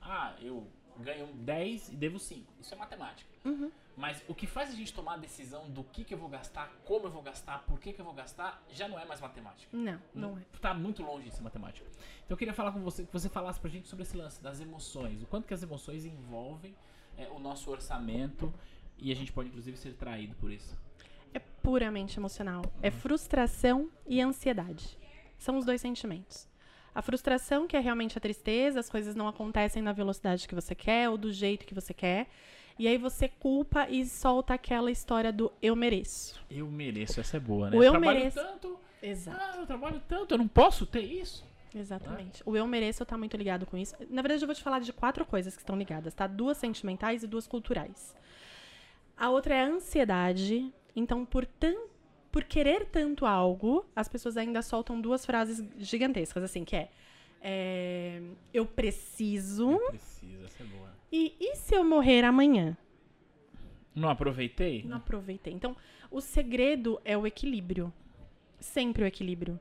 Ah, 0.00 0.34
eu 0.40 0.66
ganho 0.98 1.26
10 1.34 1.92
e 1.92 1.96
devo 1.96 2.18
5. 2.18 2.52
Isso 2.60 2.74
é 2.74 2.76
matemática. 2.76 3.30
Mas 3.96 4.24
o 4.26 4.34
que 4.34 4.46
faz 4.46 4.70
a 4.70 4.74
gente 4.74 4.92
tomar 4.92 5.14
a 5.14 5.16
decisão 5.18 5.68
do 5.68 5.84
que, 5.84 6.04
que 6.04 6.14
eu 6.14 6.18
vou 6.18 6.28
gastar, 6.28 6.72
como 6.84 7.06
eu 7.06 7.10
vou 7.10 7.22
gastar, 7.22 7.62
por 7.64 7.78
que, 7.78 7.92
que 7.92 8.00
eu 8.00 8.04
vou 8.04 8.14
gastar, 8.14 8.62
já 8.70 8.88
não 8.88 8.98
é 8.98 9.04
mais 9.04 9.20
matemática. 9.20 9.76
Não, 9.76 10.00
não 10.14 10.38
é. 10.38 10.42
Tá 10.60 10.72
muito 10.72 11.02
longe 11.02 11.28
de 11.28 11.34
ser 11.34 11.42
matemática. 11.42 11.86
Então 12.24 12.30
eu 12.30 12.36
queria 12.36 12.54
falar 12.54 12.72
com 12.72 12.80
você, 12.80 13.04
que 13.04 13.12
você 13.12 13.28
falasse 13.28 13.60
pra 13.60 13.70
gente 13.70 13.88
sobre 13.88 14.04
esse 14.04 14.16
lance 14.16 14.42
das 14.42 14.60
emoções. 14.60 15.22
O 15.22 15.26
quanto 15.26 15.46
que 15.46 15.54
as 15.54 15.62
emoções 15.62 16.04
envolvem 16.04 16.74
é, 17.16 17.28
o 17.28 17.38
nosso 17.38 17.70
orçamento 17.70 18.52
e 18.96 19.12
a 19.12 19.14
gente 19.14 19.32
pode 19.32 19.48
inclusive 19.48 19.76
ser 19.76 19.94
traído 19.94 20.34
por 20.36 20.50
isso. 20.50 20.76
É 21.34 21.38
puramente 21.38 22.18
emocional. 22.18 22.62
É 22.80 22.90
frustração 22.90 23.90
e 24.06 24.20
ansiedade. 24.20 24.98
São 25.38 25.58
os 25.58 25.64
dois 25.64 25.80
sentimentos. 25.80 26.48
A 26.94 27.00
frustração, 27.00 27.66
que 27.66 27.76
é 27.76 27.80
realmente 27.80 28.18
a 28.18 28.20
tristeza, 28.20 28.78
as 28.78 28.90
coisas 28.90 29.14
não 29.14 29.26
acontecem 29.26 29.82
na 29.82 29.92
velocidade 29.92 30.46
que 30.46 30.54
você 30.54 30.74
quer 30.74 31.08
ou 31.08 31.16
do 31.16 31.32
jeito 31.32 31.64
que 31.64 31.74
você 31.74 31.94
quer. 31.94 32.28
E 32.78 32.88
aí 32.88 32.98
você 32.98 33.28
culpa 33.28 33.88
e 33.88 34.04
solta 34.04 34.54
aquela 34.54 34.90
história 34.90 35.32
do 35.32 35.52
eu 35.60 35.76
mereço. 35.76 36.40
Eu 36.50 36.66
mereço, 36.66 37.20
essa 37.20 37.36
é 37.36 37.40
boa, 37.40 37.70
né? 37.70 37.76
O 37.76 37.82
eu 37.82 37.92
trabalho 37.92 38.18
mereço. 38.18 38.36
tanto, 38.36 38.78
Exato. 39.02 39.38
ah, 39.40 39.56
eu 39.58 39.66
trabalho 39.66 40.02
tanto, 40.08 40.34
eu 40.34 40.38
não 40.38 40.48
posso 40.48 40.86
ter 40.86 41.02
isso. 41.02 41.44
Exatamente. 41.74 42.42
O 42.44 42.56
eu 42.56 42.66
mereço 42.66 43.04
tá 43.04 43.16
muito 43.16 43.36
ligado 43.36 43.64
com 43.66 43.76
isso. 43.76 43.94
Na 44.10 44.20
verdade, 44.22 44.42
eu 44.42 44.46
vou 44.46 44.54
te 44.54 44.62
falar 44.62 44.80
de 44.80 44.92
quatro 44.92 45.24
coisas 45.24 45.54
que 45.54 45.62
estão 45.62 45.76
ligadas, 45.76 46.12
tá? 46.14 46.26
Duas 46.26 46.58
sentimentais 46.58 47.22
e 47.22 47.26
duas 47.26 47.46
culturais. 47.46 48.14
A 49.16 49.30
outra 49.30 49.54
é 49.54 49.62
a 49.62 49.66
ansiedade. 49.68 50.72
Então, 50.94 51.24
por, 51.24 51.46
tan 51.46 51.74
por 52.30 52.44
querer 52.44 52.86
tanto 52.86 53.24
algo, 53.24 53.86
as 53.96 54.08
pessoas 54.08 54.36
ainda 54.36 54.60
soltam 54.62 55.00
duas 55.00 55.24
frases 55.24 55.64
gigantescas, 55.78 56.42
assim, 56.42 56.64
que 56.64 56.76
é, 56.76 56.90
é, 57.42 58.20
eu 58.54 58.64
preciso 58.64 59.78
Precisa, 59.88 60.44
essa 60.46 60.62
é 60.62 60.66
boa. 60.66 60.88
e 61.10 61.34
e 61.40 61.56
se 61.56 61.74
eu 61.74 61.84
morrer 61.84 62.24
amanhã? 62.24 62.76
Não 63.94 64.08
aproveitei? 64.08 64.82
Não 64.84 64.96
aproveitei. 64.96 65.52
Então, 65.52 65.76
o 66.10 66.20
segredo 66.20 67.00
é 67.04 67.16
o 67.18 67.26
equilíbrio. 67.26 67.92
Sempre 68.58 69.02
o 69.02 69.06
equilíbrio. 69.06 69.60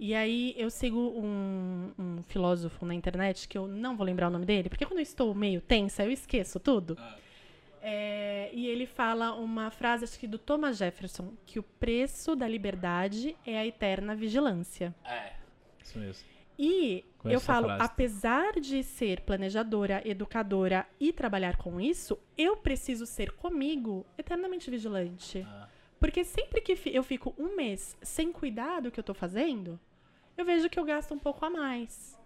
E 0.00 0.14
aí, 0.14 0.54
eu 0.56 0.70
sigo 0.70 0.98
um, 0.98 1.92
um 1.98 2.22
filósofo 2.22 2.86
na 2.86 2.94
internet, 2.94 3.48
que 3.48 3.58
eu 3.58 3.66
não 3.66 3.96
vou 3.96 4.06
lembrar 4.06 4.28
o 4.28 4.30
nome 4.30 4.46
dele, 4.46 4.68
porque 4.68 4.86
quando 4.86 4.98
eu 5.00 5.02
estou 5.02 5.34
meio 5.34 5.60
tensa, 5.60 6.04
eu 6.04 6.10
esqueço 6.10 6.60
tudo. 6.60 6.96
É, 7.82 8.50
e 8.54 8.66
ele 8.66 8.86
fala 8.86 9.34
uma 9.34 9.70
frase, 9.70 10.04
acho 10.04 10.18
que 10.18 10.26
do 10.26 10.38
Thomas 10.38 10.78
Jefferson, 10.78 11.32
que 11.44 11.58
o 11.58 11.62
preço 11.62 12.34
da 12.36 12.46
liberdade 12.46 13.36
é 13.44 13.58
a 13.58 13.66
eterna 13.66 14.14
vigilância. 14.14 14.94
É, 15.04 15.32
isso 15.82 15.98
mesmo. 15.98 16.24
E 16.58 17.04
Conheço 17.18 17.36
eu 17.36 17.40
falo, 17.40 17.66
frase. 17.66 17.84
apesar 17.84 18.60
de 18.60 18.82
ser 18.82 19.20
planejadora, 19.20 20.02
educadora 20.04 20.86
e 20.98 21.12
trabalhar 21.12 21.56
com 21.56 21.80
isso, 21.80 22.18
eu 22.36 22.56
preciso 22.56 23.06
ser 23.06 23.32
comigo 23.32 24.04
eternamente 24.18 24.70
vigilante. 24.70 25.46
Ah. 25.48 25.68
Porque 26.00 26.24
sempre 26.24 26.60
que 26.60 26.76
eu 26.86 27.02
fico 27.02 27.34
um 27.38 27.54
mês 27.56 27.96
sem 28.02 28.32
cuidar 28.32 28.80
do 28.80 28.90
que 28.90 28.98
eu 28.98 29.04
tô 29.04 29.14
fazendo, 29.14 29.78
eu 30.36 30.44
vejo 30.44 30.68
que 30.68 30.78
eu 30.78 30.84
gasto 30.84 31.12
um 31.14 31.18
pouco 31.18 31.44
a 31.44 31.50
mais. 31.50 32.18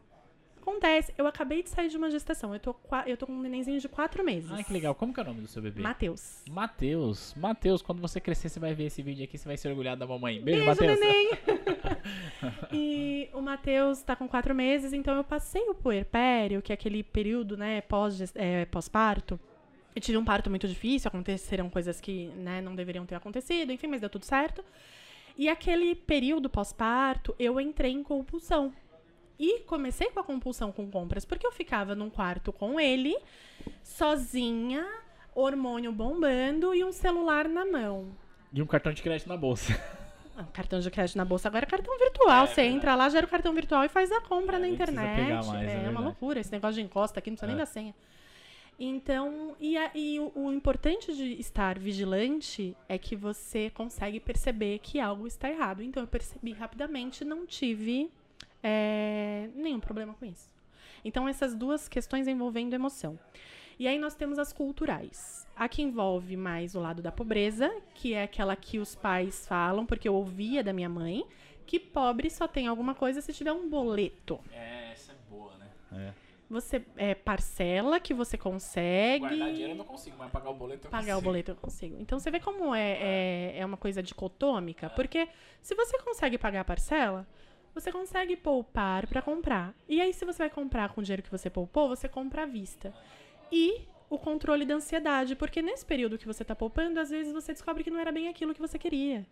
Acontece, 0.61 1.13
eu 1.19 1.27
acabei 1.27 1.61
de 1.63 1.71
sair 1.71 1.89
de 1.89 1.97
uma 1.97 2.09
gestação. 2.09 2.55
Eu 2.55 2.61
tô, 2.61 2.77
eu 3.05 3.17
tô 3.17 3.27
com 3.27 3.33
um 3.33 3.41
nenenzinho 3.41 3.81
de 3.81 3.89
quatro 3.89 4.23
meses. 4.23 4.51
Ai, 4.53 4.63
que 4.63 4.73
legal. 4.73 4.95
Como 4.95 5.13
que 5.13 5.19
é 5.19 5.23
o 5.25 5.27
nome 5.27 5.41
do 5.41 5.49
seu 5.49 5.61
bebê? 5.61 5.83
Matheus. 5.83 6.45
Matheus. 6.49 7.35
Matheus, 7.35 7.83
quando 7.83 8.01
você 8.01 8.21
crescer, 8.21 8.49
você 8.49 8.61
vai 8.61 8.73
ver 8.73 8.85
esse 8.85 9.03
vídeo 9.03 9.25
aqui, 9.25 9.37
você 9.37 9.49
vai 9.49 9.57
se 9.57 9.67
orgulhar 9.67 9.97
da 9.97 10.07
mamãe. 10.07 10.41
Beijo, 10.41 10.65
Beijo, 10.65 10.83
Matheus. 10.83 11.01
neném! 11.01 11.31
e 12.73 13.29
o 13.33 13.41
Matheus 13.41 14.03
tá 14.03 14.17
com 14.17 14.29
quatro 14.29 14.55
meses, 14.55 14.93
então 14.93 15.17
eu 15.17 15.25
passei 15.25 15.63
o 15.69 15.75
puerpério, 15.75 16.63
que 16.63 16.73
é 16.73 16.75
aquele 16.75 17.03
período, 17.03 17.57
né, 17.57 17.81
pós, 17.83 18.33
é, 18.35 18.65
pós-parto. 18.67 19.39
Eu 19.95 20.01
tive 20.01 20.17
um 20.17 20.25
parto 20.25 20.49
muito 20.49 20.67
difícil, 20.67 21.09
aconteceram 21.09 21.69
coisas 21.69 22.01
que, 22.01 22.27
né, 22.37 22.61
não 22.61 22.75
deveriam 22.75 23.05
ter 23.05 23.15
acontecido, 23.15 23.73
enfim, 23.73 23.87
mas 23.87 24.01
deu 24.01 24.09
tudo 24.09 24.25
certo. 24.25 24.65
E 25.37 25.49
aquele 25.49 25.95
período 25.95 26.49
pós-parto, 26.49 27.35
eu 27.39 27.61
entrei 27.61 27.93
em 27.93 28.03
compulsão. 28.03 28.73
E 29.39 29.61
comecei 29.61 30.09
com 30.11 30.21
a 30.21 30.25
compulsão 30.25 30.71
com 30.71 30.91
compras, 30.91 31.25
porque 31.25 31.47
eu 31.47 31.53
ficava 31.53 31.95
num 31.95 32.11
quarto 32.11 32.53
com 32.53 32.79
ele, 32.79 33.17
sozinha, 33.83 34.87
hormônio 35.35 35.91
bombando 35.93 36.75
e 36.75 36.85
um 36.85 36.93
celular 36.93 37.49
na 37.49 37.65
mão. 37.65 38.17
E 38.53 38.63
um 38.63 38.67
cartão 38.67 38.93
de 38.93 39.03
crédito 39.03 39.29
na 39.29 39.37
bolsa. 39.37 39.73
Cartão 40.53 40.81
de 40.81 40.91
crédito 40.91 41.17
na 41.17 41.25
bolsa 41.25 41.49
agora 41.49 41.65
é 41.65 41.69
cartão 41.69 41.97
virtual. 41.99 42.45
É, 42.45 42.47
Você 42.47 42.63
entra 42.63 42.95
lá, 42.95 43.09
gera 43.09 43.27
o 43.27 43.29
cartão 43.29 43.53
virtual 43.55 43.85
e 43.85 43.89
faz 43.89 44.11
a 44.13 44.21
compra 44.21 44.57
É, 44.57 44.61
na 44.61 44.69
internet. 44.69 45.47
mais, 45.47 45.69
é 45.69 45.85
é 45.87 45.91
uma 45.91 46.01
loucura. 46.01 46.41
Esse 46.41 46.51
negócio 46.53 46.75
de 46.75 46.83
encosta 46.83 47.19
aqui, 47.19 47.31
não 47.31 47.37
precisa 47.37 47.53
É. 47.53 47.55
nem 47.55 47.57
da 47.59 47.67
senha. 47.67 47.95
Então, 48.79 49.55
e, 49.61 49.77
a- 49.77 49.91
e 49.95 50.19
o, 50.19 50.33
o 50.35 50.53
importante 50.53 51.15
de 51.15 51.35
estar 51.41 51.79
vigilante 51.79 52.77
é 52.89 52.99
que 52.99 53.15
você 53.15 53.71
consegue 53.71 54.19
perceber 54.19 54.79
que 54.81 54.99
algo 54.99 55.27
está 55.27 55.49
errado. 55.49 55.83
Então, 55.83 56.03
eu 56.03 56.07
percebi 56.07 56.53
rapidamente, 56.53 57.25
não 57.25 57.47
tive 57.47 58.11
é, 58.65 59.49
nenhum 59.55 59.81
problema 59.81 60.15
com 60.15 60.25
isso. 60.25 60.49
Então, 61.05 61.29
essas 61.29 61.55
duas 61.55 61.89
questões 61.89 62.27
envolvendo 62.29 62.73
emoção. 62.75 63.19
E 63.79 63.87
aí 63.89 63.99
nós 63.99 64.15
temos 64.15 64.39
as 64.39 64.53
culturais. 64.53 65.47
A 65.57 65.69
que 65.69 65.83
envolve 65.83 66.37
mais 66.37 66.75
o 66.75 66.81
lado 66.81 67.03
da 67.03 67.13
pobreza, 67.13 67.71
que 67.95 68.15
é 68.15 68.23
aquela 68.25 68.57
que 68.57 68.79
os 68.79 68.95
pais 68.95 69.47
falam, 69.47 69.85
porque 69.85 70.09
eu 70.09 70.15
ouvia 70.15 70.63
da 70.63 70.73
minha 70.73 70.89
mãe, 70.89 71.25
que 71.67 71.79
pobre 71.79 72.31
só 72.31 72.49
tem 72.49 72.67
alguma 72.67 72.95
coisa 72.95 73.21
se 73.21 73.33
tiver 73.33 73.53
um 73.53 73.69
boleto. 73.69 74.41
É, 74.53 74.93
essa 74.93 75.13
é 75.13 75.17
boa, 75.31 75.53
né? 75.59 75.69
É. 75.93 76.13
Você 76.49 76.85
é, 76.97 77.15
parcela 77.15 77.99
que 77.99 78.13
você 78.13 78.37
consegue. 78.37 79.21
Guardar 79.27 79.53
dinheiro 79.53 79.73
eu 79.73 79.77
não 79.77 79.85
consigo, 79.87 80.17
mas 80.19 80.31
pagar 80.31 80.51
o 80.51 80.55
boleto 80.55 80.87
eu 80.87 80.91
Pagar 80.91 81.05
o 81.05 81.07
consigo. 81.07 81.23
boleto 81.23 81.51
eu 81.53 81.57
consigo. 81.57 81.97
Então 81.99 82.19
você 82.19 82.31
vê 82.31 82.41
como 82.41 82.75
é, 82.75 82.99
é, 83.01 83.59
é 83.59 83.65
uma 83.65 83.79
coisa 83.79 84.03
dicotômica, 84.03 84.91
porque 84.91 85.29
se 85.63 85.75
você 85.75 85.99
consegue 86.03 86.37
pagar 86.37 86.61
a 86.61 86.65
parcela, 86.65 87.27
você 87.75 87.91
consegue 87.91 88.37
poupar 88.37 89.07
pra 89.07 89.23
comprar. 89.23 89.75
E 89.89 89.99
aí, 90.01 90.13
se 90.13 90.27
você 90.27 90.39
vai 90.39 90.51
comprar 90.51 90.91
com 90.91 91.01
o 91.01 91.05
dinheiro 91.05 91.23
que 91.23 91.31
você 91.31 91.49
poupou, 91.49 91.89
você 91.89 92.07
compra 92.07 92.43
à 92.43 92.47
vista. 92.47 92.93
E 93.53 93.87
o 94.09 94.19
controle 94.19 94.65
da 94.65 94.75
ansiedade, 94.75 95.37
porque 95.37 95.61
nesse 95.61 95.85
período 95.85 96.17
que 96.17 96.27
você 96.27 96.45
tá 96.45 96.57
poupando, 96.57 96.99
às 96.99 97.11
vezes 97.11 97.33
você 97.33 97.53
descobre 97.53 97.85
que 97.85 97.91
não 97.91 98.01
era 98.01 98.11
bem 98.11 98.29
aquilo 98.29 98.55
que 98.55 98.61
você 98.61 98.79
queria. 98.79 99.27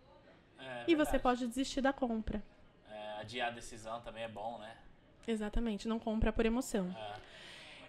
É, 0.58 0.84
e 0.86 0.94
você 0.94 1.18
pode 1.18 1.46
desistir 1.46 1.80
da 1.80 1.92
compra. 1.92 2.42
É, 2.90 3.20
adiar 3.20 3.48
a 3.48 3.50
decisão 3.50 4.00
também 4.02 4.24
é 4.24 4.28
bom, 4.28 4.58
né? 4.58 4.76
Exatamente, 5.26 5.88
não 5.88 5.98
compra 5.98 6.32
por 6.32 6.44
emoção. 6.44 6.94
É. 6.96 7.14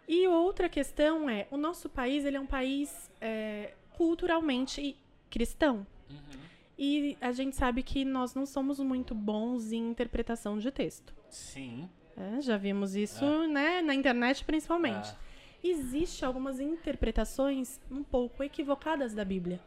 E 0.08 0.28
outra 0.28 0.68
questão 0.68 1.30
é, 1.30 1.48
o 1.52 1.58
nosso 1.58 1.90
país 1.90 2.26
ele 2.26 2.38
é 2.38 2.40
um 2.40 2.46
país 2.46 3.12
é, 3.20 3.74
culturalmente 3.92 4.98
cristão. 5.30 5.86
Uhum. 6.10 6.42
E 6.78 7.18
a 7.22 7.32
gente 7.32 7.56
sabe 7.56 7.84
que 7.84 8.04
nós 8.04 8.34
não 8.34 8.46
somos 8.46 8.80
muito 8.80 9.14
bons 9.14 9.72
em 9.72 9.90
interpretação 9.90 10.58
de 10.58 10.72
texto. 10.72 11.14
Sim. 11.30 11.90
É, 12.18 12.42
já 12.42 12.58
vimos 12.58 12.96
isso, 12.96 13.48
né, 13.48 13.82
na 13.82 13.94
internet 13.94 14.44
principalmente. 14.44 15.16
É. 15.64 15.68
Existe 15.68 16.26
algumas 16.26 16.60
interpretações 16.60 17.80
um 17.90 18.04
pouco 18.04 18.44
equivocadas 18.44 19.14
da 19.14 19.24
Bíblia. 19.24 19.60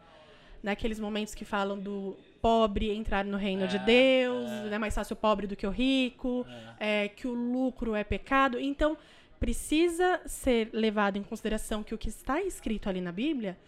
Naqueles 0.62 0.98
momentos 0.98 1.34
que 1.34 1.44
falam 1.44 1.78
do 1.78 2.16
pobre 2.40 2.90
entrar 2.90 3.24
no 3.24 3.36
reino 3.36 3.68
de 3.68 3.76
É, 3.76 3.80
Deus, 3.80 4.50
é. 4.50 4.74
é 4.74 4.78
mais 4.78 4.94
fácil 4.94 5.14
o 5.14 5.16
pobre 5.16 5.46
do 5.46 5.54
que 5.54 5.66
o 5.66 5.70
rico, 5.70 6.46
é, 6.80 7.08
que 7.08 7.26
o 7.26 7.32
lucro 7.32 7.94
é 7.94 8.02
pecado. 8.02 8.58
Então, 8.58 8.96
precisa 9.38 10.20
ser 10.26 10.70
levado 10.72 11.16
em 11.18 11.22
consideração 11.22 11.82
que 11.82 11.94
o 11.94 11.98
que 11.98 12.08
está 12.08 12.40
escrito 12.42 12.88
ali 12.88 13.00
na 13.00 13.12
Bíblia 13.12 13.58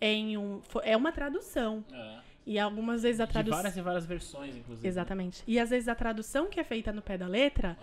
é, 0.00 0.14
um, 0.38 0.60
é 0.82 0.96
uma 0.96 1.12
tradução. 1.12 1.84
É. 1.92 2.25
E 2.46 2.58
algumas 2.60 3.02
vezes 3.02 3.20
a 3.20 3.26
tradução. 3.26 3.56
várias 3.58 3.76
e 3.76 3.80
várias 3.82 4.06
versões, 4.06 4.54
inclusive. 4.56 4.86
Exatamente. 4.86 5.42
E 5.48 5.58
às 5.58 5.70
vezes 5.70 5.88
a 5.88 5.94
tradução 5.96 6.48
que 6.48 6.60
é 6.60 6.64
feita 6.64 6.92
no 6.92 7.02
pé 7.02 7.18
da 7.18 7.26
letra, 7.26 7.76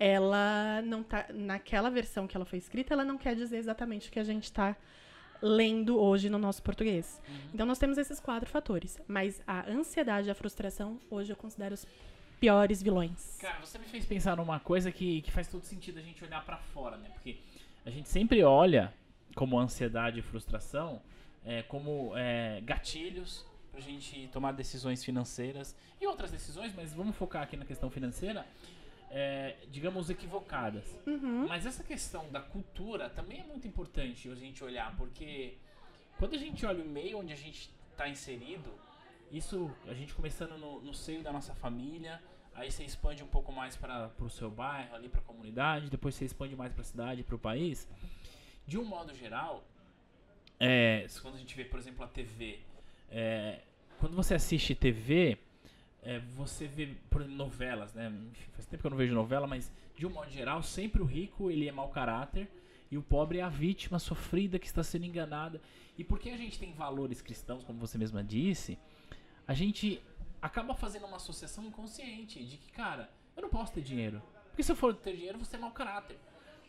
É. 0.00 0.14
ela 0.14 0.82
não 0.82 1.04
tá. 1.04 1.26
Naquela 1.32 1.88
versão 1.88 2.26
que 2.26 2.36
ela 2.36 2.44
foi 2.44 2.58
escrita, 2.58 2.92
ela 2.92 3.04
não 3.04 3.16
quer 3.16 3.36
dizer 3.36 3.58
exatamente 3.58 4.08
o 4.08 4.12
que 4.12 4.18
a 4.18 4.24
gente 4.24 4.44
está 4.44 4.76
lendo 5.40 5.96
hoje 6.00 6.28
no 6.28 6.36
nosso 6.36 6.60
português. 6.62 7.22
Então 7.54 7.64
nós 7.64 7.78
temos 7.78 7.96
esses 7.96 8.18
quatro 8.18 8.50
fatores. 8.50 8.98
Mas 9.06 9.40
a 9.46 9.70
ansiedade 9.70 10.26
e 10.26 10.30
a 10.32 10.34
frustração, 10.34 10.98
hoje 11.08 11.32
eu 11.32 11.36
considero 11.36 11.74
os 11.74 11.86
piores 12.40 12.82
vilões. 12.82 13.38
Cara, 13.40 13.60
você 13.64 13.78
me 13.78 13.84
fez 13.84 14.04
pensar 14.04 14.36
numa 14.36 14.58
coisa 14.58 14.90
que, 14.90 15.22
que 15.22 15.30
faz 15.30 15.46
todo 15.46 15.62
sentido 15.62 15.98
a 15.98 16.02
gente 16.02 16.24
olhar 16.24 16.44
pra 16.44 16.56
fora, 16.56 16.96
né? 16.96 17.08
Porque 17.14 17.38
a 17.86 17.90
gente 17.90 18.08
sempre 18.08 18.42
olha 18.42 18.92
como 19.36 19.58
ansiedade 19.58 20.18
e 20.18 20.22
frustração 20.22 21.00
é, 21.44 21.62
como 21.62 22.12
é, 22.16 22.60
gatilhos 22.64 23.46
pra 23.78 23.80
gente 23.80 24.28
tomar 24.32 24.52
decisões 24.52 25.04
financeiras 25.04 25.76
e 26.00 26.06
outras 26.06 26.32
decisões, 26.32 26.74
mas 26.74 26.92
vamos 26.92 27.14
focar 27.14 27.44
aqui 27.44 27.56
na 27.56 27.64
questão 27.64 27.88
financeira, 27.88 28.44
é, 29.08 29.54
digamos, 29.70 30.10
equivocadas. 30.10 30.84
Mas 31.48 31.64
essa 31.64 31.84
questão 31.84 32.28
da 32.30 32.40
cultura 32.40 33.08
também 33.08 33.40
é 33.40 33.44
muito 33.44 33.68
importante 33.68 34.28
a 34.28 34.34
gente 34.34 34.64
olhar, 34.64 34.96
porque 34.96 35.56
quando 36.18 36.34
a 36.34 36.38
gente 36.38 36.66
olha 36.66 36.82
o 36.82 36.88
meio 36.88 37.18
onde 37.18 37.32
a 37.32 37.36
gente 37.36 37.70
está 37.92 38.08
inserido, 38.08 38.68
isso 39.30 39.70
a 39.86 39.94
gente 39.94 40.12
começando 40.12 40.58
no, 40.58 40.80
no 40.80 40.92
seio 40.92 41.22
da 41.22 41.32
nossa 41.32 41.54
família, 41.54 42.20
aí 42.56 42.72
você 42.72 42.82
expande 42.82 43.22
um 43.22 43.28
pouco 43.28 43.52
mais 43.52 43.76
para 43.76 44.10
o 44.18 44.28
seu 44.28 44.50
bairro, 44.50 44.92
ali 44.96 45.08
para 45.08 45.20
a 45.20 45.24
comunidade, 45.24 45.88
depois 45.88 46.16
você 46.16 46.24
expande 46.24 46.56
mais 46.56 46.72
para 46.72 46.82
a 46.82 46.84
cidade, 46.84 47.22
para 47.22 47.36
o 47.36 47.38
país. 47.38 47.86
De 48.66 48.76
um 48.76 48.84
modo 48.84 49.14
geral, 49.14 49.64
é, 50.58 51.06
quando 51.22 51.36
a 51.36 51.38
gente 51.38 51.54
vê, 51.54 51.64
por 51.64 51.78
exemplo, 51.78 52.04
a 52.04 52.08
TV, 52.08 52.58
é, 53.10 53.60
quando 53.98 54.14
você 54.14 54.34
assiste 54.34 54.74
TV, 54.74 55.38
é, 56.02 56.20
você 56.36 56.66
vê 56.66 56.94
por 57.10 57.20
exemplo, 57.20 57.36
novelas, 57.36 57.92
né? 57.94 58.12
Faz 58.52 58.66
tempo 58.66 58.80
que 58.80 58.86
eu 58.86 58.90
não 58.90 58.96
vejo 58.98 59.14
novela, 59.14 59.46
mas 59.46 59.70
de 59.96 60.06
um 60.06 60.10
modo 60.10 60.30
geral, 60.30 60.62
sempre 60.62 61.02
o 61.02 61.04
rico 61.04 61.50
ele 61.50 61.68
é 61.68 61.72
mau 61.72 61.88
caráter 61.88 62.48
e 62.90 62.96
o 62.96 63.02
pobre 63.02 63.38
é 63.38 63.42
a 63.42 63.48
vítima 63.48 63.98
sofrida 63.98 64.58
que 64.58 64.66
está 64.66 64.82
sendo 64.82 65.04
enganada. 65.04 65.60
E 65.96 66.04
porque 66.04 66.30
a 66.30 66.36
gente 66.36 66.58
tem 66.58 66.72
valores 66.72 67.20
cristãos, 67.20 67.64
como 67.64 67.78
você 67.78 67.98
mesma 67.98 68.22
disse, 68.22 68.78
a 69.46 69.52
gente 69.52 70.00
acaba 70.40 70.74
fazendo 70.74 71.06
uma 71.06 71.16
associação 71.16 71.64
inconsciente 71.64 72.42
de 72.44 72.56
que, 72.56 72.70
cara, 72.70 73.10
eu 73.36 73.42
não 73.42 73.48
posso 73.48 73.72
ter 73.72 73.82
dinheiro. 73.82 74.22
Porque 74.50 74.62
se 74.62 74.70
eu 74.72 74.76
for 74.76 74.94
ter 74.94 75.16
dinheiro, 75.16 75.38
você 75.38 75.56
é 75.56 75.58
mau 75.58 75.72
caráter. 75.72 76.16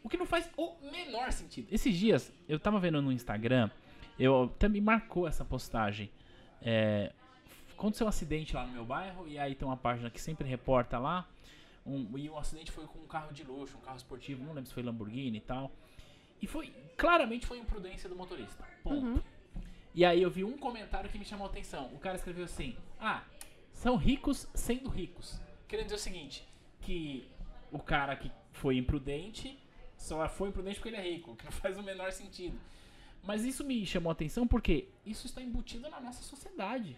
O 0.04 0.10
que 0.10 0.18
não 0.18 0.26
faz 0.26 0.50
o 0.58 0.76
menor 0.92 1.32
sentido. 1.32 1.68
Esses 1.72 1.96
dias, 1.96 2.34
eu 2.48 2.60
tava 2.60 2.80
vendo 2.80 3.02
no 3.02 3.12
Instagram, 3.12 3.70
eu 4.18 4.54
também 4.58 4.82
marcou 4.82 5.28
essa 5.28 5.46
postagem. 5.46 6.10
É, 6.62 7.14
aconteceu 7.80 8.06
um 8.06 8.10
acidente 8.10 8.54
lá 8.54 8.66
no 8.66 8.74
meu 8.74 8.86
bairro, 8.86 9.26
e 9.26 9.40
aí 9.40 9.56
tem 9.56 9.66
uma 9.66 9.78
página 9.78 10.10
que 10.10 10.20
sempre 10.20 10.48
reporta 10.48 11.00
lá. 11.00 11.26
Um, 11.86 12.18
e 12.18 12.30
o 12.30 12.38
acidente 12.38 12.72
foi 12.72 12.86
com 12.86 13.00
um 13.00 13.08
carro 13.08 13.34
de 13.34 13.44
luxo, 13.44 13.78
um 13.78 13.82
carro 13.82 13.96
esportivo, 13.96 14.44
não 14.44 14.54
lembro 14.54 14.68
se 14.68 14.74
foi 14.74 14.84
Lamborghini 14.84 15.38
e 15.38 15.42
tal. 15.42 15.72
E 16.42 16.46
foi, 16.46 16.74
claramente 16.98 17.48
foi 17.48 17.58
imprudência 17.58 18.10
do 18.10 18.16
motorista. 18.16 18.66
Ponto. 18.84 19.24
E 19.96 20.04
aí 20.06 20.22
eu 20.22 20.30
vi 20.30 20.44
um 20.44 20.58
comentário 20.58 21.10
que 21.10 21.18
me 21.18 21.26
chamou 21.26 21.48
a 21.48 21.50
atenção. 21.50 21.88
O 21.94 22.00
cara 22.00 22.16
escreveu 22.16 22.46
assim: 22.46 22.76
Ah, 23.00 23.24
são 23.74 23.96
ricos 23.96 24.46
sendo 24.54 24.90
ricos. 24.90 25.40
Querendo 25.68 25.86
dizer 25.86 25.96
o 25.96 26.00
seguinte: 26.00 26.48
que 26.82 27.28
o 27.72 27.80
cara 27.80 28.16
que 28.16 28.32
foi 28.52 28.78
imprudente 28.78 29.58
só 29.98 30.28
foi 30.30 30.50
imprudente 30.50 30.76
porque 30.76 30.90
ele 30.90 30.98
é 30.98 31.12
rico, 31.12 31.36
que 31.38 31.46
não 31.46 31.52
faz 31.52 31.78
o 31.78 31.84
menor 31.84 32.12
sentido. 32.12 32.60
Mas 33.24 33.44
isso 33.44 33.64
me 33.64 33.86
chamou 33.86 34.10
a 34.10 34.14
atenção 34.14 34.48
porque 34.48 34.90
isso 35.06 35.26
está 35.26 35.42
embutido 35.42 35.90
na 35.90 36.00
nossa 36.00 36.22
sociedade. 36.22 36.96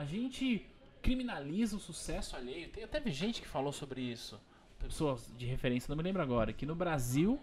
A 0.00 0.04
gente 0.06 0.66
criminaliza 1.02 1.76
o 1.76 1.78
sucesso 1.78 2.34
alheio. 2.34 2.70
Tem 2.70 2.82
até 2.84 3.02
gente 3.10 3.42
que 3.42 3.46
falou 3.46 3.70
sobre 3.70 4.00
isso. 4.00 4.40
Pessoas 4.78 5.30
de 5.36 5.44
referência, 5.44 5.90
não 5.90 5.96
me 5.98 6.02
lembro 6.02 6.22
agora, 6.22 6.54
que 6.54 6.64
no 6.64 6.74
Brasil 6.74 7.38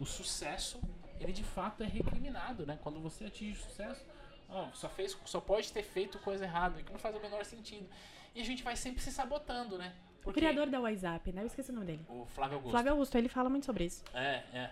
o 0.00 0.06
sucesso, 0.06 0.80
ele 1.20 1.32
de 1.34 1.44
fato 1.44 1.82
é 1.82 1.86
recriminado, 1.86 2.64
né? 2.64 2.78
Quando 2.82 2.98
você 2.98 3.26
atinge 3.26 3.58
o 3.60 3.62
sucesso, 3.62 4.02
ó, 4.48 4.68
só 4.72 4.88
fez, 4.88 5.18
só 5.26 5.38
pode 5.38 5.70
ter 5.70 5.82
feito 5.82 6.18
coisa 6.20 6.44
errada, 6.44 6.82
que 6.82 6.90
não 6.90 6.98
faz 6.98 7.14
o 7.14 7.20
menor 7.20 7.44
sentido. 7.44 7.86
E 8.34 8.40
a 8.40 8.44
gente 8.44 8.62
vai 8.62 8.74
sempre 8.74 9.02
se 9.02 9.12
sabotando, 9.12 9.76
né? 9.76 9.92
O 10.20 10.22
Porque- 10.24 10.40
criador 10.40 10.66
da 10.70 10.80
WhatsApp, 10.80 11.30
né? 11.32 11.42
Eu 11.42 11.46
esqueci 11.46 11.70
o 11.70 11.74
nome 11.74 11.86
dele. 11.88 12.06
o 12.08 12.24
Flávio 12.24 12.54
Augusto. 12.56 12.70
Flávio 12.70 12.92
Augusto, 12.92 13.18
ele 13.18 13.28
fala 13.28 13.50
muito 13.50 13.66
sobre 13.66 13.84
isso. 13.84 14.02
É, 14.14 14.42
é. 14.54 14.70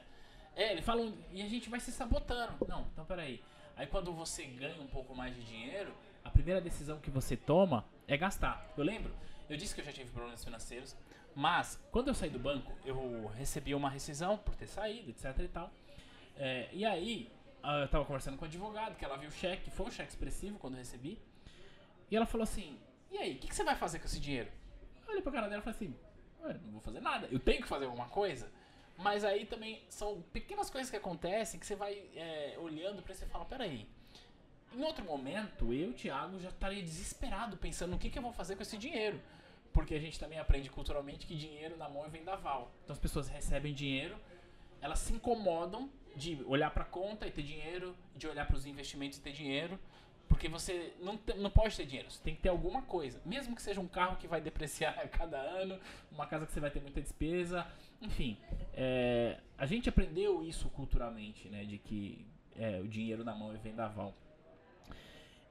É, 0.57 0.73
ele 0.73 0.81
fala. 0.81 1.03
um- 1.03 1.19
E 1.33 1.43
a 1.43 1.49
gente 1.51 1.69
vai 1.69 1.81
se 1.81 1.93
sabotando. 1.93 2.67
Não, 2.67 2.87
então 2.95 3.05
peraí. 3.05 3.43
Aí 3.77 3.87
quando 3.87 4.11
você 4.15 4.43
ganha 4.47 4.81
um 4.81 4.87
pouco 4.87 5.15
mais 5.15 5.35
de 5.35 5.43
dinheiro, 5.45 5.93
a 6.27 6.31
primeira 6.31 6.61
decisão 6.61 6.99
que 6.99 7.11
você 7.11 7.37
toma 7.37 7.85
é 8.09 8.17
gastar. 8.17 8.69
Eu 8.77 8.83
lembro, 8.83 9.15
eu 9.49 9.57
disse 9.57 9.75
que 9.75 9.81
eu 9.81 9.85
já 9.85 9.93
tive 9.93 10.11
problemas 10.11 10.45
financeiros, 10.45 10.97
mas 11.35 11.81
quando 11.93 12.09
eu 12.09 12.15
saí 12.15 12.31
do 12.31 12.39
banco, 12.39 12.73
eu 12.85 13.27
recebi 13.37 13.75
uma 13.75 13.89
rescisão 13.89 14.37
por 14.37 14.57
ter 14.57 14.67
saído, 14.67 15.11
etc 15.11 15.39
e 15.39 15.49
tal. 15.49 15.71
É, 16.37 16.69
e 16.73 16.85
aí, 16.85 17.31
ah, 17.63 17.81
eu 17.81 17.89
tava 17.89 18.05
conversando 18.05 18.37
com 18.37 18.45
o 18.45 18.49
advogado, 18.49 18.97
que 18.97 19.05
ela 19.05 19.17
viu 19.17 19.29
o 19.29 19.33
cheque, 19.33 19.71
foi 19.71 19.87
um 19.87 19.91
cheque 19.91 20.11
expressivo 20.11 20.59
quando 20.59 20.75
eu 20.75 20.79
recebi. 20.79 21.17
E 22.11 22.17
ela 22.17 22.27
falou 22.27 22.43
assim: 22.43 22.77
E 23.11 23.19
aí, 23.19 23.37
o 23.37 23.39
que, 23.39 23.49
que 23.49 23.55
você 23.55 23.63
vai 23.63 23.77
fazer 23.77 24.01
com 24.01 24.07
esse 24.07 24.19
dinheiro? 24.19 24.51
Eu 25.05 25.13
olhei 25.13 25.23
pra 25.23 25.31
cara 25.31 25.49
dela 25.49 25.61
e 25.61 25.65
falei 25.65 25.77
assim: 25.77 25.97
não 26.65 26.73
vou 26.73 26.81
fazer 26.81 27.01
nada. 27.01 27.29
Eu 27.31 27.39
tenho 27.39 27.63
que 27.63 27.69
fazer 27.69 27.85
alguma 27.85 28.09
coisa. 28.09 28.51
Mas 28.99 29.25
aí 29.25 29.47
também 29.47 29.83
são 29.89 30.23
pequenas 30.33 30.71
coisas 30.71 30.91
que 30.91 30.97
acontecem 30.97 31.61
que 31.61 31.67
você 31.67 31.77
vai 31.77 31.93
é, 32.15 32.57
olhando 32.59 33.03
pra 33.03 33.15
você 33.15 33.25
e 33.25 33.29
fala: 33.29 33.45
Peraí. 33.45 33.89
Em 34.77 34.83
outro 34.83 35.05
momento, 35.05 35.73
eu, 35.73 35.93
Thiago, 35.95 36.39
já 36.39 36.51
estaria 36.51 36.83
desesperado 36.83 37.57
pensando 37.57 37.93
no 37.93 37.99
que, 37.99 38.11
que 38.11 38.19
eu 38.19 38.23
vou 38.23 38.33
fazer 38.33 38.57
com 38.57 38.63
esse 38.63 38.77
dinheiro. 38.77 39.21
Porque 39.73 39.95
a 39.95 39.99
gente 39.99 40.19
também 40.19 40.39
aprende 40.39 40.69
culturalmente 40.71 41.27
que 41.27 41.35
dinheiro 41.35 41.77
na 41.77 41.89
mão 41.89 42.09
vem 42.11 42.25
da 42.25 42.37
val. 42.37 42.71
Então 42.85 42.93
as 42.95 42.99
pessoas 43.01 43.29
recebem 43.29 43.73
dinheiro, 43.75 44.17
elas 44.81 44.99
se 44.99 45.13
incomodam 45.13 45.91
de 46.15 46.43
olhar 46.47 46.71
pra 46.71 46.85
conta 46.85 47.27
e 47.27 47.31
ter 47.31 47.43
dinheiro, 47.43 47.95
de 48.15 48.27
olhar 48.27 48.47
para 48.47 48.57
os 48.57 48.65
investimentos 48.67 49.19
e 49.19 49.21
ter 49.23 49.33
dinheiro, 49.33 49.79
porque 50.29 50.49
você 50.49 50.95
não, 51.01 51.17
te- 51.17 51.35
não 51.35 51.51
pode 51.51 51.77
ter 51.77 51.85
dinheiro, 51.87 52.11
você 52.11 52.23
tem 52.23 52.35
que 52.35 52.41
ter 52.41 52.49
alguma 52.49 52.83
coisa. 52.83 53.21
Mesmo 53.25 53.55
que 53.55 53.61
seja 53.63 53.81
um 53.81 53.87
carro 53.87 54.17
que 54.17 54.27
vai 54.27 54.41
depreciar 54.41 54.97
a 54.99 55.07
cada 55.09 55.37
ano, 55.39 55.79
uma 56.11 56.27
casa 56.27 56.47
que 56.47 56.53
você 56.53 56.61
vai 56.61 56.71
ter 56.71 56.81
muita 56.81 57.01
despesa, 57.03 57.67
enfim. 58.01 58.37
é, 58.75 59.39
a 59.59 59.67
gente 59.67 59.89
aprendeu 59.91 60.43
isso 60.43 60.69
culturalmente, 60.71 61.49
né? 61.51 61.65
De 61.65 61.79
que 61.79 62.27
é, 62.57 62.81
o 62.81 62.89
dinheiro 62.89 63.23
na 63.25 63.35
mão 63.35 63.53
é 63.53 63.57
vendaval. 63.59 64.15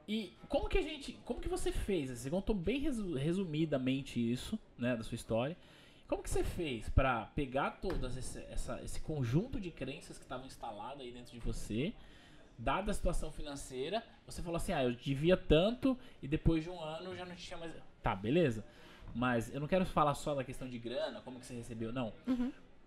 E 0.08 0.34
como 0.48 0.70
que 0.70 0.78
a 0.78 0.82
gente. 0.82 1.13
Como 1.26 1.39
que 1.41 1.50
você 1.50 1.72
fez? 1.72 2.12
Você 2.12 2.30
contou 2.30 2.56
bem 2.56 2.80
resu- 2.80 3.15
resumidamente 3.15 4.20
isso, 4.20 4.58
né, 4.78 4.96
da 4.96 5.04
sua 5.04 5.15
história. 5.15 5.58
Como 6.08 6.22
que 6.22 6.30
você 6.30 6.44
fez 6.44 6.88
pra 6.89 7.26
pegar 7.36 7.72
todas 7.82 8.15
esse, 8.15 8.39
essa- 8.52 8.80
esse 8.84 9.00
conjunto 9.00 9.60
de 9.60 9.72
crenças 9.72 10.18
que 10.18 10.24
estavam 10.24 10.46
instaladas 10.46 11.02
aí 11.02 11.12
dentro 11.12 11.32
de 11.34 11.39
você, 11.39 11.91
dada 12.58 12.91
a 12.91 12.94
situação 12.94 13.32
financeira, 13.32 14.04
você 14.28 14.41
falou 14.44 14.58
assim, 14.58 14.72
ah, 14.72 14.84
eu 14.84 14.94
devia 14.94 15.36
tanto 15.36 15.98
e 16.22 16.28
depois 16.28 16.63
de 16.63 16.70
um 16.70 16.80
ano 16.80 17.10
eu 17.10 17.18
já 17.18 17.26
não 17.26 17.36
tinha 17.36 17.58
mais. 17.58 17.74
Tá, 18.04 18.15
beleza. 18.15 18.63
Mas 19.15 19.52
eu 19.54 19.60
não 19.60 19.68
quero 19.68 19.86
falar 19.86 20.13
só 20.13 20.36
da 20.36 20.44
questão 20.44 20.70
de 20.70 20.78
grana, 20.78 21.22
como 21.22 21.39
que 21.39 21.46
você 21.46 21.56
recebeu, 21.56 21.91
não. 21.91 22.13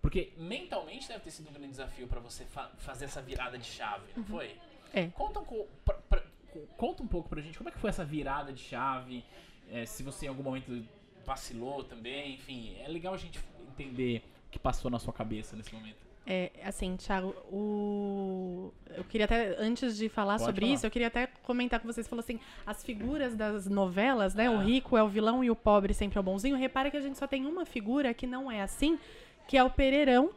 Porque 0.00 0.32
mentalmente 0.36 1.08
deve 1.08 1.20
ter 1.24 1.30
sido 1.32 1.48
um 1.48 1.52
grande 1.52 1.70
desafio 1.70 2.06
pra 2.06 2.20
você 2.20 2.44
fa- 2.44 2.70
fazer 2.78 3.06
essa 3.06 3.20
virada 3.20 3.58
de 3.58 3.64
chave, 3.66 4.06
não 4.16 4.22
foi? 4.24 4.54
É. 4.94 5.08
Conta 5.08 5.40
um, 5.40 5.44
co- 5.44 5.66
pra- 5.84 5.98
pra- 6.08 6.22
conta 6.76 7.02
um 7.02 7.06
pouco 7.06 7.28
pra 7.28 7.40
gente 7.40 7.56
como 7.58 7.68
é 7.68 7.72
que 7.72 7.78
foi 7.78 7.90
essa 7.90 8.04
virada 8.04 8.52
de 8.52 8.60
chave, 8.60 9.24
é, 9.70 9.84
se 9.84 10.02
você 10.02 10.26
em 10.26 10.28
algum 10.28 10.42
momento 10.42 10.84
vacilou 11.24 11.84
também, 11.84 12.34
enfim, 12.34 12.76
é 12.84 12.88
legal 12.88 13.14
a 13.14 13.18
gente 13.18 13.38
entender 13.68 14.22
o 14.46 14.50
que 14.50 14.58
passou 14.58 14.90
na 14.90 14.98
sua 14.98 15.12
cabeça 15.12 15.56
nesse 15.56 15.74
momento. 15.74 16.08
É, 16.30 16.50
assim, 16.62 16.94
Thiago, 16.96 17.28
o... 17.50 18.70
eu 18.94 19.04
queria 19.04 19.24
até, 19.24 19.56
antes 19.58 19.96
de 19.96 20.10
falar 20.10 20.34
Pode 20.34 20.44
sobre 20.44 20.60
falar. 20.66 20.74
isso, 20.74 20.86
eu 20.86 20.90
queria 20.90 21.08
até 21.08 21.26
comentar 21.42 21.80
com 21.80 21.86
vocês, 21.90 22.06
falou 22.06 22.20
assim, 22.20 22.38
as 22.66 22.84
figuras 22.84 23.34
das 23.34 23.66
novelas, 23.66 24.34
né, 24.34 24.46
Ah. 24.46 24.50
o 24.50 24.58
rico 24.58 24.96
é 24.96 25.02
o 25.02 25.08
vilão 25.08 25.42
e 25.42 25.50
o 25.50 25.56
pobre 25.56 25.94
sempre 25.94 26.18
é 26.18 26.20
o 26.20 26.22
bonzinho, 26.22 26.54
repara 26.56 26.90
que 26.90 26.96
a 26.98 27.00
gente 27.00 27.16
só 27.16 27.26
tem 27.26 27.46
uma 27.46 27.64
figura 27.64 28.12
que 28.12 28.26
não 28.26 28.50
é 28.52 28.60
assim, 28.60 28.98
que 29.46 29.56
é 29.56 29.64
o 29.64 29.70
Pereirão, 29.70 30.30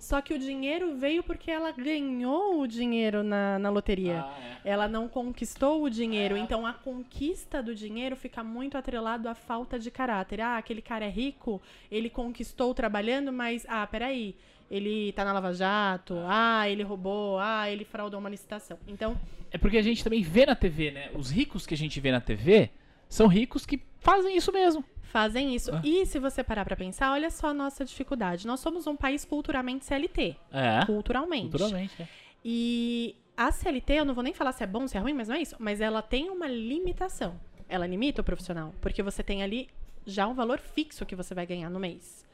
Só 0.00 0.22
que 0.22 0.32
o 0.32 0.38
dinheiro 0.38 0.96
veio 0.96 1.22
porque 1.22 1.50
ela 1.50 1.70
ganhou 1.72 2.58
o 2.60 2.66
dinheiro 2.66 3.22
na, 3.22 3.58
na 3.58 3.68
loteria. 3.68 4.20
Ah, 4.20 4.60
Ela 4.64 4.88
não 4.88 5.06
conquistou 5.06 5.82
o 5.82 5.90
dinheiro. 5.90 6.38
Então 6.38 6.66
a 6.66 6.72
conquista 6.72 7.62
do 7.62 7.74
dinheiro 7.74 8.16
fica 8.16 8.42
muito 8.42 8.78
atrelado 8.78 9.28
à 9.28 9.34
falta 9.34 9.78
de 9.78 9.90
caráter. 9.90 10.40
Ah, 10.40 10.56
aquele 10.56 10.80
cara 10.80 11.04
é 11.04 11.10
rico, 11.10 11.60
ele 11.90 12.08
conquistou 12.08 12.74
trabalhando, 12.74 13.30
mas 13.30 13.66
ah, 13.68 13.86
peraí, 13.86 14.34
ele 14.70 15.12
tá 15.12 15.22
na 15.22 15.34
Lava 15.34 15.52
Jato, 15.52 16.16
ah, 16.26 16.66
ele 16.66 16.82
roubou, 16.82 17.38
ah, 17.38 17.70
ele 17.70 17.84
fraudou 17.84 18.18
uma 18.20 18.30
licitação. 18.30 18.78
Então, 18.88 19.16
É 19.52 19.58
porque 19.58 19.76
a 19.76 19.82
gente 19.82 20.02
também 20.02 20.22
vê 20.22 20.46
na 20.46 20.54
TV, 20.56 20.92
né? 20.92 21.10
Os 21.14 21.30
ricos 21.30 21.66
que 21.66 21.74
a 21.74 21.76
gente 21.76 22.00
vê 22.00 22.10
na 22.10 22.20
TV 22.22 22.70
são 23.06 23.26
ricos 23.26 23.66
que 23.66 23.82
fazem 23.98 24.34
isso 24.36 24.50
mesmo. 24.50 24.82
Fazem 25.10 25.54
isso. 25.54 25.74
Ah. 25.74 25.80
E 25.84 26.06
se 26.06 26.18
você 26.18 26.42
parar 26.42 26.64
pra 26.64 26.76
pensar, 26.76 27.12
olha 27.12 27.30
só 27.30 27.48
a 27.48 27.54
nossa 27.54 27.84
dificuldade. 27.84 28.46
Nós 28.46 28.60
somos 28.60 28.86
um 28.86 28.96
país 28.96 29.24
culturalmente 29.24 29.84
CLT. 29.84 30.36
É. 30.52 30.86
Culturalmente. 30.86 31.50
Culturalmente, 31.50 32.02
é. 32.02 32.08
E 32.44 33.16
a 33.36 33.50
CLT, 33.50 33.92
eu 33.94 34.04
não 34.04 34.14
vou 34.14 34.22
nem 34.22 34.32
falar 34.32 34.52
se 34.52 34.62
é 34.62 34.66
bom, 34.66 34.86
se 34.86 34.96
é 34.96 35.00
ruim, 35.00 35.12
mas 35.12 35.28
não 35.28 35.36
é 35.36 35.42
isso. 35.42 35.56
Mas 35.58 35.80
ela 35.80 36.00
tem 36.00 36.30
uma 36.30 36.46
limitação. 36.46 37.38
Ela 37.68 37.86
limita 37.86 38.22
o 38.22 38.24
profissional. 38.24 38.72
Porque 38.80 39.02
você 39.02 39.22
tem 39.22 39.42
ali 39.42 39.68
já 40.06 40.26
um 40.26 40.34
valor 40.34 40.58
fixo 40.58 41.04
que 41.04 41.16
você 41.16 41.34
vai 41.34 41.44
ganhar 41.44 41.68
no 41.68 41.80
mês. 41.80 42.24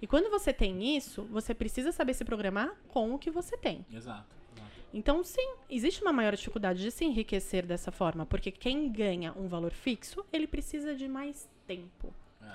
E 0.00 0.06
quando 0.06 0.30
você 0.30 0.52
tem 0.52 0.96
isso, 0.96 1.24
você 1.24 1.52
precisa 1.54 1.90
saber 1.90 2.14
se 2.14 2.24
programar 2.24 2.72
com 2.88 3.14
o 3.14 3.18
que 3.18 3.30
você 3.30 3.56
tem. 3.56 3.84
Exato. 3.92 4.26
exato. 4.54 4.70
Então, 4.94 5.24
sim, 5.24 5.54
existe 5.68 6.02
uma 6.02 6.12
maior 6.12 6.36
dificuldade 6.36 6.80
de 6.80 6.90
se 6.90 7.04
enriquecer 7.04 7.66
dessa 7.66 7.90
forma. 7.90 8.24
Porque 8.24 8.52
quem 8.52 8.92
ganha 8.92 9.32
um 9.32 9.48
valor 9.48 9.72
fixo, 9.72 10.24
ele 10.32 10.46
precisa 10.46 10.94
de 10.94 11.08
mais 11.08 11.48
tempo. 11.68 12.12
É. 12.42 12.46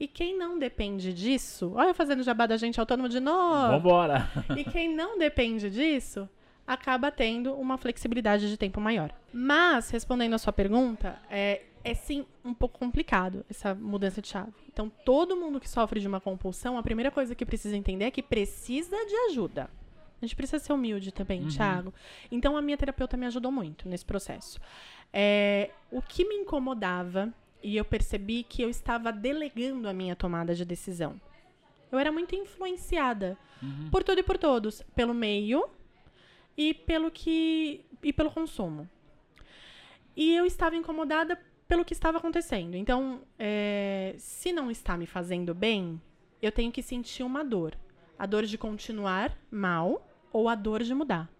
E 0.00 0.08
quem 0.08 0.36
não 0.36 0.58
depende 0.58 1.12
disso, 1.12 1.72
olha 1.76 1.90
eu 1.90 1.94
fazendo 1.94 2.22
jabá 2.22 2.46
da 2.46 2.56
gente 2.56 2.80
autônomo 2.80 3.08
de 3.08 3.20
novo. 3.20 3.68
Vambora. 3.68 4.28
E 4.56 4.64
quem 4.64 4.92
não 4.92 5.18
depende 5.18 5.70
disso 5.70 6.28
acaba 6.66 7.10
tendo 7.10 7.52
uma 7.54 7.76
flexibilidade 7.76 8.48
de 8.48 8.56
tempo 8.56 8.80
maior. 8.80 9.12
Mas, 9.32 9.90
respondendo 9.90 10.32
a 10.32 10.38
sua 10.38 10.52
pergunta, 10.52 11.20
é, 11.30 11.62
é 11.84 11.94
sim 11.94 12.24
um 12.42 12.54
pouco 12.54 12.78
complicado 12.78 13.44
essa 13.50 13.74
mudança 13.74 14.22
de 14.22 14.28
chave. 14.28 14.52
Então, 14.72 14.90
todo 15.04 15.36
mundo 15.36 15.60
que 15.60 15.68
sofre 15.68 16.00
de 16.00 16.08
uma 16.08 16.20
compulsão, 16.20 16.78
a 16.78 16.82
primeira 16.82 17.10
coisa 17.10 17.34
que 17.34 17.44
precisa 17.44 17.76
entender 17.76 18.06
é 18.06 18.10
que 18.10 18.22
precisa 18.22 18.96
de 19.04 19.14
ajuda. 19.28 19.70
A 20.20 20.24
gente 20.24 20.34
precisa 20.34 20.58
ser 20.58 20.72
humilde 20.72 21.12
também, 21.12 21.46
Thiago. 21.48 21.92
Então, 22.30 22.56
a 22.56 22.62
minha 22.62 22.78
terapeuta 22.78 23.16
me 23.16 23.26
ajudou 23.26 23.52
muito 23.52 23.86
nesse 23.86 24.06
processo. 24.06 24.58
É, 25.12 25.70
o 25.90 26.00
que 26.00 26.26
me 26.26 26.34
incomodava, 26.36 27.32
e 27.64 27.78
eu 27.78 27.84
percebi 27.84 28.42
que 28.42 28.60
eu 28.60 28.68
estava 28.68 29.10
delegando 29.10 29.88
a 29.88 29.92
minha 29.94 30.14
tomada 30.14 30.54
de 30.54 30.66
decisão. 30.66 31.18
Eu 31.90 31.98
era 31.98 32.12
muito 32.12 32.36
influenciada 32.36 33.38
por 33.90 34.04
tudo 34.04 34.18
e 34.18 34.22
por 34.22 34.36
todos, 34.36 34.82
pelo 34.94 35.14
meio 35.14 35.64
e 36.56 36.74
pelo 36.74 37.10
que 37.10 37.80
e 38.02 38.12
pelo 38.12 38.30
consumo. 38.30 38.88
E 40.14 40.36
eu 40.36 40.44
estava 40.44 40.76
incomodada 40.76 41.40
pelo 41.66 41.84
que 41.84 41.94
estava 41.94 42.18
acontecendo. 42.18 42.76
Então, 42.76 43.22
é, 43.38 44.14
se 44.18 44.52
não 44.52 44.70
está 44.70 44.96
me 44.98 45.06
fazendo 45.06 45.54
bem, 45.54 45.98
eu 46.42 46.52
tenho 46.52 46.70
que 46.70 46.82
sentir 46.82 47.22
uma 47.22 47.42
dor. 47.42 47.74
A 48.18 48.26
dor 48.26 48.44
de 48.44 48.58
continuar 48.58 49.36
mal 49.50 50.06
ou 50.30 50.50
a 50.50 50.54
dor 50.54 50.82
de 50.82 50.94
mudar. 50.94 51.33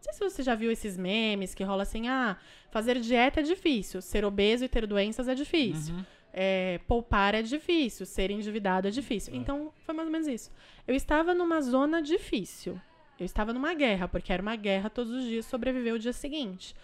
Não 0.00 0.04
sei 0.04 0.12
se 0.14 0.20
você 0.20 0.42
já 0.42 0.54
viu 0.54 0.70
esses 0.70 0.96
memes 0.96 1.54
que 1.54 1.62
rola 1.62 1.82
assim, 1.82 2.08
ah, 2.08 2.38
fazer 2.70 2.98
dieta 3.00 3.40
é 3.40 3.42
difícil, 3.42 4.00
ser 4.00 4.24
obeso 4.24 4.64
e 4.64 4.68
ter 4.68 4.86
doenças 4.86 5.28
é 5.28 5.34
difícil. 5.34 5.94
É, 6.32 6.80
poupar 6.86 7.34
é 7.34 7.42
difícil, 7.42 8.06
ser 8.06 8.30
endividado 8.30 8.88
é 8.88 8.90
difícil. 8.90 9.34
Então, 9.34 9.72
foi 9.84 9.94
mais 9.94 10.06
ou 10.06 10.12
menos 10.12 10.26
isso. 10.26 10.50
Eu 10.88 10.94
estava 10.94 11.34
numa 11.34 11.60
zona 11.60 12.00
difícil. 12.00 12.80
Eu 13.18 13.26
estava 13.26 13.52
numa 13.52 13.74
guerra, 13.74 14.08
porque 14.08 14.32
era 14.32 14.40
uma 14.40 14.56
guerra 14.56 14.88
todos 14.88 15.12
os 15.12 15.24
dias, 15.24 15.44
sobreviver 15.44 15.92
o 15.92 15.98
dia 15.98 16.12
seguinte. 16.12 16.74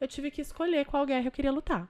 Eu 0.00 0.08
tive 0.08 0.30
que 0.30 0.40
escolher 0.40 0.86
qual 0.86 1.04
guerra 1.04 1.26
eu 1.26 1.32
queria 1.32 1.52
lutar. 1.52 1.86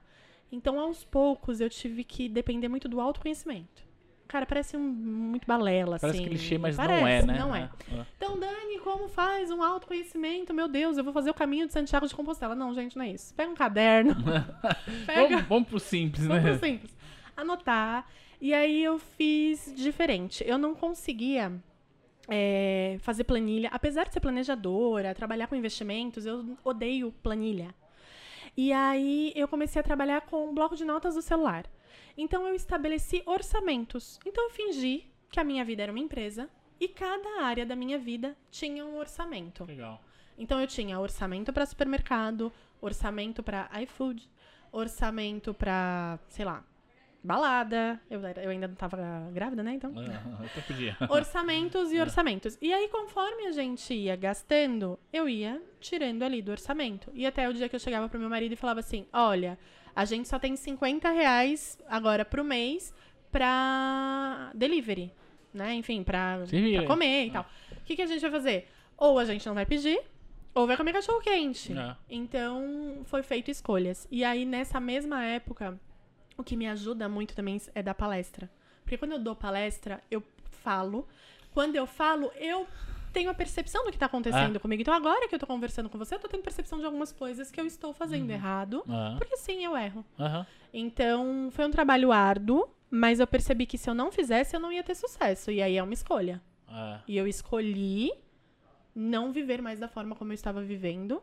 Então, 0.51 0.77
aos 0.79 1.05
poucos, 1.05 1.61
eu 1.61 1.69
tive 1.69 2.03
que 2.03 2.27
depender 2.27 2.67
muito 2.67 2.89
do 2.89 2.99
autoconhecimento. 2.99 3.92
Cara, 4.27 4.45
parece 4.45 4.75
um, 4.75 4.81
muito 4.81 5.45
balela, 5.45 5.99
Parece 5.99 6.19
assim. 6.19 6.27
clichê, 6.27 6.57
mas 6.57 6.75
não 6.75 6.85
Parece, 6.85 7.05
é, 7.05 7.25
né? 7.25 7.39
Não 7.39 7.55
é. 7.55 7.69
É. 7.91 8.05
Então, 8.17 8.39
Dani, 8.39 8.79
como 8.79 9.07
faz 9.07 9.51
um 9.51 9.61
autoconhecimento? 9.61 10.53
Meu 10.53 10.67
Deus, 10.67 10.97
eu 10.97 11.03
vou 11.03 11.13
fazer 11.13 11.29
o 11.29 11.33
caminho 11.33 11.67
de 11.67 11.73
Santiago 11.73 12.07
de 12.07 12.15
Compostela. 12.15 12.55
Não, 12.55 12.73
gente, 12.73 12.97
não 12.97 13.05
é 13.05 13.11
isso. 13.11 13.33
Pega 13.35 13.51
um 13.51 13.55
caderno. 13.55 14.15
pega. 15.05 15.35
Vamos, 15.35 15.47
vamos 15.47 15.69
pro 15.69 15.79
simples, 15.79 16.25
Vamos 16.25 16.43
né? 16.43 16.57
pro 16.57 16.67
simples. 16.67 16.91
Anotar. 17.37 18.07
E 18.41 18.53
aí 18.53 18.83
eu 18.83 18.97
fiz 18.97 19.71
diferente. 19.75 20.43
Eu 20.47 20.57
não 20.57 20.73
conseguia 20.73 21.51
é, 22.27 22.97
fazer 23.01 23.23
planilha. 23.23 23.69
Apesar 23.71 24.05
de 24.05 24.13
ser 24.13 24.19
planejadora, 24.19 25.13
trabalhar 25.13 25.47
com 25.47 25.55
investimentos, 25.55 26.25
eu 26.25 26.57
odeio 26.63 27.13
planilha. 27.23 27.73
E 28.55 28.71
aí 28.71 29.31
eu 29.35 29.47
comecei 29.47 29.79
a 29.79 29.83
trabalhar 29.83 30.21
com 30.21 30.49
um 30.49 30.53
bloco 30.53 30.75
de 30.75 30.85
notas 30.85 31.15
do 31.15 31.21
celular. 31.21 31.65
Então 32.17 32.47
eu 32.47 32.55
estabeleci 32.55 33.23
orçamentos. 33.25 34.19
Então 34.25 34.43
eu 34.45 34.49
fingi 34.49 35.11
que 35.29 35.39
a 35.39 35.43
minha 35.43 35.65
vida 35.65 35.83
era 35.83 35.91
uma 35.91 35.99
empresa 35.99 36.49
e 36.79 36.87
cada 36.87 37.43
área 37.43 37.65
da 37.65 37.75
minha 37.75 37.97
vida 37.97 38.35
tinha 38.51 38.85
um 38.85 38.97
orçamento. 38.97 39.65
Legal. 39.65 40.01
Então 40.37 40.59
eu 40.59 40.67
tinha 40.67 40.99
orçamento 40.99 41.53
para 41.53 41.65
supermercado, 41.65 42.51
orçamento 42.81 43.41
para 43.41 43.69
iFood, 43.81 44.29
orçamento 44.71 45.53
para, 45.53 46.19
sei 46.27 46.43
lá, 46.43 46.63
balada. 47.23 47.99
Eu, 48.09 48.19
eu 48.21 48.49
ainda 48.49 48.67
não 48.67 48.75
tava 48.75 48.97
grávida, 49.31 49.63
né? 49.63 49.73
Então. 49.75 49.93
Ah, 49.95 50.43
Até 50.43 50.61
podia. 50.61 50.97
Orçamentos 51.09 51.91
e 51.91 51.99
orçamentos. 51.99 52.57
E 52.61 52.73
aí, 52.73 52.89
conforme 52.89 53.47
a 53.47 53.51
gente 53.51 53.93
ia 53.93 54.15
gastando, 54.15 54.99
eu 55.11 55.29
ia 55.29 55.61
tirando 55.79 56.23
ali 56.23 56.41
do 56.41 56.51
orçamento. 56.51 57.09
E 57.13 57.25
até 57.25 57.47
o 57.47 57.53
dia 57.53 57.69
que 57.69 57.75
eu 57.75 57.79
chegava 57.79 58.09
pro 58.09 58.19
meu 58.19 58.29
marido 58.29 58.51
e 58.51 58.57
falava 58.57 58.81
assim: 58.81 59.05
olha, 59.13 59.57
a 59.95 60.05
gente 60.05 60.27
só 60.27 60.39
tem 60.39 60.55
50 60.55 61.09
reais 61.11 61.77
agora 61.87 62.25
pro 62.25 62.43
mês 62.43 62.93
pra 63.31 64.51
delivery. 64.53 65.11
Né? 65.53 65.75
Enfim, 65.75 66.03
pra, 66.03 66.39
pra 66.49 66.87
comer 66.87 67.27
e 67.27 67.31
tal. 67.31 67.45
O 67.71 67.85
que, 67.85 67.95
que 67.95 68.01
a 68.01 68.07
gente 68.07 68.21
vai 68.21 68.31
fazer? 68.31 68.67
Ou 68.97 69.19
a 69.19 69.25
gente 69.25 69.45
não 69.45 69.53
vai 69.53 69.65
pedir, 69.65 70.01
ou 70.53 70.65
vai 70.65 70.77
comer 70.77 70.93
cachorro 70.93 71.19
quente. 71.21 71.77
É. 71.77 71.95
Então, 72.09 73.01
foi 73.05 73.21
feito 73.21 73.51
escolhas. 73.51 74.07
E 74.09 74.23
aí, 74.23 74.45
nessa 74.45 74.79
mesma 74.79 75.23
época, 75.23 75.79
o 76.37 76.43
que 76.43 76.55
me 76.55 76.67
ajuda 76.67 77.07
muito 77.07 77.35
também 77.35 77.59
é 77.75 77.83
dar 77.83 77.93
palestra. 77.93 78.49
Porque 78.83 78.97
quando 78.97 79.13
eu 79.13 79.19
dou 79.19 79.35
palestra, 79.35 80.01
eu 80.09 80.23
falo. 80.63 81.07
Quando 81.51 81.75
eu 81.75 81.85
falo, 81.85 82.31
eu 82.35 82.67
tenho 83.13 83.29
a 83.29 83.33
percepção 83.33 83.85
do 83.85 83.91
que 83.91 83.97
tá 83.97 84.07
acontecendo 84.07 84.57
Ah. 84.57 84.59
comigo. 84.59 84.81
Então, 84.81 84.93
agora 84.93 85.27
que 85.29 85.35
eu 85.35 85.39
tô 85.39 85.47
conversando 85.47 85.87
com 85.89 85.97
você, 85.97 86.15
eu 86.15 86.19
tô 86.19 86.27
tendo 86.27 86.41
percepção 86.43 86.79
de 86.79 86.85
algumas 86.85 87.11
coisas 87.13 87.49
que 87.51 87.61
eu 87.61 87.65
estou 87.65 87.93
fazendo 87.93 88.29
errado. 88.31 88.83
Ah, 88.89 89.15
Porque 89.17 89.37
sim, 89.37 89.63
eu 89.63 89.77
erro. 89.77 90.03
aham. 90.19 90.45
Então, 90.73 91.49
foi 91.51 91.65
um 91.65 91.71
trabalho 91.71 92.11
árduo, 92.11 92.67
mas 92.89 93.19
eu 93.19 93.27
percebi 93.27 93.65
que 93.65 93.77
se 93.77 93.89
eu 93.89 93.93
não 93.93 94.11
fizesse, 94.11 94.55
eu 94.55 94.59
não 94.59 94.71
ia 94.71 94.83
ter 94.83 94.95
sucesso. 94.95 95.51
E 95.51 95.61
aí 95.61 95.77
é 95.77 95.83
uma 95.83 95.93
escolha. 95.93 96.41
Ah, 96.67 96.99
E 97.07 97.15
eu 97.15 97.27
escolhi 97.27 98.11
não 98.95 99.31
viver 99.31 99.61
mais 99.61 99.79
da 99.79 99.87
forma 99.87 100.15
como 100.15 100.31
eu 100.31 100.35
estava 100.35 100.61
vivendo 100.61 101.21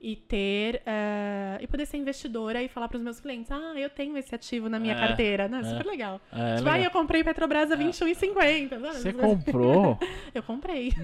e 0.00 0.14
ter 0.14 0.82
eh, 0.84 1.58
e 1.60 1.66
poder 1.66 1.86
ser 1.86 1.96
investidora 1.96 2.62
e 2.62 2.68
falar 2.68 2.86
para 2.88 2.98
os 2.98 3.02
meus 3.02 3.18
clientes, 3.18 3.50
ah, 3.50 3.72
eu 3.76 3.88
tenho 3.88 4.16
esse 4.16 4.34
ativo 4.34 4.68
na 4.68 4.78
minha 4.78 4.94
É, 4.94 4.98
carteira, 4.98 5.48
né? 5.48 5.60
é. 5.60 5.64
Super 5.64 5.86
legal. 5.86 6.20
É, 6.32 6.56
tipo, 6.56 6.68
ah, 6.68 6.78
eu 6.78 6.90
comprei 6.90 7.24
Petrobras 7.24 7.70
a 7.72 7.76
21,50. 7.76 8.68
sabe? 8.80 8.92
Você 8.98 9.12
comprou? 9.12 9.98
Eu 10.34 10.42
comprei. 10.42 10.92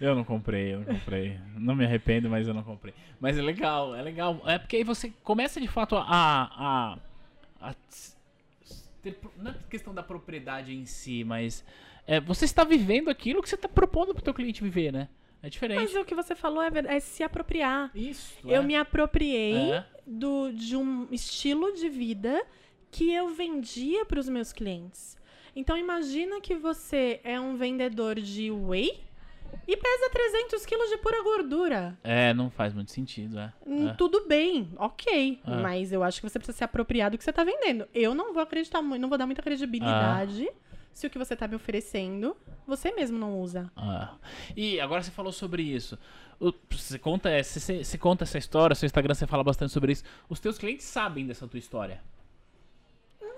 Eu 0.00 0.14
não 0.14 0.24
comprei, 0.24 0.74
eu 0.74 0.78
não 0.80 0.86
comprei. 0.86 1.38
Não 1.56 1.74
me 1.74 1.84
arrependo, 1.84 2.28
mas 2.28 2.46
eu 2.46 2.52
não 2.54 2.62
comprei. 2.62 2.92
Mas 3.20 3.38
é 3.38 3.42
legal, 3.42 3.94
é 3.94 4.02
legal. 4.02 4.40
É 4.46 4.58
porque 4.58 4.76
aí 4.76 4.84
você 4.84 5.10
começa 5.22 5.60
de 5.60 5.68
fato 5.68 5.96
a. 5.96 6.02
a, 6.06 6.98
a 7.60 7.74
ter, 9.02 9.18
não 9.38 9.50
é 9.52 9.54
questão 9.70 9.94
da 9.94 10.02
propriedade 10.02 10.74
em 10.74 10.84
si, 10.86 11.24
mas 11.24 11.64
é, 12.06 12.20
você 12.20 12.44
está 12.44 12.62
vivendo 12.64 13.08
aquilo 13.08 13.42
que 13.42 13.48
você 13.48 13.54
está 13.54 13.68
propondo 13.68 14.14
pro 14.14 14.22
teu 14.22 14.34
cliente 14.34 14.62
viver, 14.62 14.92
né? 14.92 15.08
É 15.42 15.48
diferente. 15.48 15.78
Mas 15.78 15.94
o 15.94 16.04
que 16.04 16.14
você 16.14 16.34
falou 16.34 16.62
é, 16.62 16.70
é 16.86 17.00
se 17.00 17.22
apropriar. 17.22 17.90
Isso. 17.94 18.36
Eu 18.44 18.62
é. 18.62 18.64
me 18.64 18.74
apropriei 18.76 19.72
É. 19.72 19.84
do, 20.06 20.50
de 20.52 20.76
um 20.76 21.06
estilo 21.10 21.72
de 21.72 21.88
vida 21.88 22.42
que 22.90 23.12
eu 23.12 23.28
vendia 23.28 24.04
para 24.04 24.18
os 24.18 24.28
meus 24.28 24.52
clientes. 24.52 25.16
Então 25.54 25.76
imagina 25.76 26.40
que 26.40 26.54
você 26.54 27.20
é 27.24 27.38
um 27.40 27.56
vendedor 27.56 28.16
de 28.20 28.50
whey 28.50 29.00
e 29.66 29.76
pesa 29.76 30.10
300 30.10 30.66
quilos 30.66 30.90
de 30.90 30.98
pura 30.98 31.22
gordura. 31.22 31.98
É, 32.04 32.34
não 32.34 32.50
faz 32.50 32.74
muito 32.74 32.90
sentido, 32.92 33.38
é. 33.38 33.52
Hum, 33.66 33.88
É. 33.88 33.94
Tudo 33.94 34.26
bem, 34.26 34.68
ok. 34.76 35.40
É. 35.46 35.50
Mas 35.56 35.92
eu 35.92 36.02
acho 36.02 36.20
que 36.20 36.28
você 36.28 36.38
precisa 36.38 36.58
se 36.58 36.64
apropriar 36.64 37.10
do 37.10 37.16
que 37.18 37.24
você 37.24 37.30
está 37.30 37.42
vendendo. 37.44 37.86
Eu 37.94 38.14
não 38.14 38.32
vou 38.34 38.42
acreditar 38.42 38.82
muito, 38.82 39.00
não 39.00 39.08
vou 39.08 39.16
dar 39.16 39.26
muita 39.26 39.42
credibilidade 39.42 40.48
se 40.96 41.06
o 41.06 41.10
que 41.10 41.18
você 41.18 41.34
está 41.34 41.46
me 41.46 41.54
oferecendo 41.54 42.34
você 42.66 42.90
mesmo 42.92 43.18
não 43.18 43.38
usa. 43.38 43.70
Ah. 43.76 44.14
E 44.56 44.80
agora 44.80 45.02
você 45.02 45.10
falou 45.10 45.30
sobre 45.30 45.62
isso. 45.62 45.98
Você 46.70 46.98
conta, 46.98 47.28
é, 47.28 47.42
você, 47.42 47.84
você 47.84 47.98
conta 47.98 48.24
essa 48.24 48.38
história, 48.38 48.74
seu 48.74 48.86
Instagram 48.86 49.14
você 49.14 49.26
fala 49.26 49.44
bastante 49.44 49.72
sobre 49.72 49.92
isso. 49.92 50.02
Os 50.28 50.40
teus 50.40 50.56
clientes 50.58 50.86
sabem 50.86 51.26
dessa 51.26 51.46
tua 51.46 51.58
história. 51.58 52.00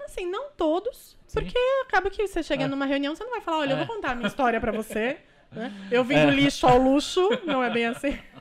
Assim, 0.04 0.24
não 0.24 0.50
todos, 0.52 1.18
Sim. 1.26 1.40
porque 1.40 1.58
acaba 1.86 2.08
que 2.10 2.26
você 2.26 2.42
chega 2.42 2.64
É. 2.64 2.66
numa 2.66 2.86
reunião, 2.86 3.14
você 3.14 3.22
não 3.24 3.30
vai 3.32 3.40
falar, 3.42 3.58
olha, 3.58 3.72
eu 3.72 3.76
É. 3.76 3.84
vou 3.84 3.94
contar 3.94 4.12
a 4.12 4.14
minha 4.14 4.26
história 4.28 4.58
pra 4.60 4.72
você. 4.72 5.18
né? 5.50 5.72
Eu 5.90 6.02
vim 6.04 6.14
É. 6.14 6.24
do 6.26 6.30
lixo 6.32 6.66
ao 6.66 6.78
luxo, 6.78 7.20
não 7.44 7.62
é 7.62 7.70
bem 7.70 7.86
assim. 7.86 8.18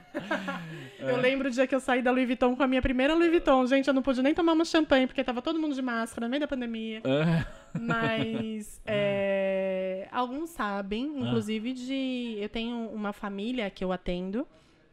Eu 0.99 1.17
lembro 1.17 1.47
o 1.47 1.51
dia 1.51 1.67
que 1.67 1.75
eu 1.75 1.79
saí 1.79 2.01
da 2.01 2.11
Louis 2.11 2.25
Vuitton 2.25 2.55
com 2.55 2.63
a 2.63 2.67
minha 2.67 2.81
primeira 2.81 3.13
Louis 3.13 3.29
Vuitton. 3.29 3.65
Gente, 3.67 3.87
eu 3.87 3.93
não 3.93 4.01
pude 4.01 4.21
nem 4.21 4.33
tomar 4.33 4.53
uma 4.53 4.65
champanhe, 4.65 5.05
porque 5.07 5.23
tava 5.23 5.41
todo 5.41 5.59
mundo 5.59 5.75
de 5.75 5.81
máscara 5.81 6.25
no 6.27 6.29
meio 6.31 6.41
da 6.41 6.47
pandemia. 6.47 7.01
É. 7.03 7.45
Mas 7.79 8.81
é, 8.85 10.07
alguns 10.11 10.49
sabem, 10.51 11.11
Ah. 11.15 11.19
inclusive, 11.19 11.73
de. 11.73 12.37
Eu 12.39 12.49
tenho 12.49 12.89
uma 12.89 13.13
família 13.13 13.69
que 13.69 13.83
eu 13.83 13.91
atendo. 13.91 14.47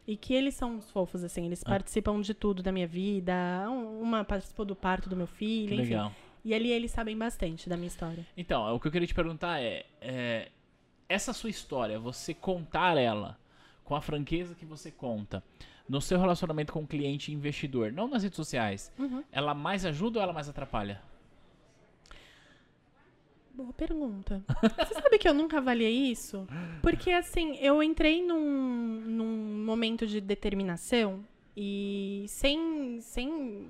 E 0.07 0.15
que 0.15 0.35
eles 0.35 0.53
são 0.53 0.75
uns 0.75 0.91
fofos, 0.91 1.23
assim, 1.23 1.47
eles 1.47 1.63
Ah. 1.65 1.69
participam 1.71 2.21
de 2.21 2.35
tudo 2.35 2.61
da 2.61 2.71
minha 2.71 2.85
vida. 2.85 3.33
um- 3.67 3.99
Uma 4.01 4.23
participou 4.23 4.63
do 4.63 4.75
parto 4.75 5.09
do 5.09 5.15
meu 5.15 5.25
filho, 5.25 5.69
Que 5.69 5.81
enfim. 5.81 5.89
legal. 5.95 6.11
E 6.43 6.53
ali 6.53 6.69
eles 6.71 6.91
sabem 6.91 7.17
bastante 7.17 7.67
da 7.67 7.75
minha 7.75 7.87
história. 7.87 8.23
Então, 8.37 8.75
o 8.75 8.79
que 8.79 8.87
eu 8.87 8.91
queria 8.91 9.07
te 9.07 9.15
perguntar 9.15 9.59
é, 9.59 9.83
é, 9.99 10.49
essa 11.09 11.33
sua 11.33 11.49
história, 11.49 11.97
você 11.97 12.35
contar 12.35 12.95
ela 12.99 13.35
com 13.85 13.95
a 13.95 14.01
franqueza 14.01 14.53
que 14.55 14.65
você 14.65 14.91
conta 14.91 15.41
no 15.87 16.01
seu 16.01 16.19
relacionamento 16.19 16.73
com 16.73 16.81
o 16.81 16.87
cliente 16.87 17.31
e 17.31 17.35
investidor, 17.35 17.91
não 17.93 18.07
nas 18.07 18.23
redes 18.23 18.35
sociais, 18.35 18.91
Uhum. 18.99 19.23
ela 19.31 19.53
mais 19.53 19.85
ajuda 19.85 20.19
ou 20.19 20.23
ela 20.23 20.33
mais 20.33 20.49
atrapalha? 20.49 20.99
Boa 23.53 23.71
pergunta. 23.71 24.43
Você 24.85 24.95
sabe 24.95 25.17
que 25.17 25.27
eu 25.29 25.33
nunca 25.33 25.59
avaliei 25.59 26.11
isso? 26.11 26.45
Porque, 26.81 27.09
assim, 27.11 27.55
eu 27.57 27.81
entrei 27.81 28.21
num, 28.21 28.99
num 29.05 29.63
momento 29.63 30.05
de 30.05 30.19
determinação 30.19 31.23
e 31.55 32.25
sem, 32.27 32.99
sem 32.99 33.69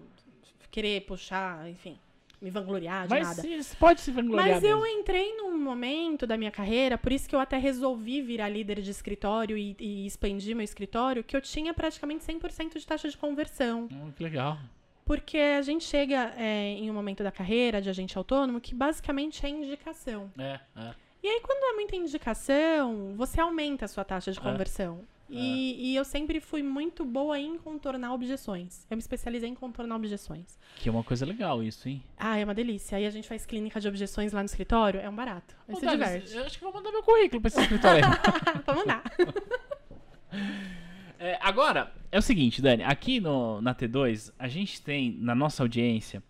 querer 0.71 1.01
puxar, 1.01 1.69
enfim, 1.69 1.99
me 2.45 2.51
vangloriar 2.51 3.07
de 3.07 3.09
Mas 3.09 3.27
nada. 3.27 3.41
se- 3.63 3.75
pode 3.75 4.01
se 4.01 4.11
vangloriar 4.11 4.55
Mas 4.55 4.63
eu 4.63 4.79
mesmo. 4.81 4.99
entrei 4.99 5.35
num 5.35 5.57
momento 5.57 6.27
da 6.27 6.37
minha 6.37 6.51
carreira, 6.51 6.95
por 6.97 7.11
isso 7.11 7.27
que 7.27 7.35
eu 7.35 7.39
até 7.39 7.57
resolvi 7.57 8.21
virar 8.21 8.47
líder 8.49 8.81
de 8.81 8.91
escritório 8.91 9.57
e, 9.57 9.75
e 9.79 10.05
expandir 10.05 10.55
meu 10.55 10.63
escritório, 10.63 11.23
que 11.23 11.35
eu 11.35 11.41
tinha 11.41 11.73
praticamente 11.73 12.23
100% 12.23 12.77
de 12.77 12.85
taxa 12.85 13.09
de 13.09 13.17
conversão. 13.17 13.87
Hum, 13.91 14.11
que 14.15 14.23
legal. 14.23 14.57
Porque 15.03 15.37
a 15.37 15.61
gente 15.61 15.83
chega 15.83 16.33
é, 16.37 16.69
em 16.79 16.89
um 16.89 16.93
momento 16.93 17.23
da 17.23 17.31
carreira 17.31 17.81
de 17.81 17.89
agente 17.89 18.17
autônomo 18.17 18.59
que 18.61 18.73
basicamente 18.75 19.45
é 19.45 19.49
indicação. 19.49 20.31
É, 20.37 20.59
é. 20.75 20.93
E 21.23 21.27
aí, 21.27 21.41
quando 21.41 21.63
é 21.71 21.73
muita 21.75 21.95
indicação, 21.95 23.13
você 23.15 23.41
aumenta 23.41 23.85
a 23.85 23.87
sua 23.87 24.03
taxa 24.03 24.31
de 24.31 24.37
É. 24.39 24.41
conversão. 24.41 24.99
E, 25.29 25.91
e 25.91 25.95
eu 25.95 26.05
sempre 26.05 26.39
fui 26.39 26.61
muito 26.61 27.03
boa 27.03 27.39
em 27.39 27.57
contornar 27.57 28.13
objeções. 28.13 28.85
Eu 28.89 28.97
me 28.97 29.01
especializei 29.01 29.49
em 29.49 29.55
contornar 29.55 29.95
objeções. 29.95 30.57
Que 30.75 30.87
é 30.87 30.91
uma 30.91 31.03
coisa 31.03 31.25
legal 31.25 31.63
isso, 31.63 31.89
hein? 31.89 32.03
Ah, 32.17 32.37
é 32.37 32.43
uma 32.43 32.53
delícia. 32.53 32.97
Aí 32.97 33.05
a 33.05 33.09
gente 33.09 33.27
faz 33.27 33.45
clínica 33.45 33.79
de 33.79 33.87
objeções 33.87 34.33
lá 34.33 34.41
no 34.41 34.45
escritório, 34.45 34.99
é 34.99 35.09
um 35.09 35.15
barato. 35.15 35.55
Aí 35.67 35.75
Ô, 35.75 35.79
se 35.79 35.85
Dani, 35.85 35.97
diverte. 35.97 36.35
Eu 36.35 36.45
acho 36.45 36.57
que 36.57 36.63
vou 36.63 36.73
mandar 36.73 36.91
meu 36.91 37.03
currículo 37.03 37.41
pra 37.41 37.47
esse 37.47 37.59
escritório 37.59 38.05
aí. 38.05 38.11
Vamos 38.65 38.81
mandar. 38.81 39.03
É, 41.17 41.39
agora, 41.41 41.93
é 42.11 42.19
o 42.19 42.21
seguinte, 42.21 42.61
Dani, 42.61 42.83
aqui 42.83 43.21
no, 43.21 43.61
na 43.61 43.73
T2, 43.73 44.33
a 44.37 44.49
gente 44.49 44.81
tem 44.81 45.17
na 45.17 45.33
nossa 45.33 45.63
audiência 45.63 46.21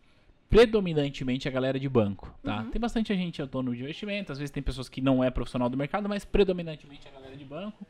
predominantemente 0.47 1.47
a 1.47 1.51
galera 1.51 1.79
de 1.79 1.89
banco, 1.89 2.33
tá? 2.43 2.63
Tem 2.71 2.79
bastante 2.79 3.13
gente 3.13 3.41
autônomo 3.41 3.75
de 3.75 3.81
investimento, 3.81 4.31
às 4.31 4.37
vezes 4.37 4.51
tem 4.51 4.63
pessoas 4.63 4.87
que 4.87 5.01
não 5.01 5.23
é 5.23 5.29
profissional 5.29 5.69
do 5.69 5.75
mercado, 5.75 6.07
mas 6.07 6.23
predominantemente 6.23 7.07
a 7.07 7.11
galera 7.11 7.35
de 7.35 7.43
banco. 7.43 7.85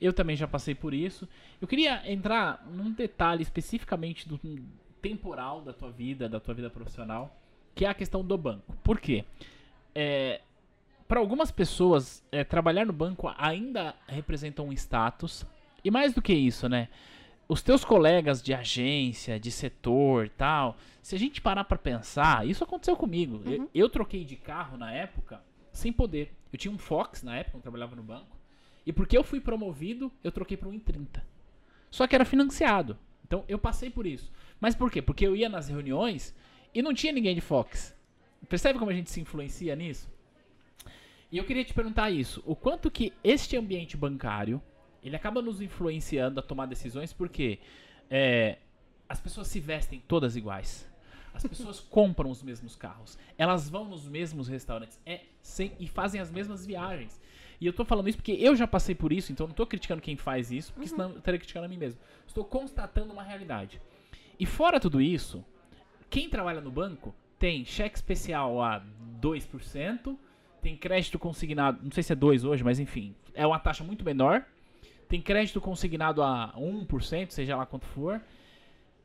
Eu 0.00 0.12
também 0.12 0.36
já 0.36 0.48
passei 0.48 0.74
por 0.74 0.94
isso. 0.94 1.28
Eu 1.60 1.68
queria 1.68 2.10
entrar 2.10 2.66
num 2.72 2.90
detalhe 2.92 3.42
especificamente 3.42 4.28
do 4.28 4.40
temporal 5.00 5.60
da 5.60 5.72
tua 5.72 5.90
vida, 5.90 6.28
da 6.28 6.40
tua 6.40 6.54
vida 6.54 6.70
profissional, 6.70 7.36
que 7.74 7.84
é 7.84 7.88
a 7.88 7.94
questão 7.94 8.24
do 8.24 8.36
banco. 8.38 8.74
Por 8.82 8.98
quê? 8.98 9.24
É, 9.94 10.40
para 11.06 11.20
algumas 11.20 11.50
pessoas, 11.50 12.24
é, 12.30 12.44
trabalhar 12.44 12.84
no 12.84 12.92
banco 12.92 13.32
ainda 13.36 13.94
representa 14.06 14.62
um 14.62 14.72
status. 14.72 15.44
E 15.84 15.90
mais 15.90 16.14
do 16.14 16.22
que 16.22 16.32
isso, 16.32 16.68
né? 16.68 16.88
Os 17.48 17.62
teus 17.62 17.84
colegas 17.84 18.40
de 18.40 18.54
agência, 18.54 19.40
de 19.40 19.50
setor 19.50 20.28
tal, 20.28 20.76
se 21.02 21.16
a 21.16 21.18
gente 21.18 21.40
parar 21.40 21.64
pra 21.64 21.76
pensar, 21.76 22.46
isso 22.46 22.62
aconteceu 22.62 22.96
comigo. 22.96 23.42
Eu, 23.44 23.68
eu 23.74 23.88
troquei 23.88 24.24
de 24.24 24.36
carro 24.36 24.76
na 24.76 24.92
época 24.92 25.42
sem 25.72 25.92
poder. 25.92 26.32
Eu 26.52 26.58
tinha 26.58 26.72
um 26.72 26.78
Fox 26.78 27.22
na 27.22 27.36
época, 27.36 27.58
eu 27.58 27.62
trabalhava 27.62 27.96
no 27.96 28.02
banco. 28.02 28.39
E 28.86 28.92
porque 28.92 29.16
eu 29.16 29.24
fui 29.24 29.40
promovido, 29.40 30.10
eu 30.22 30.32
troquei 30.32 30.56
para 30.56 30.68
um 30.68 30.78
1,30. 30.78 31.22
Só 31.90 32.06
que 32.06 32.14
era 32.14 32.24
financiado. 32.24 32.98
Então 33.26 33.44
eu 33.48 33.58
passei 33.58 33.90
por 33.90 34.06
isso. 34.06 34.30
Mas 34.60 34.74
por 34.74 34.90
quê? 34.90 35.00
Porque 35.00 35.26
eu 35.26 35.36
ia 35.36 35.48
nas 35.48 35.68
reuniões 35.68 36.34
e 36.74 36.82
não 36.82 36.94
tinha 36.94 37.12
ninguém 37.12 37.34
de 37.34 37.40
Fox. 37.40 37.94
Percebe 38.48 38.78
como 38.78 38.90
a 38.90 38.94
gente 38.94 39.10
se 39.10 39.20
influencia 39.20 39.76
nisso? 39.76 40.10
E 41.30 41.38
eu 41.38 41.44
queria 41.44 41.64
te 41.64 41.72
perguntar 41.72 42.10
isso. 42.10 42.42
O 42.44 42.56
quanto 42.56 42.90
que 42.90 43.12
este 43.22 43.56
ambiente 43.56 43.96
bancário, 43.96 44.60
ele 45.02 45.14
acaba 45.14 45.40
nos 45.40 45.60
influenciando 45.60 46.40
a 46.40 46.42
tomar 46.42 46.66
decisões 46.66 47.12
porque 47.12 47.60
é, 48.10 48.58
as 49.08 49.20
pessoas 49.20 49.46
se 49.46 49.60
vestem 49.60 50.02
todas 50.08 50.34
iguais. 50.34 50.88
As 51.32 51.44
pessoas 51.46 51.78
compram 51.88 52.30
os 52.30 52.42
mesmos 52.42 52.74
carros. 52.74 53.16
Elas 53.38 53.70
vão 53.70 53.84
nos 53.84 54.08
mesmos 54.08 54.48
restaurantes. 54.48 54.98
É, 55.06 55.20
sem, 55.40 55.72
e 55.78 55.86
fazem 55.86 56.20
as 56.20 56.30
mesmas 56.30 56.66
viagens. 56.66 57.20
E 57.60 57.66
eu 57.66 57.72
tô 57.72 57.84
falando 57.84 58.08
isso 58.08 58.16
porque 58.16 58.32
eu 58.32 58.56
já 58.56 58.66
passei 58.66 58.94
por 58.94 59.12
isso, 59.12 59.30
então 59.30 59.44
eu 59.44 59.48
não 59.48 59.54
tô 59.54 59.66
criticando 59.66 60.00
quem 60.00 60.16
faz 60.16 60.50
isso, 60.50 60.72
porque 60.72 60.88
senão 60.88 61.10
eu 61.10 61.18
estaria 61.18 61.38
criticando 61.38 61.66
a 61.66 61.68
mim 61.68 61.76
mesmo. 61.76 62.00
Estou 62.26 62.44
constatando 62.44 63.12
uma 63.12 63.22
realidade. 63.22 63.80
E 64.38 64.46
fora 64.46 64.80
tudo 64.80 65.00
isso, 65.00 65.44
quem 66.08 66.30
trabalha 66.30 66.60
no 66.60 66.70
banco 66.70 67.14
tem 67.38 67.64
cheque 67.64 67.96
especial 67.96 68.62
a 68.62 68.82
2%, 69.20 70.16
tem 70.62 70.76
crédito 70.76 71.18
consignado, 71.18 71.80
não 71.82 71.90
sei 71.90 72.02
se 72.02 72.12
é 72.12 72.16
2 72.16 72.44
hoje, 72.44 72.64
mas 72.64 72.78
enfim, 72.78 73.14
é 73.34 73.46
uma 73.46 73.58
taxa 73.58 73.84
muito 73.84 74.04
menor. 74.04 74.44
Tem 75.08 75.20
crédito 75.20 75.60
consignado 75.60 76.22
a 76.22 76.54
1%, 76.56 77.30
seja 77.30 77.56
lá 77.56 77.66
quanto 77.66 77.84
for. 77.86 78.22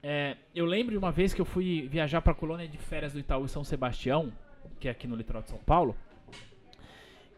É, 0.04 0.38
eu 0.54 0.66
lembro 0.66 0.92
de 0.92 0.98
uma 1.00 1.12
vez 1.12 1.34
que 1.34 1.42
eu 1.42 1.46
fui 1.46 1.88
viajar 1.88 2.22
para 2.22 2.32
a 2.32 2.36
colônia 2.36 2.68
de 2.68 2.78
férias 2.78 3.14
do 3.14 3.20
Itaú 3.20 3.48
São 3.48 3.64
Sebastião, 3.64 4.32
que 4.80 4.88
é 4.88 4.92
aqui 4.92 5.08
no 5.08 5.16
litoral 5.16 5.42
de 5.42 5.50
São 5.50 5.58
Paulo. 5.58 5.96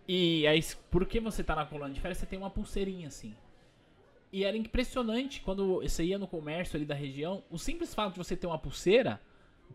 E 0.08 0.48
aí, 0.48 0.64
porque 0.90 1.20
você 1.20 1.44
tá 1.44 1.56
na 1.56 1.66
colônia 1.66 1.94
de 1.94 2.00
férias, 2.00 2.18
você 2.18 2.26
tem 2.26 2.40
uma 2.40 2.50
pulseirinha 2.50 3.08
assim. 3.08 3.36
E 4.32 4.44
era 4.44 4.56
impressionante 4.56 5.42
quando 5.42 5.82
você 5.82 6.04
ia 6.04 6.18
no 6.18 6.28
comércio 6.28 6.78
ali 6.78 6.86
da 6.86 6.96
região, 6.96 7.44
o 7.50 7.58
simples 7.58 7.94
fato 7.94 8.14
de 8.14 8.18
você 8.18 8.36
ter 8.36 8.48
uma 8.48 8.58
pulseira, 8.58 9.22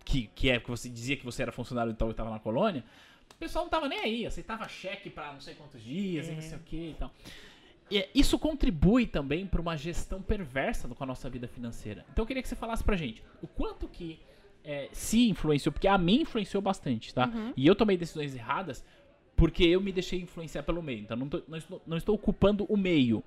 que, 0.04 0.30
que 0.34 0.50
é 0.50 0.58
que 0.58 0.70
você 0.70 0.88
dizia 0.88 1.16
que 1.16 1.24
você 1.24 1.42
era 1.42 1.52
funcionário 1.52 1.92
Itaú 1.92 2.10
e 2.10 2.14
tava 2.14 2.30
na 2.30 2.38
colônia, 2.38 2.84
o 3.30 3.36
pessoal 3.36 3.64
não 3.64 3.70
tava 3.70 3.88
nem 3.88 3.98
aí, 3.98 4.26
aceitava 4.26 4.68
cheque 4.68 5.10
para 5.10 5.32
não 5.32 5.40
sei 5.40 5.54
quantos 5.54 5.82
dias 5.82 6.28
e 6.28 6.32
não 6.32 6.42
sei 6.42 6.58
o 6.58 6.60
que 6.60 6.90
e 6.90 6.96
tal. 6.98 7.10
E 7.90 8.08
isso 8.14 8.38
contribui 8.38 9.06
também 9.06 9.46
para 9.46 9.60
uma 9.60 9.76
gestão 9.76 10.22
perversa 10.22 10.88
com 10.88 11.04
a 11.04 11.06
nossa 11.06 11.28
vida 11.28 11.46
financeira. 11.46 12.06
Então 12.10 12.22
eu 12.22 12.26
queria 12.26 12.42
que 12.42 12.48
você 12.48 12.56
falasse 12.56 12.82
pra 12.82 12.96
gente 12.96 13.22
o 13.42 13.46
quanto 13.46 13.86
que 13.88 14.18
é, 14.64 14.88
se 14.92 15.28
influenciou, 15.28 15.72
porque 15.72 15.88
a 15.88 15.98
mim 15.98 16.20
influenciou 16.22 16.62
bastante, 16.62 17.12
tá? 17.12 17.26
E 17.56 17.66
eu 17.66 17.74
tomei 17.74 17.96
decisões 17.96 18.34
erradas 18.34 18.84
porque 19.42 19.64
eu 19.64 19.81
me 19.81 19.90
deixei 19.90 20.20
influenciar 20.20 20.62
pelo 20.62 20.81
meio. 20.81 21.00
Então 21.00 21.16
não, 21.16 21.28
tô- 21.28 21.42
não 21.48 21.59
estou, 21.59 21.83
não 21.85 21.96
estou 21.96 22.14
ocupando 22.14 22.64
o 22.68 22.76
meio. 22.76 23.24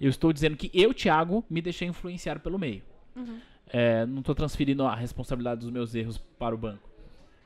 Eu 0.00 0.10
estou 0.10 0.32
dizendo 0.32 0.56
que 0.56 0.68
eu, 0.74 0.92
Thiago, 0.92 1.44
me 1.48 1.62
deixei 1.62 1.86
influenciar 1.86 2.40
pelo 2.40 2.58
meio. 2.58 2.82
É, 3.68 4.04
não 4.06 4.18
estou 4.20 4.34
transferindo 4.34 4.82
a 4.84 4.92
responsabilidade 4.92 5.60
dos 5.60 5.70
meus 5.70 5.94
erros 5.94 6.18
para 6.18 6.52
o 6.52 6.58
banco. 6.58 6.82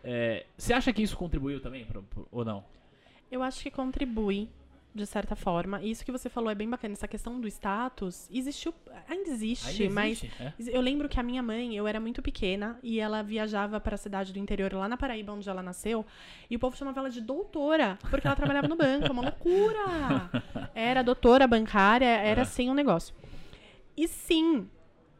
É, 0.03 0.47
você 0.57 0.73
acha 0.73 0.93
que 0.95 1.03
isso 1.03 1.15
contribuiu 1.15 1.61
também, 1.61 1.85
pra- 1.85 2.01
pra- 2.01 2.23
ou 2.33 2.43
não? 2.43 2.65
Eu 3.31 3.43
acho 3.43 3.63
que 3.63 3.71
contribui, 3.71 4.49
de 4.95 5.05
certa 5.07 5.35
forma. 5.35 5.83
E 5.83 5.91
Isso 5.91 6.05
que 6.05 6.13
você 6.13 6.29
falou 6.29 6.51
é 6.51 6.55
bem 6.55 6.69
bacana. 6.69 6.93
Essa 6.93 7.09
questão 7.09 7.41
do 7.41 7.49
status 7.49 8.29
existiu, 8.31 8.73
ainda 9.09 9.29
existe, 9.29 9.83
Ainda 9.83 9.95
mas 9.95 10.23
existe, 10.23 10.43
é? 10.43 10.77
eu 10.77 10.81
lembro 10.81 11.09
que 11.09 11.19
a 11.19 11.23
minha 11.23 11.43
mãe, 11.43 11.75
eu 11.77 11.87
era 11.87 11.99
muito 11.99 12.23
pequena 12.23 12.79
e 12.83 13.01
ela 13.01 13.23
viajava 13.23 13.81
para 13.81 13.97
a 13.97 13.99
cidade 13.99 14.33
do 14.33 14.39
interior 14.39 14.73
lá 14.73 14.89
na 14.89 14.97
Paraíba, 14.97 15.33
onde 15.33 15.49
ela 15.49 15.63
nasceu, 15.63 16.07
e 16.49 16.55
o 16.55 16.59
povo 16.59 16.77
chamava 16.77 17.01
ela 17.01 17.11
de 17.11 17.21
doutora, 17.21 17.99
porque 18.09 18.27
ela 18.27 18.37
trabalhava 18.37 18.69
no 18.69 18.77
banco, 18.77 19.13
uma 19.13 19.23
loucura. 19.23 20.31
Era 20.75 21.03
doutora 21.03 21.47
bancária, 21.47 22.07
era 22.07 22.43
assim 22.43 22.71
um 22.71 22.75
negócio. 22.75 23.15
E 23.97 24.09
sim, 24.09 24.69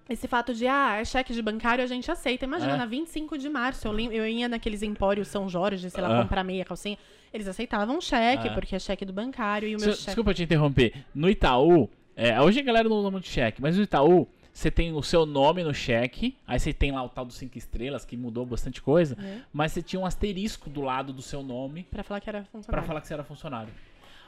esse 0.09 0.29
fato 0.29 0.53
de, 0.55 0.67
ah, 0.67 0.97
é 1.01 1.05
cheque 1.05 1.33
de 1.33 1.41
bancário, 1.43 1.83
a 1.83 1.87
gente 1.87 2.11
aceita. 2.11 2.45
Imagina, 2.45 2.75
É. 2.75 2.77
na 2.77 2.87
25 2.87 3.39
de 3.39 3.49
março, 3.49 3.89
eu, 3.89 3.99
eu 4.13 4.27
ia 4.27 4.49
naqueles 4.49 4.83
empórios 4.83 5.29
São 5.29 5.49
Jorge, 5.49 5.89
sei 5.91 6.03
lá, 6.03 6.19
Ah. 6.19 6.23
comprar 6.23 6.45
meia 6.45 6.65
calcinha. 6.65 6.99
Eles 7.33 7.49
aceitavam 7.49 8.01
cheque, 8.01 8.49
Ah. 8.49 8.53
porque 8.55 8.77
é 8.77 8.79
cheque 8.79 9.05
do 9.05 9.13
bancário. 9.13 9.67
E 9.69 9.75
o 9.75 9.79
meu 9.79 9.89
Des- 9.89 9.97
cheque. 9.97 10.07
Desculpa 10.07 10.35
te 10.35 10.43
interromper. 10.43 10.93
No 11.15 11.29
Itaú, 11.29 11.89
é, 12.17 12.41
hoje 12.41 12.61
a 12.61 12.63
galera 12.63 12.89
não 12.89 12.97
usa 12.97 13.11
muito 13.11 13.27
cheque, 13.27 13.61
mas 13.61 13.77
no 13.77 13.83
Itaú, 13.83 14.29
você 14.53 14.71
tem 14.71 14.93
o 14.93 15.03
seu 15.03 15.27
nome 15.27 15.65
no 15.65 15.75
cheque, 15.75 16.37
aí 16.47 16.61
você 16.61 16.73
tem 16.73 16.93
lá 16.93 17.03
o 17.03 17.09
tal 17.09 17.25
dos 17.25 17.35
5 17.37 17.59
estrelas, 17.59 18.05
que 18.05 18.17
mudou 18.17 18.47
bastante 18.47 18.81
coisa, 18.81 19.17
É. 19.21 19.39
mas 19.53 19.73
você 19.73 19.83
tinha 19.83 19.99
um 19.99 20.07
asterisco 20.07 20.71
do 20.71 20.81
lado 20.81 21.13
do 21.13 21.23
seu 21.23 21.43
nome 21.43 21.83
Pra 21.91 22.05
falar 22.05 22.21
que 22.21 22.29
era 22.31 22.43
pra 22.43 22.51
funcionário. 22.53 22.87
falar 22.87 23.01
que 23.01 23.09
você 23.09 23.15
era 23.15 23.25
funcionário. 23.25 23.73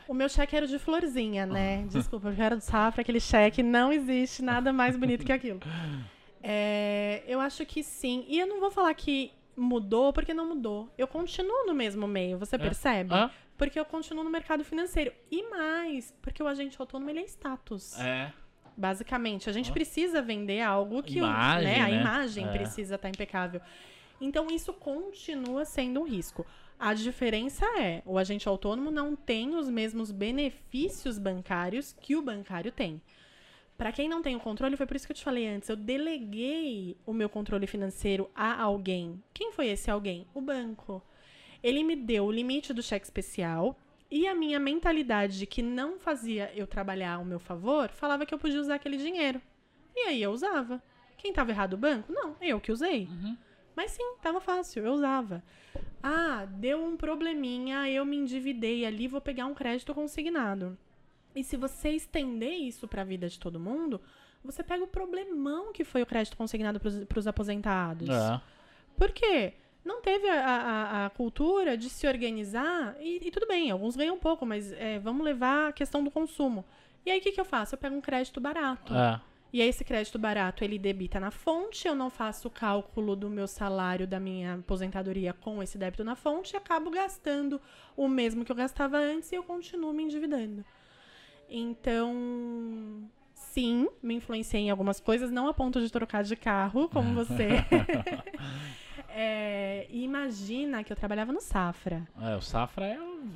O 0.09 0.15
meu 0.15 0.29
cheque 0.29 0.55
era 0.57 0.67
de 0.67 0.79
florzinha, 0.79 1.45
né? 1.47 1.85
Desculpa, 1.91 2.29
eu 2.29 2.43
era 2.45 2.57
do 2.57 2.63
Safra, 2.63 3.01
aquele 3.03 3.21
cheque. 3.21 3.63
Não 3.63 3.93
existe 3.93 4.43
nada 4.43 4.73
mais 4.73 4.97
bonito 4.97 5.25
que 5.25 5.33
aquilo. 5.33 5.61
É, 6.49 7.25
eu 7.27 7.41
acho 7.41 7.67
que 7.67 7.83
sim. 7.83 8.25
E 8.29 8.39
eu 8.39 8.47
não 8.47 8.61
vou 8.61 8.71
falar 8.71 8.95
que 8.95 9.33
mudou 9.57 10.13
porque 10.13 10.33
não 10.33 10.47
mudou. 10.47 10.89
Eu 10.97 11.09
continuo 11.09 11.67
no 11.67 11.75
mesmo 11.75 12.07
meio, 12.07 12.39
você 12.39 12.57
percebe? 12.57 13.13
Hã? 13.13 13.29
Porque 13.59 13.81
eu 13.81 13.85
continuo 13.85 14.23
no 14.23 14.31
mercado 14.31 14.63
financeiro. 14.63 15.13
E 15.29 15.43
mais, 15.51 16.15
porque 16.23 16.41
o 16.41 16.47
agente 16.47 16.77
autônomo 16.81 17.11
ele 17.11 17.19
é 17.19 17.25
status. 17.25 17.99
É. 17.99 18.33
Basicamente, 18.77 19.51
a 19.51 19.53
gente 19.53 19.73
precisa 19.73 20.23
vender 20.23 20.61
algo 20.61 21.03
que 21.03 21.21
o- 21.21 21.25
Imagem, 21.25 21.65
né, 21.65 21.81
a 21.81 21.89
né? 21.89 22.01
imagem 22.01 22.47
É. 22.47 22.53
precisa 22.53 22.95
estar 22.95 23.09
impecável. 23.09 23.61
Então 24.21 24.47
isso 24.49 24.73
continua 24.73 25.65
sendo 25.65 26.01
um 26.01 26.05
risco. 26.05 26.47
A 26.79 26.93
diferença 26.93 27.65
é, 27.81 28.03
o 28.05 28.19
agente 28.19 28.47
autônomo 28.49 28.91
não 28.91 29.17
tem 29.17 29.55
os 29.55 29.69
mesmos 29.69 30.11
benefícios 30.11 31.19
bancários 31.19 31.95
que 32.01 32.15
o 32.15 32.23
bancário 32.23 32.71
tem. 32.71 33.01
Para 33.79 33.93
quem 33.93 34.09
não 34.09 34.23
tem 34.23 34.37
o 34.37 34.41
controle, 34.41 34.77
foi 34.77 34.87
por 34.87 34.97
isso 34.97 35.07
que 35.07 35.13
eu 35.13 35.17
te 35.17 35.25
falei 35.25 35.47
antes, 35.47 35.69
eu 35.69 35.77
deleguei 35.77 36.97
o 37.07 37.13
meu 37.13 37.29
controle 37.29 37.67
financeiro 37.67 38.31
a 38.35 38.61
alguém. 38.63 39.23
Quem 39.33 39.53
foi 39.53 39.69
esse 39.69 39.91
alguém? 39.91 40.27
O 40.35 40.41
banco. 40.41 41.03
Ele 41.63 41.83
me 41.83 41.97
deu 41.97 42.25
o 42.27 42.33
limite 42.33 42.73
do 42.73 42.83
cheque 42.83 43.05
especial 43.05 43.79
e 44.11 44.27
a 44.27 44.35
minha 44.35 44.61
mentalidade 44.61 45.39
de 45.39 45.47
que 45.47 45.63
não 45.63 45.99
fazia 45.99 46.53
eu 46.55 46.67
trabalhar 46.67 47.15
ao 47.15 47.25
meu 47.25 47.41
favor, 47.41 47.89
falava 47.91 48.25
que 48.25 48.33
eu 48.33 48.39
podia 48.39 48.61
usar 48.61 48.77
aquele 48.77 48.99
dinheiro. 48.99 49.41
E 49.95 50.01
aí 50.01 50.23
eu 50.23 50.31
usava. 50.31 50.83
Quem 51.17 51.31
estava 51.31 51.51
errado 51.51 51.73
o 51.75 51.79
banco? 51.79 52.13
Não, 52.13 52.37
eu 52.41 52.61
que 52.61 52.71
usei. 52.71 53.09
Mas 53.75 53.91
sim, 53.91 54.17
tava 54.23 54.41
fácil, 54.41 54.87
eu 54.87 54.93
usava. 54.93 55.43
Ah, 56.09 56.47
deu 56.49 56.83
um 56.85 56.97
probleminha, 56.97 57.89
eu 57.91 58.05
me 58.05 58.17
endividei 58.17 58.85
ali, 58.87 59.09
vou 59.09 59.21
pegar 59.21 59.47
um 59.47 59.55
crédito 59.55 59.93
consignado. 59.95 60.77
E 61.35 61.43
se 61.43 61.57
você 61.57 61.91
estender 61.91 62.53
isso 62.55 62.87
para 62.87 63.03
a 63.03 63.05
vida 63.05 63.29
de 63.29 63.39
todo 63.41 63.59
mundo, 63.59 64.01
você 64.45 64.63
pega 64.63 64.85
o 64.85 64.87
problemão 64.87 65.73
que 65.73 65.83
foi 65.85 66.03
o 66.03 66.07
crédito 66.07 66.37
consignado 66.37 66.79
para 66.81 67.19
os 67.19 67.27
aposentados. 67.27 68.09
É. 68.09 68.41
Por 68.97 69.11
quê? 69.11 69.55
Não 69.85 70.01
teve 70.01 70.29
a, 70.29 70.45
a- 70.45 71.07
a 71.07 71.11
cultura 71.11 71.77
de 71.77 71.89
se 71.91 72.07
organizar, 72.07 72.97
e, 73.01 73.21
e 73.27 73.31
tudo 73.31 73.47
bem, 73.47 73.71
alguns 73.71 73.97
ganham 73.97 74.17
pouco, 74.19 74.47
mas 74.47 74.73
é, 74.73 74.99
vamos 74.99 75.25
levar 75.25 75.69
a 75.69 75.73
questão 75.73 76.03
do 76.05 76.11
consumo. 76.11 76.65
E 77.05 77.11
aí 77.11 77.19
o 77.19 77.23
que, 77.23 77.33
que 77.33 77.41
eu 77.41 77.45
faço? 77.45 77.75
Eu 77.75 77.79
pego 77.79 77.95
um 77.97 78.01
crédito 78.01 78.41
barato. 78.41 78.95
É. 78.95 79.21
E 79.53 79.63
aí 79.63 79.69
esse 79.69 79.85
crédito 79.85 80.19
barato, 80.19 80.65
ele 80.65 80.79
debita 80.79 81.19
na 81.21 81.31
fonte, 81.31 81.87
eu 81.89 81.95
não 81.95 82.11
faço 82.11 82.49
o 82.49 82.51
cálculo 82.51 83.15
do 83.17 83.31
meu 83.31 83.47
salário, 83.47 84.07
da 84.07 84.21
minha 84.21 84.55
aposentadoria 84.55 85.33
com 85.33 85.63
esse 85.63 85.79
débito 85.79 86.05
na 86.05 86.17
fonte, 86.17 86.55
e 86.55 86.57
acabo 86.57 86.91
gastando 86.91 87.61
o 87.97 88.09
mesmo 88.09 88.45
que 88.45 88.53
eu 88.53 88.57
gastava 88.57 88.99
antes 88.99 89.33
e 89.33 89.35
eu 89.37 89.43
continuo 89.43 89.93
me 89.93 90.03
endividando. 90.03 90.65
Então, 91.49 93.09
sim, 93.33 93.89
me 94.03 94.15
influenciei 94.15 94.63
em 94.63 94.71
algumas 94.71 95.01
coisas, 95.01 95.31
não 95.31 95.49
a 95.49 95.55
ponto 95.55 95.81
de 95.81 95.91
trocar 95.91 96.25
de 96.25 96.37
carro, 96.37 96.89
como 96.89 97.15
você. 97.15 97.49
É, 99.19 99.87
imagina 99.89 100.85
que 100.85 100.93
eu 100.93 100.97
trabalhava 100.97 101.33
no 101.33 101.41
Safra 101.41 102.07
É, 102.21 102.37
o 102.37 102.43
Safra 102.43 102.85
é 102.85 103.01
um. 103.01 103.31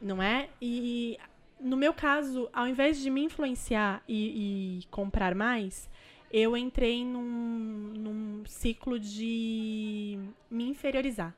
não 0.00 0.22
é? 0.22 0.48
E 0.60 1.18
no 1.66 1.76
meu 1.76 1.92
caso, 1.92 2.48
ao 2.52 2.66
invés 2.66 3.00
de 3.00 3.10
me 3.10 3.22
influenciar 3.22 4.02
e, 4.06 4.78
e 4.78 4.86
comprar 4.86 5.34
mais, 5.34 5.90
eu 6.30 6.56
entrei 6.56 7.04
num, 7.04 7.92
num 7.96 8.44
ciclo 8.46 8.98
de 9.00 10.18
me 10.48 10.68
inferiorizar. 10.68 11.34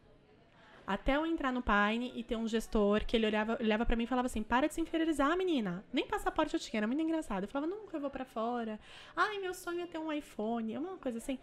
Até 0.87 1.17
eu 1.17 1.27
entrar 1.27 1.53
no 1.53 1.63
Pine 1.63 2.13
e 2.15 2.23
ter 2.23 2.37
um 2.37 2.47
gestor 2.47 3.05
que 3.07 3.17
ele 3.17 3.27
olhava, 3.27 3.59
olhava 3.61 3.85
para 3.85 3.97
mim 3.97 4.05
e 4.05 4.07
falava 4.07 4.27
assim: 4.27 4.43
para 4.43 4.67
de 4.67 4.75
se 4.75 4.81
inferiorizar, 4.81 5.37
menina. 5.37 5.85
Nem 5.93 6.07
passaporte 6.07 6.55
eu 6.55 6.61
tinha, 6.61 6.81
era 6.81 6.87
muito 6.87 7.03
engraçado. 7.03 7.45
Eu 7.45 7.49
falava: 7.49 7.71
nunca 7.71 7.97
eu 7.97 8.01
vou 8.01 8.11
para 8.11 8.25
fora. 8.25 8.79
Ai, 9.15 9.39
meu 9.39 9.53
sonho 9.55 9.83
é 9.83 9.87
ter 9.87 9.99
um 9.99 10.13
iPhone, 10.13 10.75
é 10.75 10.79
uma 10.79 10.97
coisa 10.97 11.19
assim. 11.19 11.39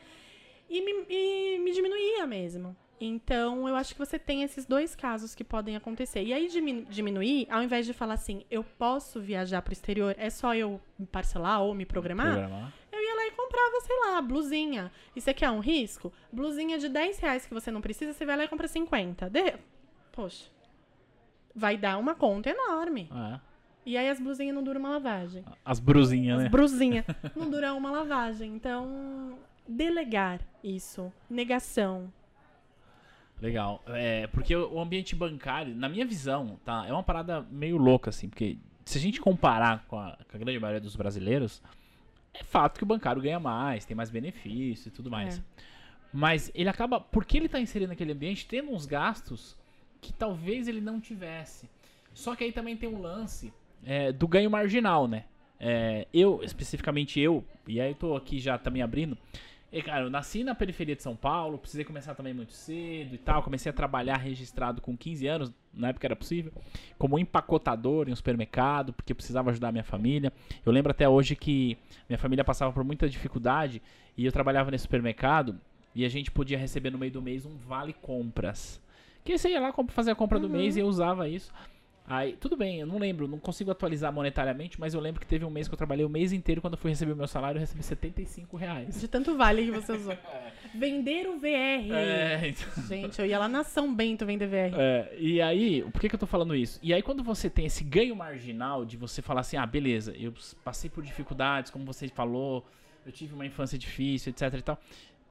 E 0.67 0.81
me, 0.81 1.05
e 1.09 1.59
me 1.59 1.71
diminuía 1.71 2.25
mesmo. 2.25 2.75
Então, 2.99 3.67
eu 3.67 3.75
acho 3.75 3.93
que 3.93 3.99
você 3.99 4.17
tem 4.17 4.41
esses 4.43 4.65
dois 4.65 4.95
casos 4.95 5.35
que 5.35 5.43
podem 5.43 5.75
acontecer. 5.75 6.23
E 6.23 6.33
aí, 6.33 6.47
diminu- 6.47 6.85
diminuir, 6.85 7.45
ao 7.51 7.61
invés 7.61 7.85
de 7.85 7.91
falar 7.93 8.13
assim, 8.13 8.45
eu 8.49 8.63
posso 8.63 9.19
viajar 9.21 9.61
pro 9.61 9.73
exterior, 9.73 10.15
é 10.17 10.29
só 10.29 10.55
eu 10.55 10.79
me 10.97 11.05
parcelar 11.05 11.61
ou 11.61 11.75
me 11.75 11.85
programar, 11.85 12.33
Programar. 12.33 12.73
eu 12.91 12.99
ia 12.99 13.15
lá 13.15 13.27
e 13.27 13.31
comprava, 13.31 13.81
sei 13.81 13.99
lá, 13.99 14.21
blusinha. 14.21 14.91
E 15.13 15.19
você 15.19 15.33
quer 15.33 15.51
um 15.51 15.59
risco? 15.59 16.11
Blusinha 16.31 16.77
de 16.79 16.87
10 16.87 17.19
reais 17.19 17.45
que 17.45 17.53
você 17.53 17.69
não 17.69 17.81
precisa, 17.81 18.13
você 18.13 18.25
vai 18.25 18.37
lá 18.37 18.45
e 18.45 18.47
compra 18.47 18.67
50. 18.67 19.29
De... 19.29 19.55
Poxa, 20.13 20.49
vai 21.53 21.75
dar 21.77 21.97
uma 21.97 22.15
conta 22.15 22.49
enorme. 22.49 23.09
É. 23.13 23.39
E 23.85 23.97
aí 23.97 24.09
as 24.09 24.19
blusinhas 24.21 24.55
não 24.55 24.63
duram 24.63 24.79
uma 24.79 24.89
lavagem. 24.89 25.43
As 25.63 25.79
brusinhas, 25.81 26.37
As 26.37 26.43
né? 26.43 26.49
brusinhas 26.49 27.05
não 27.35 27.49
duram 27.49 27.77
uma 27.77 27.91
lavagem. 27.91 28.55
Então, 28.55 29.37
delegar 29.67 30.39
isso. 30.63 31.11
Negação. 31.29 32.11
Legal. 33.41 33.83
É, 33.87 34.27
porque 34.27 34.55
o 34.55 34.79
ambiente 34.79 35.15
bancário, 35.15 35.75
na 35.75 35.89
minha 35.89 36.05
visão, 36.05 36.59
tá? 36.63 36.85
É 36.87 36.91
uma 36.91 37.03
parada 37.03 37.41
meio 37.51 37.77
louca, 37.77 38.09
assim, 38.09 38.29
porque 38.29 38.57
se 38.85 38.97
a 38.97 39.01
gente 39.01 39.19
comparar 39.19 39.85
com 39.87 39.99
a, 39.99 40.17
com 40.29 40.37
a 40.37 40.39
grande 40.39 40.59
maioria 40.59 40.81
dos 40.81 40.95
brasileiros, 40.95 41.61
é 42.33 42.43
fato 42.43 42.77
que 42.77 42.83
o 42.83 42.87
bancário 42.87 43.21
ganha 43.21 43.39
mais, 43.39 43.85
tem 43.85 43.95
mais 43.95 44.09
benefício 44.09 44.89
e 44.89 44.91
tudo 44.91 45.09
mais. 45.09 45.39
É. 45.39 45.41
Mas 46.13 46.51
ele 46.55 46.69
acaba, 46.69 46.99
porque 46.99 47.37
ele 47.37 47.49
tá 47.49 47.59
inserido 47.59 47.89
naquele 47.89 48.13
ambiente, 48.13 48.47
tendo 48.47 48.71
uns 48.71 48.85
gastos 48.85 49.57
que 49.99 50.13
talvez 50.13 50.67
ele 50.67 50.79
não 50.79 50.99
tivesse. 50.99 51.69
Só 52.13 52.35
que 52.35 52.43
aí 52.43 52.51
também 52.51 52.77
tem 52.77 52.87
um 52.87 53.01
lance 53.01 53.51
é, 53.83 54.11
do 54.11 54.27
ganho 54.27 54.49
marginal, 54.49 55.07
né? 55.07 55.25
É, 55.59 56.07
eu, 56.13 56.41
especificamente 56.43 57.19
eu, 57.19 57.43
e 57.67 57.81
aí 57.81 57.91
eu 57.91 57.95
tô 57.95 58.15
aqui 58.15 58.39
já 58.39 58.57
também 58.57 58.81
abrindo. 58.81 59.17
E, 59.71 59.81
cara, 59.81 60.05
eu 60.05 60.09
nasci 60.09 60.43
na 60.43 60.55
periferia 60.55 60.95
de 60.95 61.03
São 61.03 61.15
Paulo, 61.15 61.57
precisei 61.57 61.83
começar 61.83 62.15
também 62.15 62.33
muito 62.33 62.53
cedo 62.53 63.15
e 63.15 63.17
tal. 63.17 63.43
Comecei 63.43 63.69
a 63.69 63.73
trabalhar 63.73 64.17
registrado 64.17 64.81
com 64.81 64.95
15 64.95 65.27
anos, 65.27 65.53
na 65.73 65.89
época 65.89 66.07
era 66.07 66.15
possível, 66.15 66.51
como 66.97 67.19
empacotador 67.19 68.07
em 68.07 68.13
um 68.13 68.15
supermercado, 68.15 68.93
porque 68.93 69.13
precisava 69.13 69.49
ajudar 69.49 69.69
a 69.69 69.71
minha 69.71 69.83
família. 69.83 70.31
Eu 70.65 70.71
lembro 70.71 70.91
até 70.91 71.09
hoje 71.09 71.35
que 71.35 71.77
minha 72.07 72.17
família 72.17 72.43
passava 72.43 72.71
por 72.71 72.83
muita 72.83 73.09
dificuldade 73.09 73.81
e 74.17 74.25
eu 74.25 74.31
trabalhava 74.31 74.71
nesse 74.71 74.83
supermercado 74.83 75.59
e 75.93 76.05
a 76.05 76.09
gente 76.09 76.31
podia 76.31 76.57
receber 76.57 76.89
no 76.89 76.97
meio 76.97 77.11
do 77.11 77.21
mês 77.21 77.45
um 77.45 77.55
vale 77.57 77.93
compras. 77.93 78.81
Que 79.23 79.37
você 79.37 79.49
ia 79.49 79.59
lá 79.59 79.73
fazer 79.89 80.11
a 80.11 80.15
compra 80.15 80.39
do 80.39 80.47
mês 80.47 80.77
e 80.77 80.81
eu 80.81 80.87
usava 80.87 81.27
isso. 81.27 81.51
Aí, 82.07 82.33
tudo 82.33 82.55
bem, 82.55 82.79
eu 82.79 82.85
não 82.85 82.99
lembro, 82.99 83.27
não 83.27 83.39
consigo 83.39 83.71
atualizar 83.71 84.13
monetariamente, 84.13 84.79
mas 84.79 84.93
eu 84.93 84.99
lembro 84.99 85.19
que 85.19 85.25
teve 85.25 85.43
um 85.43 85.49
mês 85.49 85.67
que 85.67 85.73
eu 85.73 85.77
trabalhei 85.77 86.05
o 86.05 86.09
mês 86.09 86.31
inteiro, 86.31 86.61
quando 86.61 86.73
eu 86.73 86.77
fui 86.77 86.91
receber 86.91 87.13
o 87.13 87.15
meu 87.15 87.27
salário, 87.27 87.57
eu 87.57 87.61
recebi 87.61 87.81
75 87.81 88.55
reais. 88.55 89.01
De 89.01 89.07
tanto 89.07 89.35
vale 89.35 89.65
que 89.65 89.71
você 89.71 89.93
usou. 89.93 90.15
Vender 90.75 91.27
o 91.27 91.39
VR. 91.39 91.91
É, 91.91 92.49
então, 92.49 92.83
Gente, 92.83 93.19
eu 93.19 93.25
ia 93.25 93.39
lá 93.39 93.47
na 93.47 93.63
São 93.63 93.93
Bento 93.95 94.25
vender 94.25 94.45
VR. 94.47 94.75
é, 94.77 95.15
e 95.17 95.41
aí, 95.41 95.81
por 95.83 95.99
que, 95.99 96.09
que 96.09 96.15
eu 96.15 96.19
tô 96.19 96.27
falando 96.27 96.55
isso? 96.55 96.79
E 96.83 96.93
aí, 96.93 97.01
quando 97.01 97.23
você 97.23 97.49
tem 97.49 97.65
esse 97.65 97.83
ganho 97.83 98.15
marginal 98.15 98.85
de 98.85 98.97
você 98.97 99.21
falar 99.21 99.41
assim, 99.41 99.57
ah, 99.57 99.65
beleza, 99.65 100.13
eu 100.15 100.33
passei 100.63 100.89
por 100.89 101.03
dificuldades, 101.03 101.71
como 101.71 101.85
você 101.85 102.07
falou, 102.09 102.63
eu 103.05 103.11
tive 103.11 103.33
uma 103.33 103.45
infância 103.45 103.77
difícil, 103.79 104.31
etc 104.31 104.53
e 104.53 104.61
tal. 104.61 104.77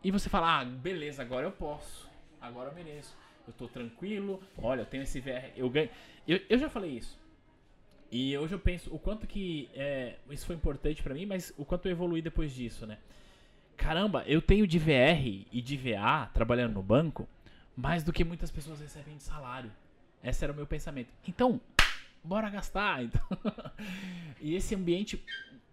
E 0.03 0.11
você 0.11 0.29
fala, 0.29 0.61
ah, 0.61 0.65
beleza, 0.65 1.23
agora 1.23 1.47
eu 1.47 1.53
posso, 1.53 2.09
agora 2.41 2.71
eu 2.71 2.75
mereço. 2.75 3.17
Eu 3.47 3.53
tô 3.53 3.69
tranquilo, 3.69 4.43
olha, 4.57 4.81
eu 4.81 4.87
tenho 4.87 5.03
esse 5.03 5.21
VR, 5.21 5.51
eu 5.55 5.69
ganho. 5.69 5.91
Eu, 6.27 6.41
eu 6.49 6.59
já 6.59 6.69
falei 6.69 6.91
isso. 6.93 7.19
E 8.11 8.37
hoje 8.39 8.55
eu 8.55 8.59
penso 8.59 8.95
o 8.95 8.99
quanto 8.99 9.27
que 9.27 9.69
é, 9.75 10.17
isso 10.31 10.47
foi 10.47 10.55
importante 10.55 11.03
pra 11.03 11.15
mim, 11.15 11.27
mas 11.27 11.53
o 11.57 11.65
quanto 11.65 11.87
eu 11.87 11.93
evolui 11.93 12.23
depois 12.23 12.55
disso, 12.55 12.87
né? 12.87 12.99
Caramba, 13.77 14.23
eu 14.27 14.41
tenho 14.41 14.67
de 14.67 14.79
VR 14.79 15.27
e 15.51 15.61
de 15.61 15.77
VA 15.77 16.31
trabalhando 16.33 16.75
no 16.75 16.83
banco 16.83 17.29
mais 17.77 18.05
do 18.05 18.13
que 18.13 18.23
muitas 18.23 18.51
pessoas 18.51 18.81
recebem 18.81 19.17
de 19.17 19.23
salário. 19.23 19.71
Esse 20.23 20.45
era 20.45 20.53
o 20.53 20.57
meu 20.57 20.67
pensamento. 20.67 21.09
Então, 21.27 21.61
bora 22.23 22.49
gastar. 22.49 23.03
Então, 23.05 23.21
e 24.41 24.55
esse 24.55 24.75
ambiente, 24.75 25.23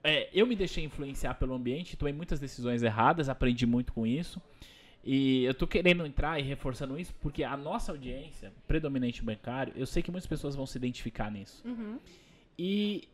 é, 0.04 0.30
eu 0.34 0.48
me 0.48 0.56
deixei 0.56 0.84
influenciar 0.84 1.36
pelo 1.36 1.54
ambiente, 1.54 1.96
tomei 1.96 2.14
muitas 2.14 2.40
decisões 2.40 2.82
erradas, 2.82 3.30
aprendi 3.30 3.66
muito 3.66 3.94
com 3.94 4.08
isso. 4.08 4.42
E 5.04 5.44
eu 5.46 5.54
tô 5.54 5.66
querendo 5.66 6.06
entrar 6.06 6.40
e 6.40 6.44
reforçando 6.44 7.00
isso 7.00 7.14
porque 7.22 7.44
a 7.44 7.58
nossa 7.58 7.92
audiência, 7.92 8.54
predominante 8.68 9.24
bancário, 9.24 9.74
eu 9.76 9.86
sei 9.86 10.04
que 10.04 10.12
muitas 10.12 10.28
pessoas 10.28 10.56
vão 10.56 10.66
se 10.66 10.78
identificar 10.78 11.32
nisso. 11.32 11.64
E 12.58 13.08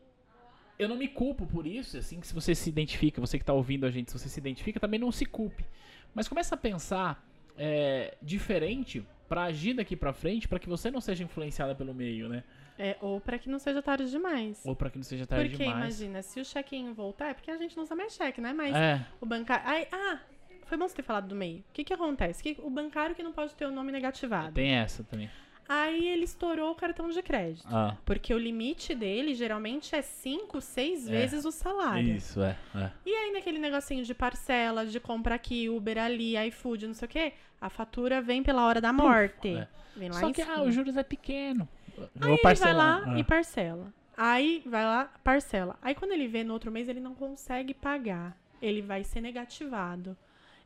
eu 0.77 0.87
não 0.89 0.97
me 0.97 1.07
culpo 1.07 1.45
por 1.47 1.65
isso, 1.65 1.97
assim, 1.97 2.19
que 2.19 2.27
se 2.27 2.33
você 2.33 2.53
se 2.53 2.69
identifica, 2.69 3.21
você 3.21 3.39
que 3.39 3.45
tá 3.45 3.53
ouvindo 3.53 3.85
a 3.85 3.89
gente, 3.89 4.11
se 4.11 4.19
você 4.19 4.29
se 4.29 4.39
identifica, 4.39 4.79
também 4.79 4.99
não 4.99 5.11
se 5.11 5.25
culpe. 5.25 5.65
Mas 6.13 6.27
começa 6.27 6.55
a 6.55 6.57
pensar 6.57 7.25
é, 7.57 8.15
diferente 8.21 9.05
pra 9.27 9.43
agir 9.43 9.73
daqui 9.73 9.95
pra 9.95 10.13
frente, 10.13 10.47
pra 10.47 10.59
que 10.59 10.69
você 10.69 10.91
não 10.91 11.01
seja 11.01 11.23
influenciada 11.23 11.73
pelo 11.73 11.93
meio, 11.93 12.29
né? 12.29 12.43
É, 12.79 12.95
ou 13.01 13.19
pra 13.19 13.39
que 13.39 13.49
não 13.49 13.59
seja 13.59 13.81
tarde 13.81 14.09
demais. 14.09 14.61
Ou 14.65 14.75
pra 14.75 14.89
que 14.89 14.97
não 14.97 15.03
seja 15.03 15.25
tarde 15.25 15.49
Porque 15.49 15.63
demais. 15.63 15.99
imagina, 15.99 16.21
se 16.21 16.39
o 16.39 16.45
chequinho 16.45 16.93
voltar, 16.93 17.29
é 17.29 17.33
porque 17.33 17.49
a 17.49 17.57
gente 17.57 17.75
não 17.75 17.83
usa 17.83 17.95
mais 17.95 18.13
cheque, 18.13 18.39
né? 18.39 18.53
Mas 18.53 18.75
É, 18.75 19.05
o 19.19 19.25
bancário. 19.25 19.63
Ai, 19.67 19.87
ah, 19.91 20.19
foi 20.67 20.77
bom 20.77 20.87
você 20.87 20.95
ter 20.95 21.03
falado 21.03 21.27
do 21.27 21.35
meio. 21.35 21.59
O 21.59 21.63
que 21.73 21.83
que 21.83 21.93
acontece? 21.93 22.41
Que 22.43 22.57
o 22.61 22.69
bancário 22.69 23.15
que 23.15 23.23
não 23.23 23.31
pode 23.31 23.55
ter 23.55 23.65
o 23.65 23.71
nome 23.71 23.91
negativado. 23.91 24.53
tem 24.53 24.71
essa 24.71 25.03
também. 25.03 25.29
Aí 25.69 26.07
ele 26.07 26.23
estourou 26.23 26.71
o 26.71 26.75
cartão 26.75 27.09
de 27.09 27.21
crédito. 27.21 27.67
Ah, 27.69 27.97
Porque 28.05 28.33
o 28.33 28.37
limite 28.37 28.95
dele 28.95 29.35
geralmente 29.35 29.93
é 29.93 30.01
5, 30.01 30.61
6 30.61 31.09
É. 31.09 31.11
vezes 31.11 31.43
o 31.43 31.51
salário. 31.51 32.15
isso, 32.15 32.41
é. 32.41 32.55
é. 32.73 32.89
E 33.05 33.13
aí, 33.13 33.33
naquele 33.33 33.59
negocinho 33.59 34.05
de 34.05 34.13
parcela, 34.13 34.85
de 34.85 34.97
compra 34.97 35.35
aqui, 35.35 35.67
Uber 35.67 35.97
ali, 35.97 36.37
iFood, 36.47 36.87
não 36.87 36.93
sei 36.93 37.05
o 37.05 37.09
quê, 37.09 37.33
a 37.59 37.69
fatura 37.69 38.21
vem 38.21 38.41
pela 38.43 38.65
hora 38.65 38.79
da 38.79 38.93
morte. 38.93 39.49
é. 39.57 39.67
Vem 39.97 40.07
lá 40.09 40.19
Só 40.21 40.31
que 40.31 40.41
ah, 40.41 40.61
os 40.63 40.73
juros 40.73 40.95
é 40.95 41.03
pequeno. 41.03 41.67
Eu 41.97 42.07
Aí 42.21 42.39
ele 42.41 42.55
vai 42.55 42.73
lá 42.73 43.03
Ah. 43.05 43.19
e 43.19 43.23
parcela. 43.25 43.93
Aí 44.15 44.63
vai 44.65 44.85
lá, 44.85 45.11
parcela. 45.21 45.75
Aí 45.81 45.93
quando 45.93 46.13
ele 46.13 46.27
vê 46.29 46.45
no 46.45 46.53
outro 46.53 46.71
mês, 46.71 46.87
ele 46.87 47.01
não 47.01 47.13
consegue 47.13 47.73
pagar. 47.73 48.37
Ele 48.61 48.81
vai 48.81 49.03
ser 49.03 49.19
negativado. 49.19 50.15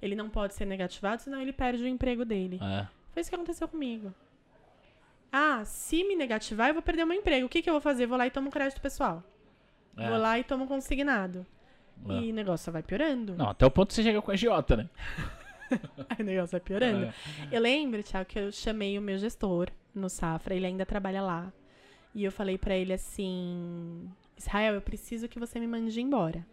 Ele 0.02 0.16
não 0.16 0.30
pode 0.30 0.54
ser 0.54 0.66
negativado, 0.66 1.22
senão 1.22 1.42
ele 1.42 1.54
perde 1.54 1.84
o 1.84 1.88
emprego 1.88 2.26
dele. 2.26 2.60
É. 2.62 2.88
Foi 3.12 3.22
isso 3.22 3.30
que 3.30 3.36
aconteceu 3.36 3.68
comigo. 3.68 4.14
Ah, 5.32 5.64
se 5.64 6.04
me 6.04 6.16
negativar, 6.16 6.70
eu 6.70 6.74
vou 6.74 6.84
perder 6.84 7.04
o 7.04 7.08
meu 7.08 7.18
emprego. 7.18 7.46
O 7.46 7.50
que, 7.50 7.62
que 7.62 7.70
eu 7.70 7.74
vou 7.74 7.82
fazer? 7.82 8.06
Vou 8.06 8.18
lá 8.18 8.28
e 8.28 8.32
tomo 8.32 8.50
crédito 8.50 8.82
pessoal. 8.82 9.24
É. 9.98 10.10
Vou 10.10 10.18
lá 10.18 10.38
e 10.40 10.44
tomo 10.44 10.68
consignado. 10.68 11.46
É. 12.10 12.14
E 12.14 12.32
o 12.32 12.34
negócio 12.34 12.66
só 12.66 12.72
vai 12.72 12.84
piorando. 12.84 13.36
Não, 13.36 13.50
até 13.50 13.66
o 13.66 13.72
ponto 13.72 13.90
que 13.90 13.96
você 13.96 14.04
chega 14.04 14.22
com 14.22 14.32
a 14.32 14.34
agiota, 14.34 14.76
né? 14.76 14.90
Aí 16.10 16.18
o 16.20 16.24
negócio 16.24 16.52
vai 16.52 16.60
piorando. 16.60 17.06
É. 17.06 17.14
Eu 17.52 17.62
lembro, 17.62 18.04
Thiago, 18.04 18.28
que 18.28 18.40
eu 18.40 18.52
chamei 18.52 18.98
o 18.98 19.02
meu 19.02 19.18
gestor 19.18 19.70
no 19.94 20.10
Safra, 20.10 20.56
ele 20.56 20.66
ainda 20.66 20.86
trabalha 20.86 21.22
lá. 21.22 21.54
E 22.14 22.24
eu 22.24 22.32
falei 22.32 22.58
pra 22.58 22.76
ele 22.76 22.92
assim: 22.92 24.10
Israel, 24.38 24.74
eu 24.74 24.82
preciso 24.82 25.30
que 25.30 25.40
você 25.40 25.60
me 25.60 25.68
mande 25.68 26.02
embora. 26.02 26.46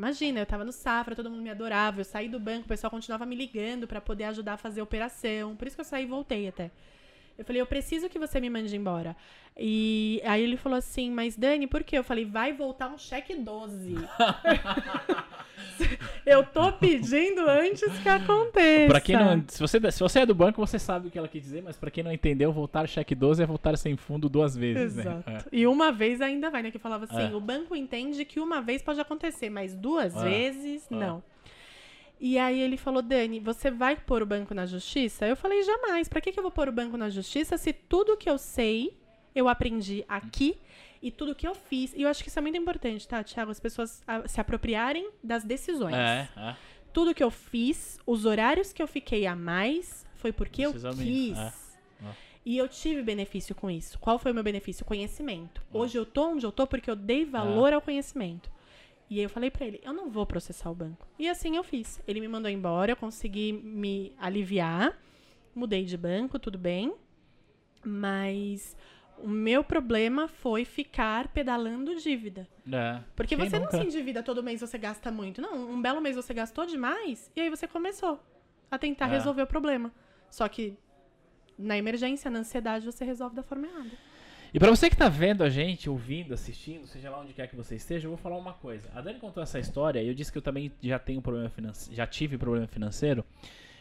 Imagina, 0.00 0.40
eu 0.40 0.46
tava 0.46 0.64
no 0.64 0.72
Safra, 0.72 1.14
todo 1.14 1.30
mundo 1.30 1.42
me 1.42 1.50
adorava. 1.50 2.00
Eu 2.00 2.06
saí 2.06 2.26
do 2.26 2.40
banco, 2.40 2.64
o 2.64 2.68
pessoal 2.68 2.90
continuava 2.90 3.26
me 3.26 3.36
ligando 3.36 3.86
pra 3.86 4.00
poder 4.00 4.24
ajudar 4.24 4.54
a 4.54 4.56
fazer 4.56 4.80
a 4.80 4.82
operação. 4.82 5.54
Por 5.54 5.66
isso 5.66 5.76
que 5.76 5.82
eu 5.82 5.84
saí 5.84 6.04
e 6.04 6.06
voltei 6.06 6.48
até. 6.48 6.70
Eu 7.38 7.44
falei, 7.44 7.60
eu 7.62 7.66
preciso 7.66 8.08
que 8.08 8.18
você 8.18 8.40
me 8.40 8.50
mande 8.50 8.74
embora. 8.76 9.16
E 9.56 10.20
aí 10.24 10.42
ele 10.42 10.56
falou 10.56 10.78
assim, 10.78 11.10
mas 11.10 11.36
Dani, 11.36 11.66
por 11.66 11.82
quê? 11.82 11.98
Eu 11.98 12.04
falei, 12.04 12.24
vai 12.24 12.52
voltar 12.52 12.88
um 12.88 12.98
cheque 12.98 13.34
12. 13.34 13.94
eu 16.26 16.44
tô 16.44 16.72
pedindo 16.72 17.48
antes 17.48 17.98
que 17.98 18.08
aconteça. 18.08 18.88
Pra 18.88 19.00
quem 19.00 19.16
não. 19.16 19.44
Se 19.48 19.60
você, 19.60 19.90
se 19.90 20.00
você 20.00 20.20
é 20.20 20.26
do 20.26 20.34
banco, 20.34 20.64
você 20.64 20.78
sabe 20.78 21.08
o 21.08 21.10
que 21.10 21.18
ela 21.18 21.28
quer 21.28 21.40
dizer, 21.40 21.62
mas 21.62 21.76
pra 21.76 21.90
quem 21.90 22.04
não 22.04 22.12
entendeu, 22.12 22.52
voltar 22.52 22.88
cheque 22.88 23.14
12 23.14 23.42
é 23.42 23.46
voltar 23.46 23.76
sem 23.76 23.96
fundo 23.96 24.28
duas 24.28 24.56
vezes, 24.56 24.98
Exato. 24.98 25.28
né? 25.30 25.38
E 25.52 25.66
uma 25.66 25.90
vez 25.92 26.20
ainda 26.20 26.50
vai, 26.50 26.62
né? 26.62 26.70
Que 26.70 26.78
falava 26.78 27.04
assim: 27.04 27.32
É. 27.32 27.34
o 27.34 27.40
banco 27.40 27.74
entende 27.74 28.24
que 28.24 28.40
uma 28.40 28.60
vez 28.60 28.82
pode 28.82 29.00
acontecer, 29.00 29.50
mas 29.50 29.74
duas 29.74 30.16
É. 30.16 30.24
vezes 30.28 30.86
É. 30.90 30.94
não. 30.94 31.22
E 32.20 32.38
aí 32.38 32.60
ele 32.60 32.76
falou: 32.76 33.00
Dani, 33.00 33.40
você 33.40 33.70
vai 33.70 33.96
pôr 33.96 34.22
o 34.22 34.26
banco 34.26 34.52
na 34.52 34.66
justiça? 34.66 35.26
Eu 35.26 35.34
falei: 35.34 35.62
jamais. 35.62 36.08
Pra 36.08 36.20
que, 36.20 36.30
que 36.30 36.38
eu 36.38 36.42
vou 36.42 36.52
pôr 36.52 36.68
o 36.68 36.72
banco 36.72 36.96
na 36.96 37.08
justiça 37.08 37.56
se 37.56 37.72
tudo 37.72 38.16
que 38.16 38.28
eu 38.28 38.36
sei 38.36 38.96
eu 39.34 39.48
aprendi 39.48 40.04
aqui 40.08 40.58
e 41.00 41.10
tudo 41.10 41.34
que 41.34 41.48
eu 41.48 41.54
fiz? 41.54 41.94
E 41.94 42.02
eu 42.02 42.08
acho 42.08 42.22
que 42.22 42.28
isso 42.28 42.38
é 42.38 42.42
muito 42.42 42.58
importante, 42.58 43.08
tá, 43.08 43.24
Thiago? 43.24 43.50
As 43.50 43.58
pessoas 43.58 44.02
ah, 44.06 44.28
se 44.28 44.38
apropriarem 44.40 45.08
das 45.24 45.44
decisões. 45.44 45.94
É, 45.94 46.28
é. 46.36 46.56
Tudo 46.92 47.14
que 47.14 47.22
eu 47.24 47.30
fiz, 47.30 47.98
os 48.04 48.26
horários 48.26 48.72
que 48.72 48.82
eu 48.82 48.86
fiquei 48.86 49.26
a 49.26 49.34
mais, 49.34 50.04
foi 50.16 50.32
porque 50.32 50.62
eu 50.62 50.72
quis. 50.72 51.38
é. 51.38 51.52
É. 52.02 52.30
E 52.44 52.56
eu 52.56 52.66
tive 52.68 53.02
benefício 53.02 53.54
com 53.54 53.70
isso. 53.70 53.98
Qual 53.98 54.18
foi 54.18 54.32
o 54.32 54.34
meu 54.34 54.42
benefício? 54.42 54.84
Conhecimento. 54.84 55.62
Hoje 55.72 55.96
eu 55.98 56.06
tô 56.06 56.28
onde 56.30 56.44
eu 56.44 56.50
tô 56.50 56.66
porque 56.66 56.90
eu 56.90 56.96
dei 56.96 57.24
valor 57.24 57.72
ao 57.72 57.80
conhecimento. 57.80 58.50
E 59.10 59.18
aí 59.18 59.24
eu 59.24 59.28
falei 59.28 59.50
pra 59.50 59.66
ele, 59.66 59.80
eu 59.82 59.92
não 59.92 60.08
vou 60.08 60.24
processar 60.24 60.70
o 60.70 60.74
banco. 60.74 61.04
E 61.18 61.28
assim 61.28 61.56
eu 61.56 61.64
fiz. 61.64 62.00
Ele 62.06 62.20
me 62.20 62.28
mandou 62.28 62.48
embora, 62.48 62.92
eu 62.92 62.96
consegui 62.96 63.52
me 63.52 64.14
aliviar, 64.16 64.96
mudei 65.52 65.84
de 65.84 65.96
banco, 65.96 66.38
tudo 66.38 66.56
bem. 66.56 66.94
Mas 67.84 68.76
o 69.18 69.28
meu 69.28 69.64
problema 69.64 70.28
foi 70.28 70.64
ficar 70.64 71.28
pedalando 71.28 71.94
dívida. 71.96 72.46
É. 72.70 73.02
Porque 73.16 73.36
você 73.36 73.58
nunca? 73.58 73.76
não 73.76 73.82
se 73.82 73.86
endivida 73.88 74.22
todo 74.22 74.42
mês, 74.42 74.60
você 74.60 74.78
gasta 74.78 75.10
muito. 75.10 75.40
Não, 75.40 75.70
um 75.70 75.82
belo 75.82 76.00
mês 76.00 76.14
você 76.14 76.32
gastou 76.32 76.64
demais 76.64 77.30
e 77.34 77.40
aí 77.40 77.50
você 77.50 77.66
começou 77.66 78.20
a 78.70 78.78
tentar 78.78 79.06
É. 79.06 79.10
resolver 79.10 79.42
o 79.42 79.46
problema. 79.46 79.92
Só 80.30 80.46
que 80.48 80.76
na 81.58 81.76
emergência, 81.76 82.30
na 82.30 82.38
ansiedade, 82.38 82.86
você 82.86 83.04
resolve 83.04 83.34
da 83.34 83.42
forma 83.42 83.66
errada. 83.66 83.90
E 84.52 84.58
pra 84.58 84.68
você 84.68 84.90
que 84.90 84.96
tá 84.96 85.08
vendo 85.08 85.44
a 85.44 85.48
gente, 85.48 85.88
ouvindo, 85.88 86.34
assistindo, 86.34 86.86
seja 86.86 87.08
lá 87.08 87.20
onde 87.20 87.32
quer 87.32 87.46
que 87.46 87.54
você 87.54 87.76
esteja, 87.76 88.06
eu 88.06 88.10
vou 88.10 88.18
falar 88.18 88.36
uma 88.36 88.52
coisa. 88.52 88.90
A 88.94 89.00
Dani 89.00 89.20
contou 89.20 89.42
essa 89.42 89.60
história 89.60 90.02
e 90.02 90.08
eu 90.08 90.14
disse 90.14 90.32
que 90.32 90.38
eu 90.38 90.42
também 90.42 90.72
já 90.82 90.98
tenho 90.98 91.22
problema 91.22 91.48
financeiro, 91.48 91.96
já 91.96 92.06
tive 92.06 92.36
problema 92.36 92.66
financeiro. 92.66 93.24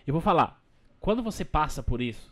E 0.05 0.11
vou 0.11 0.22
falar, 0.22 0.61
quando 0.99 1.24
você 1.24 1.43
passa 1.43 1.82
por 1.82 2.01
isso, 2.01 2.32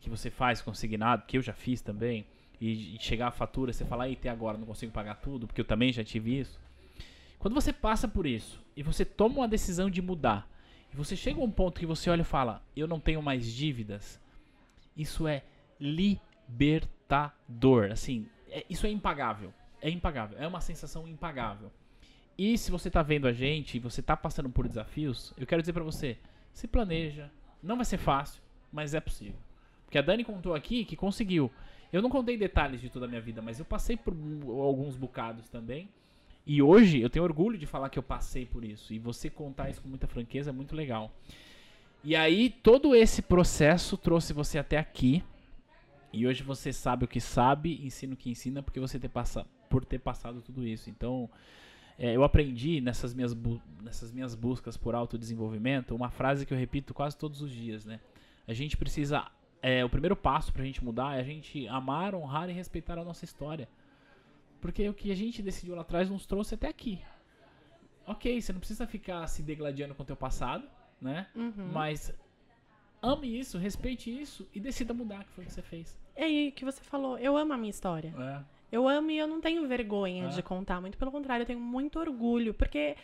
que 0.00 0.08
você 0.08 0.30
faz 0.30 0.62
consignado, 0.62 1.24
que 1.26 1.36
eu 1.38 1.42
já 1.42 1.52
fiz 1.52 1.80
também, 1.80 2.24
e, 2.60 2.96
chegar 3.00 3.28
a 3.28 3.32
fatura, 3.32 3.72
você 3.72 3.84
fala, 3.84 4.08
eita, 4.08 4.30
agora 4.30 4.56
não 4.56 4.66
consigo 4.66 4.92
pagar 4.92 5.16
tudo, 5.16 5.46
porque 5.46 5.60
eu 5.60 5.64
também 5.64 5.92
já 5.92 6.04
tive 6.04 6.38
isso. 6.38 6.58
Quando 7.38 7.54
você 7.54 7.72
passa 7.72 8.06
por 8.06 8.26
isso 8.26 8.64
e 8.76 8.82
você 8.82 9.04
toma 9.04 9.40
uma 9.40 9.48
decisão 9.48 9.90
de 9.90 10.00
mudar, 10.00 10.48
e 10.92 10.96
você 10.96 11.16
chega 11.16 11.40
a 11.40 11.44
um 11.44 11.50
ponto 11.50 11.80
que 11.80 11.86
você 11.86 12.08
olha 12.08 12.22
e 12.22 12.24
fala, 12.24 12.62
eu 12.76 12.86
não 12.86 13.00
tenho 13.00 13.20
mais 13.20 13.52
dívidas, 13.52 14.20
isso 14.96 15.26
é 15.26 15.42
libertador. 16.48 17.90
Assim, 17.92 18.26
é- 18.50 18.64
isso 18.68 18.86
é 18.86 18.90
impagável. 18.90 19.52
É 19.80 19.90
impagável. 19.90 20.38
É 20.38 20.46
uma 20.46 20.60
sensação 20.60 21.06
impagável. 21.06 21.70
E 22.38 22.58
se 22.58 22.70
você 22.70 22.90
tá 22.90 23.02
vendo 23.02 23.26
a 23.26 23.32
gente 23.32 23.76
e 23.76 23.80
você 23.80 24.02
tá 24.02 24.16
passando 24.16 24.50
por 24.50 24.68
desafios, 24.68 25.32
eu 25.38 25.46
quero 25.46 25.62
dizer 25.62 25.72
pra 25.72 25.84
você, 25.84 26.18
se 26.52 26.66
planeja. 26.68 27.30
Não 27.62 27.76
vai 27.76 27.84
ser 27.84 27.98
fácil, 27.98 28.42
mas 28.72 28.94
é 28.94 29.00
possível. 29.00 29.38
Porque 29.84 29.98
a 29.98 30.02
Dani 30.02 30.24
contou 30.24 30.54
aqui 30.54 30.84
que 30.84 30.96
conseguiu. 30.96 31.50
Eu 31.92 32.02
não 32.02 32.10
contei 32.10 32.36
detalhes 32.36 32.80
de 32.80 32.90
toda 32.90 33.06
a 33.06 33.08
minha 33.08 33.20
vida, 33.20 33.40
mas 33.40 33.58
eu 33.58 33.64
passei 33.64 33.96
por 33.96 34.12
alguns 34.60 34.96
bocados 34.96 35.48
também. 35.48 35.88
E 36.46 36.60
hoje 36.60 37.00
eu 37.00 37.08
tenho 37.08 37.24
orgulho 37.24 37.56
de 37.56 37.66
falar 37.66 37.88
que 37.88 37.98
eu 37.98 38.02
passei 38.02 38.44
por 38.44 38.64
isso. 38.64 38.92
E 38.92 38.98
você 38.98 39.30
contar 39.30 39.70
isso 39.70 39.80
com 39.80 39.88
muita 39.88 40.06
franqueza 40.06 40.50
é 40.50 40.52
muito 40.52 40.76
legal. 40.76 41.10
E 42.04 42.14
aí, 42.14 42.50
todo 42.50 42.94
esse 42.94 43.22
processo 43.22 43.96
trouxe 43.96 44.32
você 44.32 44.58
até 44.58 44.78
aqui. 44.78 45.24
E 46.16 46.26
hoje 46.26 46.42
você 46.42 46.72
sabe 46.72 47.04
o 47.04 47.08
que 47.08 47.20
sabe, 47.20 47.78
ensina 47.84 48.14
o 48.14 48.16
que 48.16 48.30
ensina, 48.30 48.62
porque 48.62 48.80
você 48.80 48.98
ter 48.98 49.10
passa, 49.10 49.44
por 49.68 49.84
ter 49.84 49.98
passado 49.98 50.40
tudo 50.40 50.66
isso. 50.66 50.88
Então, 50.88 51.28
é, 51.98 52.16
eu 52.16 52.24
aprendi 52.24 52.80
nessas 52.80 53.12
minhas, 53.12 53.36
nessas 53.82 54.10
minhas 54.10 54.34
buscas 54.34 54.78
por 54.78 54.94
autodesenvolvimento 54.94 55.94
uma 55.94 56.08
frase 56.08 56.46
que 56.46 56.54
eu 56.54 56.56
repito 56.56 56.94
quase 56.94 57.18
todos 57.18 57.42
os 57.42 57.50
dias, 57.50 57.84
né? 57.84 58.00
A 58.48 58.54
gente 58.54 58.78
precisa. 58.78 59.30
É, 59.60 59.84
o 59.84 59.90
primeiro 59.90 60.16
passo 60.16 60.54
pra 60.54 60.64
gente 60.64 60.82
mudar 60.82 61.18
é 61.18 61.20
a 61.20 61.22
gente 61.22 61.68
amar, 61.68 62.14
honrar 62.14 62.48
e 62.48 62.52
respeitar 62.54 62.98
a 62.98 63.04
nossa 63.04 63.26
história. 63.26 63.68
Porque 64.58 64.88
o 64.88 64.94
que 64.94 65.12
a 65.12 65.14
gente 65.14 65.42
decidiu 65.42 65.74
lá 65.74 65.82
atrás 65.82 66.08
nos 66.08 66.24
trouxe 66.24 66.54
até 66.54 66.66
aqui. 66.66 66.98
Ok, 68.06 68.40
você 68.40 68.54
não 68.54 68.60
precisa 68.60 68.86
ficar 68.86 69.26
se 69.26 69.42
degladiando 69.42 69.94
com 69.94 70.02
o 70.02 70.06
teu 70.06 70.16
passado, 70.16 70.66
né? 70.98 71.26
Uhum. 71.34 71.72
Mas 71.74 72.10
ame 73.02 73.38
isso, 73.38 73.58
respeite 73.58 74.10
isso 74.10 74.48
e 74.54 74.58
decida 74.60 74.94
mudar, 74.94 75.22
que 75.24 75.32
foi 75.32 75.44
o 75.44 75.46
que 75.46 75.52
você 75.52 75.60
fez. 75.60 76.05
É 76.16 76.24
aí 76.24 76.50
que 76.50 76.64
você 76.64 76.82
falou, 76.82 77.18
eu 77.18 77.36
amo 77.36 77.52
a 77.52 77.56
minha 77.56 77.70
história. 77.70 78.12
É. 78.18 78.40
Eu 78.72 78.88
amo 78.88 79.10
e 79.10 79.18
eu 79.18 79.26
não 79.28 79.40
tenho 79.40 79.66
vergonha 79.68 80.24
É. 80.24 80.28
de 80.28 80.42
contar. 80.42 80.80
Muito 80.80 80.96
pelo 80.98 81.10
contrário, 81.12 81.42
eu 81.42 81.46
tenho 81.46 81.60
muito 81.60 81.98
orgulho, 81.98 82.52
porque 82.54 82.96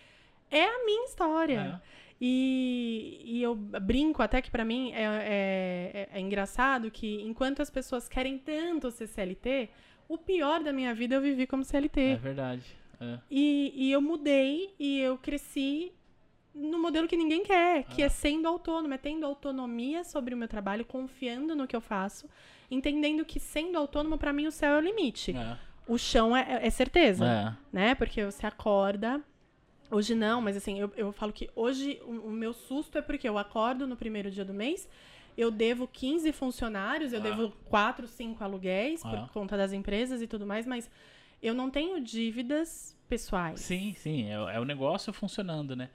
é 0.50 0.64
a 0.64 0.84
minha 0.84 1.04
história. 1.04 1.80
É. 1.88 2.02
E, 2.24 3.20
e 3.24 3.42
eu 3.42 3.54
brinco 3.54 4.22
até 4.22 4.40
que 4.40 4.50
pra 4.50 4.64
mim 4.64 4.92
é, 4.92 5.02
é, 5.04 5.90
é- 5.94 6.08
é 6.18 6.20
engraçado 6.20 6.90
que 6.90 7.20
enquanto 7.22 7.60
as 7.60 7.68
pessoas 7.68 8.08
querem 8.08 8.38
tanto 8.38 8.90
ser 8.90 9.08
CLT, 9.08 9.68
o 10.08 10.16
pior 10.16 10.62
da 10.62 10.72
minha 10.72 10.94
vida 10.94 11.16
eu 11.16 11.20
vivi 11.20 11.46
como 11.46 11.64
CLT. 11.64 12.00
É 12.00 12.16
verdade. 12.16 12.64
É. 13.00 13.18
E, 13.30 13.72
e 13.74 13.92
eu 13.92 14.00
mudei 14.00 14.72
e 14.78 15.00
eu 15.00 15.18
cresci 15.18 15.92
no 16.54 16.78
modelo 16.80 17.08
que 17.08 17.16
ninguém 17.16 17.42
quer, 17.42 17.84
que 17.84 18.02
é 18.02 18.08
sendo 18.08 18.46
autônomo, 18.46 18.94
é 18.94 18.98
tendo 18.98 19.24
autonomia 19.26 20.04
sobre 20.04 20.34
o 20.34 20.36
meu 20.36 20.46
trabalho, 20.46 20.84
confiando 20.84 21.56
no 21.56 21.66
que 21.66 21.74
eu 21.74 21.80
faço, 21.80 22.28
entendendo 22.74 23.24
que 23.24 23.38
sendo 23.38 23.76
autônomo, 23.78 24.16
pra 24.18 24.32
mim, 24.32 24.46
o 24.46 24.52
céu 24.52 24.74
é 24.74 24.78
o 24.78 24.80
limite. 24.80 25.36
É. 25.36 25.56
O 25.86 25.98
chão 25.98 26.36
é, 26.36 26.60
é 26.66 26.70
certeza, 26.70 27.24
É. 27.26 27.56
né? 27.72 27.94
Porque 27.94 28.24
você 28.24 28.46
acorda. 28.46 29.20
Hoje 29.90 30.14
não, 30.14 30.40
mas 30.40 30.56
assim, 30.56 30.78
eu, 30.80 30.90
eu 30.96 31.12
falo 31.12 31.32
que 31.32 31.50
hoje 31.54 32.00
o, 32.04 32.28
o 32.28 32.30
meu 32.30 32.52
susto 32.54 32.96
é 32.96 33.02
porque 33.02 33.28
eu 33.28 33.36
acordo 33.36 33.86
no 33.86 33.94
primeiro 33.96 34.30
dia 34.30 34.44
do 34.44 34.54
mês, 34.54 34.88
eu 35.36 35.50
devo 35.50 35.86
15 35.86 36.32
funcionários, 36.32 37.12
eu 37.12 37.18
Ah. 37.20 37.22
devo 37.22 37.52
4, 37.66 38.06
5 38.06 38.42
aluguéis 38.42 39.04
Ah. 39.04 39.10
por 39.10 39.30
conta 39.32 39.56
das 39.56 39.72
empresas 39.72 40.22
e 40.22 40.26
tudo 40.26 40.46
mais, 40.46 40.66
mas 40.66 40.90
eu 41.42 41.52
não 41.52 41.68
tenho 41.68 42.00
dívidas 42.00 42.96
pessoais. 43.08 43.60
Sim, 43.60 43.92
sim, 43.98 44.30
é, 44.30 44.40
o- 44.40 44.48
é 44.48 44.58
o 44.60 44.64
negócio 44.64 45.12
funcionando, 45.12 45.76
né? 45.76 45.90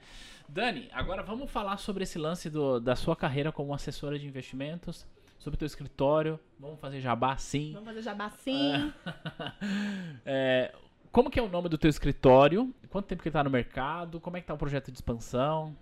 Dani, 0.48 0.88
agora 0.92 1.22
vamos 1.22 1.50
falar 1.50 1.76
sobre 1.78 2.04
esse 2.04 2.18
lance 2.18 2.48
do- 2.48 2.78
da 2.78 2.94
sua 2.94 3.16
carreira 3.16 3.50
como 3.50 3.74
assessora 3.74 4.16
de 4.18 4.26
investimentos, 4.28 5.04
sobre 5.38 5.56
o 5.56 5.58
teu 5.58 5.66
escritório. 5.66 6.38
Vamos 6.58 6.80
fazer 6.80 7.00
jabá 7.00 7.36
sim. 7.36 7.72
Vamos 7.72 7.88
fazer 7.88 8.02
jabá 8.02 8.30
sim. 8.30 8.92
É, 10.24 10.74
como 11.10 11.30
que 11.30 11.38
é 11.38 11.42
o 11.42 11.48
nome 11.48 11.68
do 11.68 11.78
teu 11.78 11.88
escritório? 11.88 12.74
Quanto 12.90 13.06
tempo 13.06 13.22
que 13.22 13.28
ele 13.28 13.32
tá 13.32 13.42
no 13.42 13.50
mercado? 13.50 14.20
Como 14.20 14.36
é 14.36 14.40
que 14.40 14.46
tá 14.46 14.54
o 14.54 14.58
projeto 14.58 14.90
de 14.90 14.98
expansão? 14.98 15.76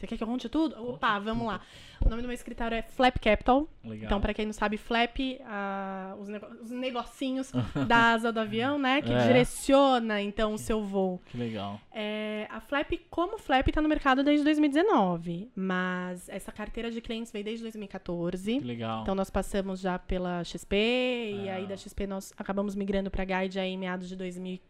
Você 0.00 0.06
quer 0.06 0.16
que 0.16 0.22
eu 0.24 0.26
conte 0.26 0.48
tudo? 0.48 0.74
Opa, 0.94 1.18
vamos 1.18 1.46
lá. 1.46 1.60
O 2.02 2.08
nome 2.08 2.22
do 2.22 2.28
meu 2.28 2.34
escritório 2.34 2.74
é 2.74 2.80
Flap 2.80 3.18
Capital. 3.20 3.68
Legal. 3.84 4.06
Então, 4.06 4.18
pra 4.18 4.32
quem 4.32 4.46
não 4.46 4.52
sabe, 4.54 4.78
flap, 4.78 5.18
ah, 5.44 6.16
os, 6.18 6.26
nego- 6.26 6.46
os 6.62 6.70
negocinhos 6.70 7.52
da 7.86 8.12
asa 8.14 8.32
do 8.32 8.40
avião, 8.40 8.78
né? 8.78 9.02
Que 9.02 9.12
É. 9.12 9.26
direciona, 9.26 10.22
então, 10.22 10.54
o 10.54 10.58
seu 10.58 10.82
voo. 10.82 11.20
Que 11.26 11.36
legal. 11.36 11.78
É, 11.92 12.46
a 12.50 12.60
Flap, 12.60 12.92
como 13.10 13.36
Flap, 13.38 13.68
tá 13.68 13.82
no 13.82 13.88
mercado 13.90 14.24
desde 14.24 14.42
2019. 14.42 15.50
Mas 15.54 16.28
essa 16.30 16.50
carteira 16.50 16.90
de 16.90 17.02
clientes 17.02 17.30
veio 17.30 17.44
desde 17.44 17.62
2014. 17.64 18.58
Que 18.58 18.64
legal. 18.64 19.02
Então, 19.02 19.14
nós 19.14 19.28
passamos 19.28 19.80
já 19.80 19.98
pela 19.98 20.42
XP. 20.42 20.76
E 20.76 21.48
Ah. 21.50 21.56
aí, 21.56 21.66
da 21.66 21.76
XP, 21.76 22.06
nós 22.06 22.32
acabamos 22.38 22.74
migrando 22.74 23.10
pra 23.10 23.24
Guide 23.26 23.58
aí 23.60 23.70
em 23.72 23.78
meados 23.78 24.08
de 24.08 24.16
2015, 24.16 24.69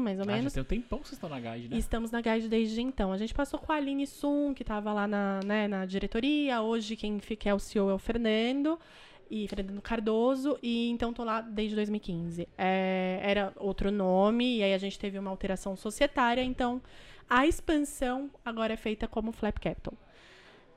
mais 0.00 0.18
ou 0.18 0.24
ah, 0.24 0.26
já 0.26 0.36
menos. 0.36 0.52
tem 0.52 0.62
um 0.62 0.66
tempão 0.66 0.98
que 0.98 1.08
vocês 1.08 1.16
estão 1.16 1.28
na 1.28 1.40
guide, 1.40 1.68
né? 1.68 1.76
Estamos 1.76 2.10
na 2.10 2.20
Guide 2.20 2.48
desde 2.48 2.80
então. 2.80 3.12
A 3.12 3.16
gente 3.16 3.34
passou 3.34 3.58
com 3.58 3.72
a 3.72 3.76
Aline 3.76 4.06
Sum, 4.06 4.54
que 4.54 4.62
estava 4.62 4.92
lá 4.92 5.08
na, 5.08 5.40
né, 5.44 5.66
na 5.66 5.84
diretoria. 5.84 6.62
Hoje 6.62 6.96
quem 6.96 7.18
fica 7.18 7.50
é 7.50 7.54
o 7.54 7.58
CEO 7.58 7.90
é 7.90 7.94
o 7.94 7.98
Fernando. 7.98 8.78
E 9.28 9.48
Fernando 9.48 9.82
Cardoso. 9.82 10.58
E 10.62 10.88
então 10.90 11.12
tô 11.12 11.24
lá 11.24 11.40
desde 11.40 11.74
2015. 11.74 12.48
É, 12.56 13.18
era 13.22 13.52
outro 13.56 13.90
nome, 13.90 14.58
e 14.58 14.62
aí 14.62 14.72
a 14.72 14.78
gente 14.78 14.98
teve 14.98 15.18
uma 15.18 15.30
alteração 15.30 15.74
societária. 15.74 16.42
Então 16.42 16.80
a 17.28 17.46
expansão 17.46 18.30
agora 18.44 18.74
é 18.74 18.76
feita 18.76 19.08
como 19.08 19.32
Flap 19.32 19.58
Capital. 19.58 19.94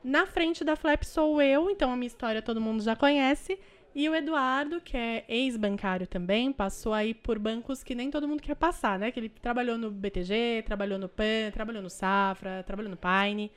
Na 0.03 0.25
frente 0.25 0.63
da 0.63 0.75
Flap 0.75 1.03
sou 1.03 1.41
eu, 1.41 1.69
então 1.69 1.91
a 1.91 1.95
minha 1.95 2.07
história 2.07 2.41
todo 2.41 2.61
mundo 2.61 2.81
já 2.81 2.95
conhece. 2.95 3.59
E 3.93 4.07
o 4.07 4.15
Eduardo, 4.15 4.79
que 4.79 4.95
é 4.95 5.25
ex-bancário 5.27 6.05
também, 6.05 6.53
passou 6.53 6.93
aí 6.93 7.13
por 7.13 7.39
bancos 7.39 7.83
que 7.83 7.95
nem 7.95 8.11
todo 8.11 8.27
mundo 8.27 8.41
quer 8.41 8.55
passar, 8.55 8.99
né? 8.99 9.11
Que 9.11 9.19
ele 9.19 9.29
trabalhou 9.29 9.77
no 9.77 9.89
BTG, 9.89 10.63
trabalhou 10.65 10.99
no 10.99 11.09
PAN, 11.09 11.51
trabalhou 11.51 11.81
no 11.81 11.89
Safra, 11.89 12.63
trabalhou 12.63 12.91
no 12.91 12.97
Pine, 12.97 13.51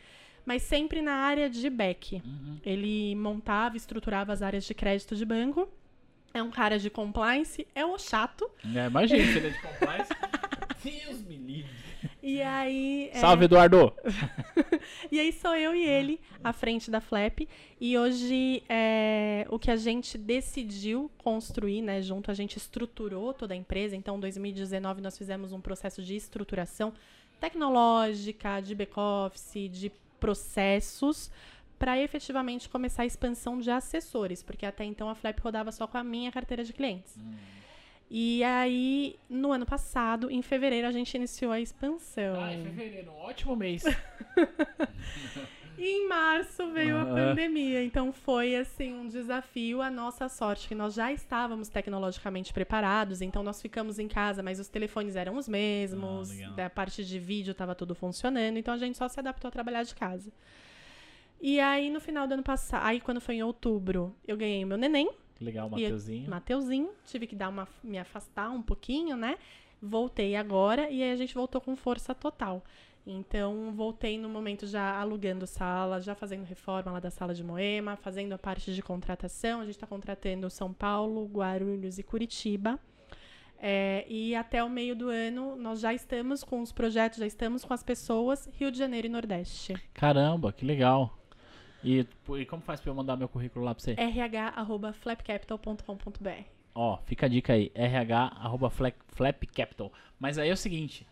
mas 0.45 0.63
sempre 0.63 1.03
na 1.03 1.15
área 1.15 1.51
de 1.51 1.69
back. 1.69 2.23
Uhum. 2.25 2.59
Ele 2.65 3.15
montava, 3.15 3.77
estruturava 3.77 4.33
as 4.33 4.43
áreas 4.43 4.65
de 4.65 4.75
crédito 4.75 5.15
de 5.15 5.25
banco. 5.25 5.69
É 6.35 6.43
um 6.43 6.51
cara 6.51 6.79
de 6.79 6.89
compliance, 6.89 7.67
é 7.75 7.85
o 7.85 7.99
chato. 7.99 8.51
É, 8.75 8.87
imagina, 8.87 9.23
se 9.23 9.39
ele 9.39 9.49
é 9.49 9.51
de 9.51 9.61
compliance. 9.61 10.11
Deus 10.83 11.23
me 11.23 11.37
livre. 11.37 11.92
E 12.23 12.41
aí. 12.41 13.11
é, 13.13 13.19
Salve, 13.19 13.45
Eduardo! 13.45 13.93
E 15.11 15.21
aí 15.21 15.33
sou 15.33 15.55
eu 15.55 15.75
e 15.75 15.85
ele 15.85 16.21
à 16.43 16.53
frente 16.53 16.91
da 16.91 17.01
Flap. 17.01 17.41
E 17.81 17.99
hoje 17.99 18.63
é, 18.69 19.47
o 19.51 19.59
que 19.59 19.71
a 19.71 19.77
gente 19.77 20.17
decidiu 20.17 21.11
construir, 21.19 21.83
né? 21.83 22.01
Junto, 22.03 22.31
a 22.31 22.35
gente 22.35 22.57
estruturou 22.57 23.33
toda 23.33 23.55
a 23.55 23.57
empresa. 23.57 23.95
Então, 23.95 24.17
em 24.17 24.21
2019, 24.21 25.01
nós 25.01 25.17
fizemos 25.17 25.53
um 25.53 25.61
processo 25.61 26.03
de 26.03 26.17
estruturação 26.17 26.93
tecnológica, 27.41 28.61
de 28.61 28.75
back-office, 28.75 29.69
de 29.71 29.93
processos, 30.19 31.31
para 31.79 31.99
efetivamente 31.99 32.69
começar 32.69 33.03
a 33.03 33.07
expansão 33.07 33.59
de 33.59 33.71
assessores. 33.71 34.43
Porque 34.43 34.65
até 34.65 34.85
então 34.85 35.09
a 35.09 35.15
Flap 35.15 35.39
rodava 35.41 35.73
só 35.73 35.87
com 35.87 35.99
a 35.99 36.05
minha 36.05 36.31
carteira 36.33 36.65
de 36.65 36.73
clientes. 36.73 37.19
E 38.15 38.45
aí, 38.45 39.17
no 39.27 39.53
ano 39.53 39.65
passado, 39.65 40.31
em 40.31 40.43
fevereiro, 40.43 40.87
a 40.87 40.93
gente 40.93 41.15
iniciou 41.15 41.51
a 41.51 41.59
expansão. 41.59 42.35
Ah, 42.39 42.53
em 42.55 42.63
fevereiro, 42.63 43.11
um 43.11 43.17
ótimo 43.17 43.57
mês. 43.57 43.83
E 45.79 45.87
em 46.05 46.07
março 46.09 46.71
veio 46.73 46.99
a 46.99 47.03
Ah. 47.03 47.07
pandemia, 47.07 47.83
então 47.83 48.13
foi 48.13 48.55
assim 48.55 48.93
um 48.93 49.09
desafio. 49.09 49.81
A 49.81 49.91
nossa 49.91 50.29
sorte 50.29 50.69
que 50.69 50.75
nós 50.75 50.93
já 50.93 51.11
estávamos 51.11 51.71
tecnologicamente 51.71 52.53
preparados, 52.53 53.23
então 53.23 53.43
nós 53.43 53.63
ficamos 53.63 53.99
em 53.99 54.09
casa, 54.09 54.43
mas 54.43 54.61
os 54.61 54.69
telefones 54.69 55.17
eram 55.17 55.37
os 55.37 55.49
mesmos, 55.49 56.31
Ah, 56.43 56.51
da 56.51 56.69
parte 56.69 57.03
de 57.07 57.19
vídeo 57.19 57.53
estava 57.53 57.75
tudo 57.75 57.95
funcionando, 57.95 58.59
então 58.59 58.75
a 58.75 58.79
gente 58.79 58.99
só 58.99 59.09
se 59.09 59.19
adaptou 59.19 59.49
a 59.49 59.51
trabalhar 59.51 59.85
de 59.85 59.95
casa. 59.95 60.31
E 61.41 61.59
aí 61.59 61.89
no 61.89 61.99
final 61.99 62.29
do 62.29 62.35
ano 62.35 62.43
passado, 62.43 62.85
aí 62.85 63.01
quando 63.01 63.23
foi 63.23 63.37
em 63.37 63.43
outubro, 63.43 64.15
eu 64.29 64.37
ganhei 64.37 64.65
meu 64.67 64.77
neném, 64.77 65.11
Legal, 65.43 65.67
e 65.77 65.83
eu- 65.83 65.91
Mateuzinho. 65.91 66.31
Mateuzinho, 66.31 66.91
tive 67.05 67.27
que 67.27 67.35
dar 67.37 67.49
uma 67.49 67.69
me 67.83 67.99
afastar 67.99 68.51
um 68.51 68.63
pouquinho, 68.63 69.17
né? 69.17 69.37
Voltei 69.81 70.37
agora 70.37 70.89
e 70.91 71.03
aí 71.03 71.11
a 71.13 71.17
gente 71.17 71.35
voltou 71.35 71.61
com 71.61 71.75
força 71.77 72.15
total. 72.15 72.63
Então, 73.05 73.73
voltei 73.75 74.17
no 74.17 74.29
momento 74.29 74.65
já 74.65 74.97
alugando 75.01 75.45
sala, 75.45 76.01
já 76.01 76.15
fazendo 76.15 76.45
reforma 76.45 76.93
lá 76.93 77.01
da 77.01 77.11
sala 77.11 77.35
de 77.35 77.43
Moema, 77.43 77.97
fazendo 77.97 78.33
a 78.33 78.39
parte 78.39 78.73
de 78.73 78.81
contratação. 78.81 79.61
A 79.61 79.65
gente 79.65 79.75
está 79.75 79.89
contratando 79.89 80.49
São 80.49 80.73
Paulo, 80.73 81.27
Guarulhos 81.27 81.99
e 81.99 82.03
Curitiba. 82.05 82.79
É, 83.59 84.05
e 84.09 84.35
até 84.35 84.63
o 84.63 84.69
meio 84.71 84.95
do 84.95 85.09
ano, 85.09 85.57
nós 85.57 85.81
já 85.81 85.93
estamos 85.95 86.43
com 86.45 86.61
os 86.61 86.73
projetos, 86.73 87.19
já 87.19 87.27
estamos 87.27 87.65
com 87.65 87.73
as 87.73 87.83
pessoas, 87.83 88.49
Rio 88.59 88.71
de 88.73 88.79
Janeiro 88.79 89.07
e 89.07 89.11
Nordeste. 89.11 89.75
Caramba, 89.95 90.53
que 90.53 90.65
legal. 90.65 91.17
E, 91.85 92.07
e 92.39 92.47
como 92.47 92.63
faz 92.63 92.81
pra 92.81 92.91
eu 92.91 92.95
mandar 92.95 93.17
meu 93.17 93.29
currículo 93.29 93.65
lá 93.65 93.75
pra 93.75 93.83
você? 93.83 93.95
rh.flapcapital.com.br 93.95 96.43
Ó, 96.75 96.97
fica 97.05 97.27
a 97.27 97.29
dica 97.29 97.53
aí, 97.53 97.71
rh 97.75 98.13
arroba 98.13 98.71
flap, 98.71 98.95
flap 99.09 99.43
capital. 99.55 99.93
Mas 100.19 100.39
aí 100.39 100.49
é 100.49 100.53
o 100.53 100.57
seguinte, 100.57 101.07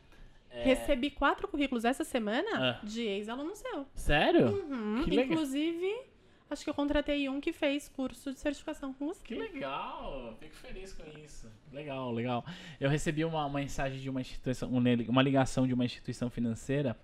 Recebi 0.52 1.10
quatro 1.10 1.46
currículos 1.46 1.84
essa 1.84 2.02
semana 2.02 2.48
Ah. 2.54 2.80
de 2.84 3.02
ex-aluno 3.02 3.54
seu. 3.54 3.86
sério? 3.94 4.48
Uhum, 4.48 5.04
Que 5.04 5.10
legal. 5.10 5.26
Inclusive, 5.26 6.02
acho 6.50 6.64
que 6.64 6.70
eu 6.70 6.74
contratei 6.74 7.28
um 7.28 7.40
que 7.40 7.52
fez 7.52 7.88
curso 7.88 8.32
de 8.32 8.40
certificação 8.40 8.92
com 8.92 9.06
você. 9.06 9.22
Que 9.24 9.36
legal, 9.36 10.34
fico 10.40 10.56
feliz 10.56 10.92
com 10.92 11.04
isso. 11.20 11.48
Legal, 11.72 12.10
legal. 12.10 12.44
Eu 12.80 12.90
recebi 12.90 13.24
uma 13.24 13.48
mensagem 13.48 14.00
de 14.00 14.10
uma 14.10 14.20
instituição, 14.20 14.68
um 14.68 14.82
uma 15.08 15.22
ligação 15.22 15.68
de 15.68 15.74
uma 15.74 15.84
instituição 15.84 16.28
financeira, 16.28 16.98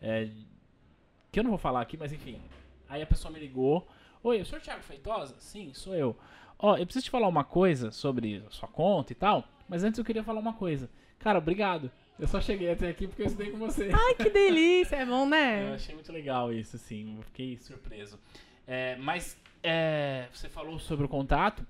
é, 0.00 0.28
que 1.32 1.40
eu 1.40 1.42
não 1.42 1.50
vou 1.50 1.58
falar 1.58 1.80
aqui, 1.80 1.96
mas 1.96 2.12
enfim. 2.12 2.40
Aí 2.94 3.02
a 3.02 3.06
pessoa 3.06 3.32
me 3.32 3.40
ligou. 3.40 3.84
Oi, 4.22 4.40
o 4.40 4.46
senhor 4.46 4.60
Thiago 4.60 4.84
Feitosa? 4.84 5.34
Sim, 5.40 5.74
sou 5.74 5.96
eu. 5.96 6.16
Ó, 6.56 6.76
eu 6.76 6.84
preciso 6.86 7.06
te 7.06 7.10
falar 7.10 7.26
uma 7.26 7.42
coisa 7.42 7.90
sobre 7.90 8.40
a 8.46 8.50
sua 8.50 8.68
conta 8.68 9.10
e 9.10 9.16
tal, 9.16 9.48
mas 9.68 9.82
antes 9.82 9.98
eu 9.98 10.04
queria 10.04 10.22
falar 10.22 10.38
uma 10.38 10.52
coisa. 10.52 10.88
Cara, 11.18 11.38
obrigado. 11.38 11.90
Eu 12.16 12.28
só 12.28 12.40
cheguei 12.40 12.70
até 12.70 12.88
aqui 12.88 13.08
porque 13.08 13.22
eu 13.22 13.26
estudei 13.26 13.50
com 13.50 13.58
você. 13.58 13.90
Ai, 13.92 14.14
que 14.14 14.30
delícia! 14.30 14.94
É 14.94 15.04
bom, 15.04 15.24
Eu 15.26 15.26
né? 15.26 15.74
achei 15.74 15.92
muito 15.92 16.12
legal 16.12 16.52
isso, 16.52 16.76
assim, 16.76 17.16
eu 17.16 17.22
fiquei 17.24 17.58
surpreso. 17.58 18.16
É, 18.64 18.94
mas 18.94 19.36
é, 19.60 20.28
você 20.32 20.48
falou 20.48 20.78
sobre 20.78 21.04
o 21.04 21.08
contato. 21.08 21.66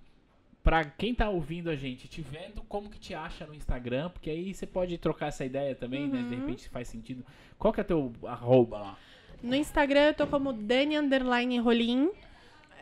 Pra 0.63 0.85
quem 0.85 1.15
tá 1.15 1.31
ouvindo 1.31 1.71
a 1.71 1.77
gente, 1.77 2.07
te 2.07 2.21
vendo, 2.21 2.63
como 2.69 2.91
que 2.91 2.99
te 2.99 3.15
acha 3.15 3.47
no 3.47 3.55
Instagram? 3.55 4.11
Porque 4.11 4.29
aí 4.29 4.53
você 4.53 4.67
pode 4.67 4.97
trocar 4.99 5.29
essa 5.29 5.45
ideia 5.45 5.75
também, 5.75 6.07
né? 6.07 6.23
De 6.23 6.35
repente 6.35 6.69
faz 6.69 6.89
sentido. 6.89 7.25
Qual 7.59 7.73
que 7.73 7.81
é 7.81 7.85
teu 7.85 8.13
arroba 8.25 8.79
lá? 8.79 8.99
No 9.45 9.55
Instagram 9.55 10.07
eu 10.07 10.15
tô 10.15 10.27
como 10.27 10.55
Dani 10.55 10.97
Underline 10.97 11.59
Rolim. 11.59 12.11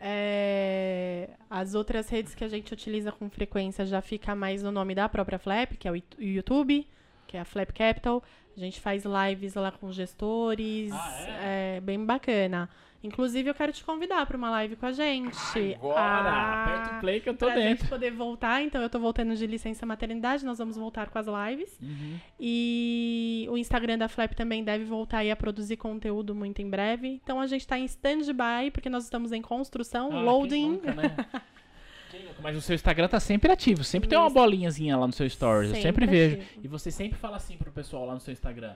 É, 0.01 1.29
As 1.49 1.75
outras 1.75 2.07
redes 2.07 2.33
que 2.33 2.41
a 2.41 2.47
gente 2.47 2.71
utiliza 2.71 3.11
com 3.11 3.29
frequência 3.29 3.85
já 3.85 4.01
fica 4.01 4.33
mais 4.33 4.63
no 4.63 4.71
nome 4.71 4.95
da 4.95 5.09
própria 5.09 5.37
Flap, 5.37 5.73
que 5.73 5.89
é 5.89 5.91
o 5.91 6.01
YouTube, 6.17 6.87
que 7.33 7.37
é 7.37 7.39
a 7.39 7.45
Flap 7.45 7.71
Capital. 7.71 8.21
A 8.55 8.59
gente 8.59 8.79
faz 8.79 9.03
lives 9.03 9.55
lá 9.55 9.71
com 9.71 9.91
gestores. 9.91 10.91
Ah, 10.93 11.17
é? 11.41 11.79
bem 11.81 12.05
bacana. 12.05 12.69
Inclusive, 13.03 13.49
eu 13.49 13.55
quero 13.55 13.73
te 13.73 13.83
convidar 13.83 14.23
para 14.27 14.37
uma 14.37 14.51
live 14.51 14.75
com 14.75 14.85
a 14.85 14.91
gente. 14.91 15.73
Agora! 15.75 15.99
Ah, 15.99 16.63
aperta 16.63 16.95
o 16.95 16.99
play 17.01 17.19
que 17.19 17.27
eu 17.27 17.33
tô 17.33 17.47
pra 17.47 17.55
dentro. 17.55 17.79
gente 17.81 17.89
poder 17.89 18.11
voltar. 18.11 18.61
Então, 18.61 18.81
eu 18.83 18.89
tô 18.89 18.99
voltando 18.99 19.35
de 19.35 19.47
licença 19.47 19.83
maternidade. 19.83 20.45
Nós 20.45 20.59
vamos 20.59 20.77
voltar 20.77 21.09
com 21.09 21.17
as 21.17 21.25
lives. 21.25 21.75
Uhum. 21.81 22.19
E 22.39 23.47
o 23.49 23.57
Instagram 23.57 23.97
da 23.97 24.07
Flap 24.07 24.33
também 24.35 24.63
deve 24.63 24.85
voltar 24.85 25.17
aí 25.17 25.31
a 25.31 25.35
produzir 25.35 25.75
conteúdo 25.77 26.35
muito 26.35 26.61
em 26.61 26.69
breve. 26.69 27.19
Então 27.23 27.41
a 27.41 27.47
gente 27.47 27.67
tá 27.67 27.79
em 27.79 27.85
stand-by, 27.85 28.69
porque 28.71 28.89
nós 28.91 29.03
estamos 29.05 29.31
em 29.31 29.41
construção, 29.41 30.11
Ah, 30.15 30.21
loading. 30.21 30.69
nunca, 30.73 30.93
né? 30.93 31.03
Mas 32.41 32.57
o 32.57 32.61
seu 32.61 32.75
Instagram 32.75 33.07
tá 33.07 33.19
sempre 33.19 33.51
ativo. 33.51 33.83
Sempre 33.83 34.09
tem 34.09 34.17
uma 34.17 34.27
Isso. 34.27 34.33
bolinhazinha 34.33 34.97
lá 34.97 35.07
no 35.07 35.13
seu 35.13 35.29
stories. 35.29 35.69
eu 35.69 35.75
sempre 35.81 36.05
Sempre 36.05 36.05
vejo. 36.07 36.35
ativo. 36.43 36.61
E 36.63 36.67
você 36.67 36.91
sempre 36.91 37.17
fala 37.17 37.37
assim 37.37 37.57
pro 37.57 37.71
pessoal 37.71 38.05
lá 38.05 38.13
no 38.13 38.19
seu 38.19 38.31
Instagram. 38.31 38.73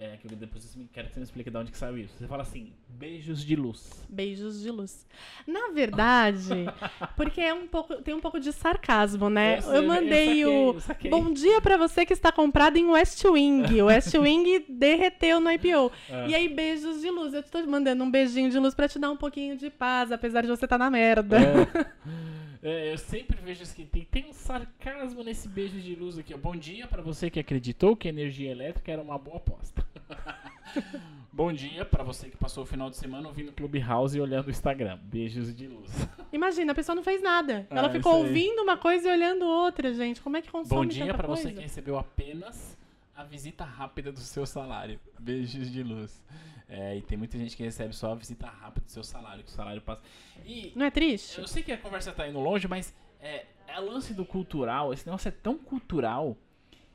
É, 0.00 0.16
que 0.16 0.32
eu 0.32 0.36
depois 0.36 0.76
me, 0.76 0.88
quero 0.92 1.08
que 1.08 1.14
você 1.14 1.18
me 1.18 1.24
explique 1.24 1.50
de 1.50 1.56
onde 1.56 1.72
que 1.72 1.76
saiu 1.76 1.98
isso. 1.98 2.14
Você 2.16 2.28
fala 2.28 2.42
assim, 2.42 2.72
beijos 2.88 3.44
de 3.44 3.56
luz. 3.56 4.06
Beijos 4.08 4.62
de 4.62 4.70
luz. 4.70 5.04
Na 5.44 5.70
verdade, 5.74 6.66
porque 7.16 7.40
é 7.40 7.52
um 7.52 7.66
pouco, 7.66 7.96
tem 7.96 8.14
um 8.14 8.20
pouco 8.20 8.38
de 8.38 8.52
sarcasmo, 8.52 9.28
né? 9.28 9.58
Eu 9.58 9.72
Eu 9.74 9.82
mandei 9.88 10.38
eu 10.44 10.46
saquei, 10.46 10.46
o 10.46 10.74
eu 10.74 10.80
saquei. 10.80 11.10
bom 11.10 11.32
dia 11.32 11.60
pra 11.60 11.76
você 11.76 12.06
que 12.06 12.12
está 12.12 12.30
comprado 12.30 12.76
em 12.76 12.84
West 12.86 13.24
Wing. 13.24 13.82
O 13.82 13.86
West 13.86 14.14
Wing 14.14 14.66
derreteu 14.68 15.40
no 15.40 15.50
IPO. 15.50 15.90
É. 16.08 16.28
E 16.28 16.34
aí, 16.36 16.48
beijos 16.48 17.00
de 17.00 17.10
luz. 17.10 17.34
Eu 17.34 17.42
te 17.42 17.50
tô 17.50 17.60
mandando 17.66 18.04
um 18.04 18.10
beijinho 18.10 18.50
de 18.50 18.58
luz 18.60 18.76
pra 18.76 18.86
te 18.88 19.00
dar 19.00 19.10
um 19.10 19.16
pouquinho 19.16 19.56
de 19.56 19.68
paz, 19.68 20.12
apesar 20.12 20.42
de 20.42 20.46
você 20.46 20.64
estar 20.64 20.78
na 20.78 20.88
merda. 20.90 21.38
É, 21.40 21.86
eu 22.62 22.98
sempre 22.98 23.38
vejo 23.40 23.62
assim, 23.62 23.86
tem, 23.86 24.04
tem 24.04 24.26
um 24.26 24.32
sarcasmo 24.32 25.22
nesse 25.22 25.48
beijo 25.48 25.78
de 25.80 25.94
luz 25.94 26.18
aqui. 26.18 26.34
Bom 26.36 26.56
dia 26.56 26.86
pra 26.86 27.00
você 27.02 27.30
que 27.30 27.38
acreditou 27.38 27.96
que 27.96 28.08
a 28.08 28.10
energia 28.10 28.50
elétrica 28.50 28.90
era 28.90 29.00
uma 29.02 29.18
boa 29.18 29.36
aposta. 29.36 29.84
Bom 31.32 31.52
dia 31.52 31.84
pra 31.84 32.02
você 32.02 32.28
que 32.28 32.36
passou 32.36 32.64
o 32.64 32.66
final 32.66 32.90
de 32.90 32.96
semana 32.96 33.28
ouvindo 33.28 33.52
Clubhouse 33.52 34.18
e 34.18 34.20
olhando 34.20 34.48
o 34.48 34.50
Instagram. 34.50 34.98
Beijos 35.04 35.54
de 35.54 35.68
luz. 35.68 35.88
Imagina, 36.32 36.72
a 36.72 36.74
pessoa 36.74 36.96
não 36.96 37.02
fez 37.02 37.22
nada. 37.22 37.64
Ah, 37.70 37.78
Ela 37.78 37.90
ficou 37.90 38.12
isso 38.14 38.22
aí. 38.22 38.28
ouvindo 38.28 38.62
uma 38.62 38.76
coisa 38.76 39.08
e 39.08 39.12
olhando 39.12 39.44
outra, 39.46 39.94
gente. 39.94 40.20
Como 40.20 40.36
é 40.36 40.42
que 40.42 40.50
consome 40.50 40.80
Bom 40.80 40.84
dia 40.84 41.14
coisa? 41.14 41.42
você 41.42 41.52
que 41.52 41.60
recebeu 41.60 41.96
apenas 41.96 42.76
a 43.18 43.24
visita 43.24 43.64
rápida 43.64 44.12
do 44.12 44.20
seu 44.20 44.46
salário. 44.46 45.00
Beijos 45.18 45.70
de 45.72 45.82
luz. 45.82 46.22
É, 46.68 46.96
e 46.96 47.02
tem 47.02 47.18
muita 47.18 47.36
gente 47.36 47.56
que 47.56 47.62
recebe 47.64 47.92
só 47.94 48.12
a 48.12 48.14
visita 48.14 48.46
rápida 48.46 48.86
do 48.86 48.92
seu 48.92 49.02
salário, 49.02 49.42
que 49.42 49.50
o 49.50 49.52
salário 49.52 49.82
passa. 49.82 50.02
E 50.44 50.72
Não 50.76 50.86
é 50.86 50.90
triste? 50.90 51.40
eu 51.40 51.48
sei 51.48 51.62
que 51.64 51.72
a 51.72 51.78
conversa 51.78 52.12
tá 52.12 52.28
indo 52.28 52.38
longe, 52.38 52.68
mas 52.68 52.94
é, 53.20 53.46
é 53.66 53.80
o 53.80 53.86
lance 53.90 54.14
do 54.14 54.24
cultural. 54.24 54.92
Esse 54.92 55.04
negócio 55.04 55.28
é 55.28 55.32
tão 55.32 55.58
cultural 55.58 56.36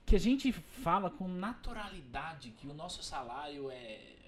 que 0.05 0.15
a 0.15 0.19
gente 0.19 0.51
fala 0.53 1.09
com 1.09 1.27
naturalidade 1.27 2.51
que 2.51 2.67
o 2.67 2.73
nosso 2.73 3.03
salário 3.03 3.69
é. 3.69 3.75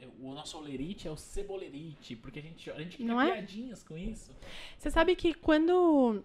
é- 0.01 0.07
o 0.19 0.33
nosso 0.33 0.57
olerite 0.57 1.07
é 1.07 1.11
o 1.11 1.15
cebolerite, 1.15 2.15
porque 2.17 2.39
a 2.39 2.41
gente, 2.41 2.69
a 2.69 2.77
gente 2.81 2.97
cria 2.97 3.07
Não 3.07 3.21
é? 3.21 3.31
piadinhas 3.31 3.81
com 3.83 3.97
isso. 3.97 4.31
Você 4.77 4.91
sabe 4.91 5.15
que 5.15 5.33
quando 5.33 6.21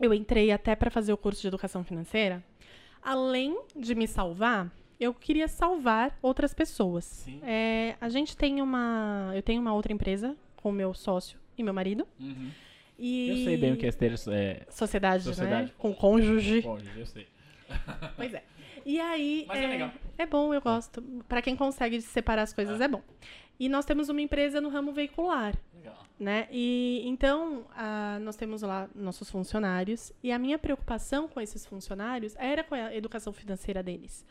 eu 0.00 0.12
entrei 0.12 0.50
até 0.50 0.74
para 0.74 0.90
fazer 0.90 1.12
o 1.12 1.16
curso 1.16 1.40
de 1.40 1.46
educação 1.46 1.84
financeira, 1.84 2.44
além 3.00 3.56
de 3.76 3.94
me 3.94 4.08
salvar, 4.08 4.70
eu 4.98 5.12
queria 5.14 5.48
salvar 5.48 6.18
outras 6.22 6.54
pessoas. 6.54 7.04
Sim. 7.04 7.40
É, 7.42 7.96
a 8.00 8.08
gente 8.08 8.36
tem 8.36 8.60
uma. 8.62 9.32
Eu 9.34 9.42
tenho 9.42 9.60
uma 9.60 9.74
outra 9.74 9.92
empresa 9.92 10.36
com 10.56 10.72
meu 10.72 10.94
sócio 10.94 11.38
e 11.56 11.62
meu 11.62 11.74
marido. 11.74 12.06
Uhum. 12.18 12.50
E 12.98 13.28
Eu 13.28 13.44
sei 13.44 13.56
bem 13.56 13.72
o 13.72 13.76
que 13.76 13.86
é 13.86 13.92
ter. 13.92 14.14
É, 14.30 14.66
Sociedade, 14.70 15.24
Sociedade. 15.24 15.66
né? 15.66 15.72
Com 15.78 15.94
cônjuge. 15.94 16.62
bom, 16.62 16.78
eu 16.96 17.06
sei. 17.06 17.26
Pois 18.16 18.32
é. 18.32 18.42
E 18.84 19.00
aí. 19.00 19.44
Mas 19.48 19.58
é 19.60 19.66
legal. 19.66 19.90
É 20.16 20.24
bom, 20.24 20.54
eu 20.54 20.60
gosto. 20.60 21.02
Pra 21.28 21.42
quem 21.42 21.56
consegue 21.56 22.00
separar 22.00 22.42
as 22.42 22.52
coisas, 22.52 22.80
é 22.80 22.86
bom. 22.88 23.02
E 23.58 23.68
nós 23.68 23.84
temos 23.84 24.08
uma 24.08 24.20
empresa 24.20 24.60
no 24.60 24.68
ramo 24.68 24.92
veicular. 24.92 25.54
Legal. 25.74 26.06
né? 26.18 26.46
E 26.50 27.02
então 27.04 27.66
ah, 27.74 28.18
nós 28.22 28.36
temos 28.36 28.62
lá 28.62 28.88
nossos 28.94 29.30
funcionários 29.30 30.12
e 30.22 30.30
a 30.32 30.38
minha 30.38 30.58
preocupação 30.58 31.28
com 31.28 31.40
esses 31.40 31.66
funcionários 31.66 32.34
era 32.36 32.62
com 32.64 32.74
a 32.74 32.94
educação 32.94 33.32
financeira 33.32 33.82
deles, 33.82 34.24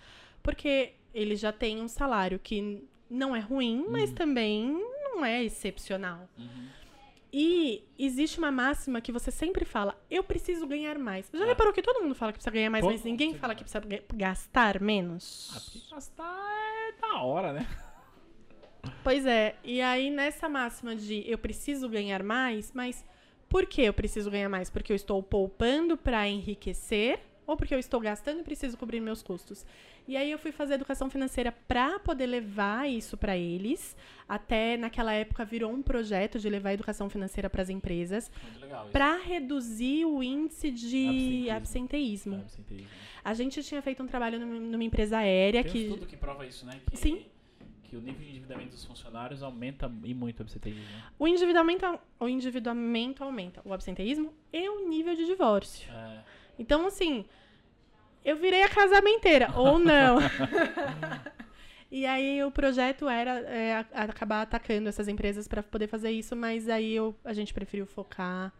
porque 0.46 0.94
eles 1.14 1.40
já 1.40 1.52
têm 1.52 1.82
um 1.82 1.88
salário 1.90 2.40
que 2.40 2.82
não 3.10 3.36
é 3.36 3.40
ruim, 3.40 3.86
mas 3.90 4.12
também 4.14 4.72
não 5.04 5.26
é 5.26 5.44
excepcional. 5.44 6.30
Uhum. 6.38 6.68
E 7.38 7.84
existe 8.00 8.38
uma 8.38 8.50
máxima 8.52 9.02
que 9.02 9.12
você 9.12 9.30
sempre 9.30 9.66
fala: 9.66 9.94
eu 10.10 10.24
preciso 10.24 10.66
ganhar 10.66 10.98
mais. 10.98 11.30
Já 11.34 11.44
Ah. 11.44 11.48
reparou 11.48 11.74
que 11.74 11.82
todo 11.82 12.02
mundo 12.02 12.16
fala 12.16 12.32
que 12.32 12.38
precisa 12.38 12.52
ganhar 12.54 12.70
mais, 12.70 12.84
Todo 12.84 12.94
mas 12.94 13.04
ninguém 13.04 13.34
fala 13.36 13.54
que 13.54 13.64
precisa 13.64 13.82
ga- 13.86 14.04
gastar 14.14 14.80
menos? 14.80 15.52
Ah, 15.54 15.60
porque 15.60 15.80
gastar 15.94 16.38
é 16.88 17.02
da 17.02 17.22
hora, 17.22 17.52
né? 17.52 17.68
Pois 19.04 19.26
é, 19.26 19.56
e 19.64 19.82
aí 19.82 20.10
nessa 20.10 20.48
máxima 20.48 20.96
de 20.96 21.24
eu 21.30 21.38
preciso 21.38 21.90
ganhar 21.90 22.22
mais, 22.24 22.72
mas 22.72 23.04
por 23.50 23.66
que 23.66 23.82
eu 23.82 23.94
preciso 23.94 24.30
ganhar 24.32 24.48
mais? 24.50 24.70
Porque 24.70 24.92
eu 24.92 24.96
estou 24.96 25.22
poupando 25.24 25.98
para 25.98 26.28
enriquecer 26.28 27.20
ou 27.48 27.56
porque 27.58 27.74
eu 27.74 27.80
estou 27.80 28.00
gastando 28.00 28.40
e 28.40 28.44
preciso 28.44 28.78
cobrir 28.78 29.00
meus 29.00 29.22
custos? 29.22 29.66
E 30.08 30.16
aí 30.16 30.30
eu 30.30 30.38
fui 30.38 30.52
fazer 30.52 30.76
educação 30.76 31.10
financeira 31.10 31.52
para 31.68 31.98
poder 32.00 32.28
levar 32.28 32.90
isso 32.90 33.18
para 33.18 33.36
eles. 33.38 33.96
Até 34.30 34.78
naquela 34.78 35.14
época 35.14 35.44
virou 35.46 35.72
um 35.72 35.82
projeto 35.82 36.40
de 36.40 36.50
levar 36.50 36.70
a 36.70 36.74
educação 36.74 37.10
financeira 37.10 37.50
para 37.50 37.62
as 37.62 37.70
empresas 37.70 38.32
Muito 38.44 38.60
legal 38.62 38.84
isso. 38.84 38.92
para 38.92 39.18
reduzir 39.18 40.06
o 40.06 40.22
índice 40.24 40.70
de 40.72 41.50
Absenteísmo. 41.50 41.56
absenteísmo. 41.56 42.36
Absenteísmo. 42.36 42.88
A 43.24 43.34
gente 43.34 43.64
tinha 43.64 43.82
feito 43.82 44.04
um 44.04 44.08
trabalho 44.08 44.40
numa 44.40 44.84
empresa 44.84 45.18
aérea 45.18 45.64
Tem 45.64 45.70
um 45.72 45.74
que 45.74 45.80
estudo 45.86 46.06
que 46.06 46.18
prova 46.18 46.46
isso, 46.46 46.66
né? 46.66 46.80
Que, 46.90 46.98
Sim. 46.98 47.26
Que 47.84 47.96
o 47.96 48.02
nível 48.02 48.22
de 48.22 48.30
endividamento 48.30 48.70
dos 48.72 48.84
funcionários 48.86 49.42
aumenta 49.44 49.92
e 50.04 50.14
muito 50.14 50.40
o 50.40 50.44
absenteísmo. 50.44 50.82
né? 50.84 51.04
O 51.18 51.28
endividamento, 51.28 52.00
o 52.20 52.28
endividamento 52.28 53.24
aumenta, 53.24 53.62
o 53.66 53.74
absenteísmo 53.74 54.34
e 54.54 54.68
o 54.70 54.88
nível 54.88 55.16
de 55.16 55.26
divórcio. 55.26 55.88
É, 55.92 56.20
Então, 56.58 56.88
assim, 56.88 57.26
eu 58.24 58.38
virei 58.38 58.64
a 58.64 58.70
casamenteira, 58.70 59.52
ou 59.56 59.78
não. 59.78 60.18
e 61.92 62.06
aí 62.06 62.44
o 62.44 62.52
projeto 62.52 63.08
era 63.08 63.40
é, 63.42 63.86
acabar 63.94 64.42
atacando 64.42 64.90
essas 64.90 65.08
empresas 65.08 65.48
para 65.48 65.62
poder 65.62 65.88
fazer 65.88 66.12
isso, 66.12 66.36
mas 66.36 66.68
aí 66.68 66.94
eu, 66.94 67.16
a 67.24 67.34
gente 67.34 67.54
preferiu 67.54 67.86
focar 67.86 68.52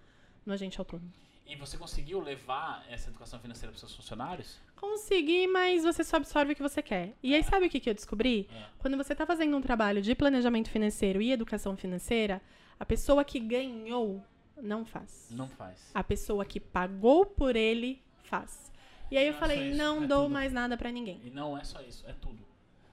no 0.46 0.54
agente 0.54 0.80
autônomo. 0.80 1.12
E 1.48 1.56
você 1.56 1.78
conseguiu 1.78 2.20
levar 2.20 2.84
essa 2.90 3.10
educação 3.10 3.40
financeira 3.40 3.72
para 3.72 3.80
seus 3.80 3.96
funcionários? 3.96 4.60
Consegui, 4.76 5.46
mas 5.46 5.84
você 5.84 6.04
só 6.04 6.18
absorve 6.18 6.54
o 6.54 6.56
que 6.56 6.62
você 6.62 6.82
quer. 6.82 7.14
E 7.22 7.36
aí, 7.36 7.44
sabe 7.44 7.68
o 7.68 7.70
que, 7.70 7.80
que 7.80 7.90
eu 7.90 7.94
descobri? 7.94 8.50
É. 8.52 8.66
Quando 8.80 8.98
você 8.98 9.14
está 9.14 9.28
fazendo 9.28 9.56
um 9.56 9.62
trabalho 9.62 10.02
de 10.02 10.16
planejamento 10.16 10.72
financeiro 10.72 11.22
e 11.22 11.32
educação 11.32 11.78
financeira, 11.78 12.42
a 12.80 12.86
pessoa 12.86 13.24
que 13.24 13.40
ganhou 13.40 14.24
não 14.62 14.86
faz. 14.86 15.28
Não 15.32 15.48
faz. 15.50 15.92
A 15.94 16.04
pessoa 16.04 16.46
que 16.46 16.60
pagou 16.60 17.26
por 17.26 17.56
ele 17.56 18.02
faz. 18.24 18.72
E 19.12 19.18
aí 19.18 19.28
eu 19.28 19.32
Não 19.34 19.38
é 19.38 19.40
falei, 19.40 19.70
isso, 19.70 19.78
não 19.78 20.04
é 20.04 20.08
dou 20.08 20.24
tudo. 20.24 20.34
mais 20.34 20.52
nada 20.52 20.76
pra 20.78 20.92
ninguém. 20.92 21.20
E 21.24 21.30
não 21.30 21.58
é 21.58 21.64
só 21.64 21.82
isso, 21.82 22.04
é 22.08 22.14
tudo. 22.14 22.44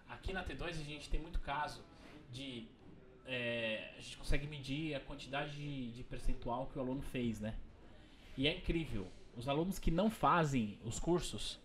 Aqui 0.09 0.33
na 0.33 0.45
T2 0.45 0.65
a 0.69 0.73
gente 0.73 1.09
tem 1.09 1.21
muito 1.21 1.41
caso 1.41 1.83
de. 2.31 2.67
é, 3.27 3.91
a 3.97 4.01
gente 4.01 4.17
consegue 4.19 4.47
medir 4.47 4.95
a 4.95 5.01
quantidade 5.01 5.53
de, 5.53 5.93
de 5.93 6.05
percentual 6.05 6.67
que 6.67 6.79
o 6.79 6.83
aluno 6.83 7.01
fez, 7.03 7.41
né? 7.41 7.55
E 8.37 8.47
é 8.47 8.57
incrível. 8.57 9.07
Os 9.37 9.49
alunos 9.49 9.79
que 9.79 9.91
não 9.91 10.11
fazem 10.11 10.79
os 10.85 10.99
cursos, 11.01 11.59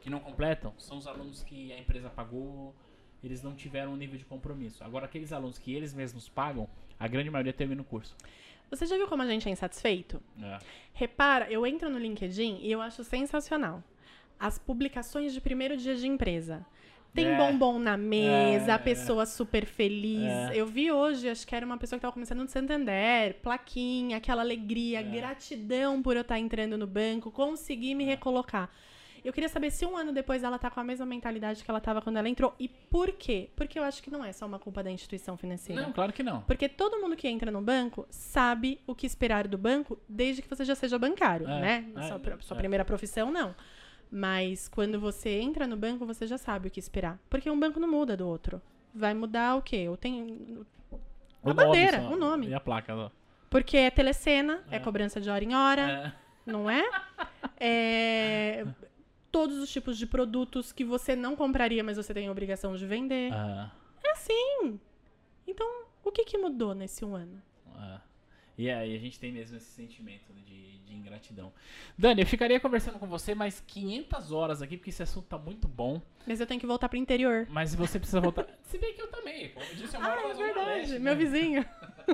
que 0.00 0.08
não 0.08 0.20
completam, 0.20 0.72
são 0.78 0.96
os 0.98 1.06
alunos 1.06 1.42
que 1.42 1.72
a 1.72 1.78
empresa 1.78 2.08
pagou, 2.08 2.72
eles 3.24 3.42
não 3.42 3.54
tiveram 3.56 3.92
um 3.92 3.96
nível 3.96 4.16
de 4.16 4.24
compromisso. 4.24 4.84
Agora, 4.84 5.06
aqueles 5.06 5.32
alunos 5.32 5.58
que 5.58 5.74
eles 5.74 5.92
mesmos 5.92 6.28
pagam, 6.28 6.68
a 6.98 7.08
grande 7.08 7.30
maioria 7.30 7.52
termina 7.52 7.82
o 7.82 7.84
curso. 7.84 8.16
Você 8.70 8.86
já 8.86 8.96
viu 8.96 9.06
como 9.08 9.22
a 9.22 9.26
gente 9.26 9.48
é 9.48 9.52
insatisfeito? 9.52 10.22
É. 10.42 10.58
Repara, 10.92 11.50
eu 11.50 11.66
entro 11.66 11.88
no 11.88 11.98
LinkedIn 11.98 12.58
e 12.62 12.70
eu 12.70 12.80
acho 12.80 13.02
sensacional. 13.04 13.82
As 14.38 14.58
publicações 14.58 15.32
de 15.32 15.40
primeiro 15.40 15.76
dia 15.76 15.94
de 15.96 16.06
empresa. 16.06 16.64
Tem 17.14 17.26
É. 17.26 17.36
bombom 17.36 17.78
na 17.78 17.96
mesa, 17.96 18.70
É. 18.70 18.74
a 18.74 18.78
pessoa 18.78 19.24
super 19.24 19.64
feliz. 19.64 20.22
É. 20.24 20.50
Eu 20.54 20.66
vi 20.66 20.92
hoje, 20.92 21.28
acho 21.28 21.46
que 21.46 21.54
era 21.54 21.64
uma 21.64 21.78
pessoa 21.78 21.96
que 21.96 22.00
estava 22.00 22.12
começando 22.12 22.40
no 22.40 22.48
Santander, 22.48 23.34
plaquinha, 23.42 24.18
aquela 24.18 24.42
alegria, 24.42 25.00
É. 25.00 25.02
gratidão 25.02 26.02
por 26.02 26.14
eu 26.16 26.22
estar 26.22 26.38
entrando 26.38 26.76
no 26.76 26.86
banco, 26.86 27.30
conseguir 27.30 27.94
me 27.94 28.04
recolocar. 28.04 28.70
Eu 29.24 29.32
queria 29.32 29.48
saber 29.48 29.70
se 29.70 29.84
um 29.86 29.96
ano 29.96 30.12
depois 30.12 30.42
ela 30.42 30.58
tá 30.58 30.70
com 30.70 30.80
a 30.80 30.84
mesma 30.84 31.04
mentalidade 31.06 31.62
que 31.64 31.70
ela 31.70 31.80
tava 31.80 32.00
quando 32.02 32.16
ela 32.16 32.28
entrou. 32.28 32.54
E 32.58 32.68
por 32.68 33.12
quê? 33.12 33.50
Porque 33.56 33.78
eu 33.78 33.82
acho 33.82 34.02
que 34.02 34.10
não 34.10 34.24
é 34.24 34.32
só 34.32 34.46
uma 34.46 34.58
culpa 34.58 34.82
da 34.82 34.90
instituição 34.90 35.36
financeira. 35.36 35.82
Não, 35.82 35.92
claro 35.92 36.12
que 36.12 36.22
não. 36.22 36.42
Porque 36.42 36.68
todo 36.68 37.00
mundo 37.00 37.16
que 37.16 37.28
entra 37.28 37.50
no 37.50 37.60
banco 37.60 38.06
sabe 38.10 38.80
o 38.86 38.94
que 38.94 39.06
esperar 39.06 39.46
do 39.48 39.58
banco 39.58 39.98
desde 40.08 40.42
que 40.42 40.48
você 40.48 40.64
já 40.64 40.74
seja 40.74 40.98
bancário, 40.98 41.46
É, 41.48 41.60
né? 41.60 41.92
é, 41.96 42.02
sua, 42.02 42.20
sua 42.40 42.56
é. 42.56 42.58
primeira 42.58 42.84
profissão, 42.84 43.30
não. 43.30 43.54
Mas 44.10 44.68
quando 44.68 44.98
você 44.98 45.38
entra 45.40 45.66
no 45.66 45.76
banco, 45.76 46.06
você 46.06 46.26
já 46.26 46.38
sabe 46.38 46.68
o 46.68 46.70
que 46.70 46.80
esperar. 46.80 47.18
Porque 47.28 47.50
um 47.50 47.58
banco 47.58 47.78
não 47.78 47.88
muda 47.88 48.16
do 48.16 48.26
outro. 48.26 48.60
Vai 48.94 49.12
mudar 49.14 49.56
o 49.56 49.62
quê? 49.62 49.76
Eu 49.76 49.96
tenho. 49.96 50.66
O 51.42 51.50
A 51.50 51.54
bandeira, 51.54 52.00
só. 52.00 52.12
o 52.12 52.16
nome. 52.16 52.48
E 52.48 52.54
a 52.54 52.60
placa. 52.60 52.94
ó. 52.96 53.10
Porque 53.50 53.76
é 53.76 53.90
telecena, 53.90 54.62
é, 54.70 54.78
cobrança 54.78 55.20
de 55.20 55.28
hora 55.30 55.44
em 55.44 55.54
hora, 55.54 55.82
É. 55.82 56.12
não 56.50 56.68
é? 56.70 56.82
É. 57.60 58.64
Todos 59.38 59.58
os 59.58 59.70
tipos 59.70 59.96
de 59.96 60.04
produtos 60.04 60.72
que 60.72 60.84
você 60.84 61.14
não 61.14 61.36
compraria, 61.36 61.84
mas 61.84 61.96
você 61.96 62.12
tem 62.12 62.26
a 62.26 62.32
obrigação 62.32 62.74
de 62.74 62.84
vender. 62.84 63.32
Ah, 63.32 63.70
É 64.02 64.10
assim. 64.10 64.80
Então, 65.46 65.84
o 66.02 66.10
que, 66.10 66.24
que 66.24 66.36
mudou 66.36 66.74
nesse 66.74 67.04
um 67.04 67.14
ano? 67.14 67.40
ah. 67.76 68.00
E 68.56 68.68
aí 68.68 68.96
a 68.96 68.98
gente 68.98 69.20
tem 69.20 69.30
mesmo 69.30 69.56
esse 69.56 69.66
sentimento 69.70 70.32
de, 70.44 70.78
de 70.78 70.92
ingratidão. 70.92 71.52
Dani, 71.96 72.22
eu 72.22 72.26
ficaria 72.26 72.58
conversando 72.58 72.98
com 72.98 73.06
você 73.06 73.32
mais 73.32 73.60
500 73.64 74.32
horas 74.32 74.60
aqui, 74.60 74.76
porque 74.76 74.90
esse 74.90 75.04
assunto 75.04 75.26
tá 75.28 75.38
muito 75.38 75.68
bom. 75.68 76.02
Mas 76.26 76.40
eu 76.40 76.46
tenho 76.46 76.58
que 76.60 76.66
voltar 76.66 76.88
pro 76.88 76.98
interior. 76.98 77.46
Mas 77.48 77.72
você 77.72 78.00
precisa 78.00 78.20
voltar. 78.20 78.48
Se 78.62 78.76
bem 78.76 78.92
que 78.94 79.00
eu 79.00 79.06
também. 79.06 79.50
Como 79.50 79.64
eu 79.64 79.74
disse, 79.76 79.94
eu 79.94 80.00
moro 80.00 80.12
Ah, 80.18 80.22
na 80.24 80.28
é 80.30 80.34
Zona 80.34 80.46
verdade. 80.46 80.70
Leste. 80.80 80.98
Meu 80.98 81.14
né? 81.14 81.24
vizinho. 81.24 81.64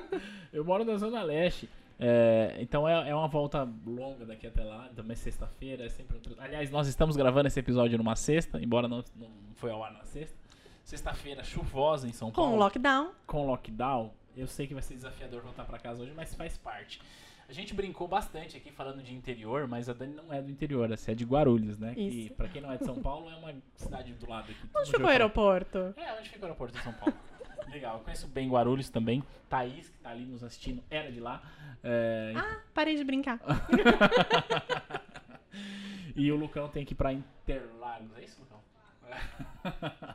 Eu 0.53 0.63
moro 0.67 0.85
na 0.85 0.97
Zona 0.99 1.23
Leste. 1.23 1.71
É, 1.99 2.57
então 2.59 2.89
é, 2.89 3.11
é 3.11 3.15
uma 3.15 3.29
volta 3.29 3.69
longa 3.87 4.25
daqui 4.27 4.47
até 4.47 4.63
lá. 4.65 4.89
Também 4.95 5.17
sexta-feira. 5.17 5.85
É 5.85 5.89
sempre 5.89 6.17
outro... 6.17 6.35
Aliás, 6.39 6.71
nós 6.71 6.87
estamos 6.89 7.17
gravando 7.17 7.47
esse 7.49 7.59
episódio 7.61 7.97
numa 7.99 8.17
sexta, 8.17 8.61
embora 8.61 8.89
não, 8.89 9.05
não 9.17 9.29
foi 9.55 9.71
ao 9.71 9.83
ar 9.85 9.93
na 9.93 10.05
sexta. 10.05 10.37
Sexta-feira 10.85 11.43
chuvosa 11.45 12.07
em 12.09 12.13
São 12.13 12.29
Com 12.31 12.43
Paulo. 12.43 12.53
o 12.55 12.59
lockdown. 12.59 13.13
com 13.27 13.47
lockdown, 13.47 14.13
eu 14.37 14.47
sei 14.47 14.67
que 14.67 14.75
vai 14.75 14.83
ser 14.83 14.95
desafiador 14.95 15.41
voltar 15.43 15.65
pra 15.65 15.79
casa 15.79 16.03
hoje, 16.03 16.13
mas 16.15 16.35
faz 16.35 16.59
parte. 16.59 17.01
A 17.49 17.53
gente 17.53 17.73
brincou 17.75 18.09
bastante 18.09 18.57
aqui 18.57 18.71
falando 18.71 19.03
de 19.03 19.15
interior, 19.15 19.67
mas 19.69 19.89
a 19.89 19.93
Dani 19.93 20.15
não 20.15 20.33
é 20.33 20.41
do 20.43 20.51
interior, 20.51 20.91
essa 20.91 21.13
é 21.13 21.15
de 21.15 21.25
Guarulhos, 21.25 21.79
né? 21.79 21.95
Que 21.95 22.01
Isso. 22.01 22.35
pra 22.35 22.49
quem 22.49 22.61
não 22.61 22.73
é 22.73 22.77
de 22.79 22.85
São 22.85 23.01
Paulo, 23.03 23.31
é 23.31 23.35
uma 23.37 23.55
cidade 23.77 24.13
do 24.15 24.29
lado 24.29 24.51
aqui. 24.51 24.61
Onde 24.75 24.91
ficou 24.91 25.07
o 25.07 25.09
aeroporto? 25.11 25.79
É, 25.97 26.19
onde 26.19 26.29
fica 26.31 26.41
o 26.41 26.45
aeroporto 26.47 26.77
de 26.77 26.83
São 26.83 26.93
Paulo. 26.95 27.15
Legal, 27.75 27.97
eu 27.99 28.05
conheço 28.05 28.29
bem 28.29 28.49
Guarulhos 28.49 28.89
também. 28.89 29.21
Thaís, 29.49 29.89
que 29.89 29.99
tá 29.99 30.11
ali 30.11 30.25
nos 30.25 30.45
assistindo, 30.45 30.81
era 30.89 31.11
de 31.11 31.19
lá. 31.19 31.43
É, 31.83 32.33
Ah, 32.37 32.61
parei 32.73 32.95
de 32.95 33.03
brincar. 33.03 33.41
E 36.17 36.31
o 36.31 36.37
Lucão 36.37 36.69
tem 36.69 36.85
que 36.85 36.93
ir 36.93 36.97
pra 36.97 37.13
Interlagos. 37.13 38.17
É 38.17 38.23
isso, 38.23 38.41
Lucão? 38.41 38.61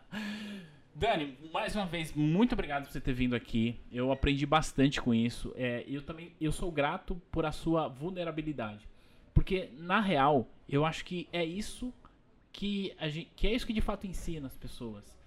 Dani, 0.95 1.37
mais 1.51 1.75
uma 1.75 1.85
vez, 1.85 2.13
muito 2.13 2.53
obrigado 2.53 2.85
por 2.85 2.91
você 2.93 3.01
ter 3.01 3.11
vindo 3.11 3.35
aqui. 3.35 3.77
Eu 3.91 4.09
aprendi 4.09 4.45
bastante 4.45 5.01
com 5.01 5.13
isso. 5.13 5.53
É, 5.57 5.83
eu 5.85 6.01
também 6.01 6.31
eu 6.39 6.53
sou 6.53 6.71
grato 6.71 7.21
por 7.29 7.45
a 7.45 7.51
sua 7.51 7.89
vulnerabilidade. 7.89 8.87
Porque, 9.33 9.69
na 9.77 9.99
real, 9.99 10.47
eu 10.69 10.85
acho 10.85 11.03
que 11.03 11.27
é 11.33 11.43
isso 11.43 11.93
que, 12.53 12.93
a 12.97 13.09
gente, 13.09 13.29
que 13.35 13.47
é 13.47 13.53
isso 13.53 13.67
que 13.67 13.73
de 13.73 13.81
fato 13.81 14.07
ensina 14.07 14.47
as 14.47 14.55
pessoas. 14.57 15.18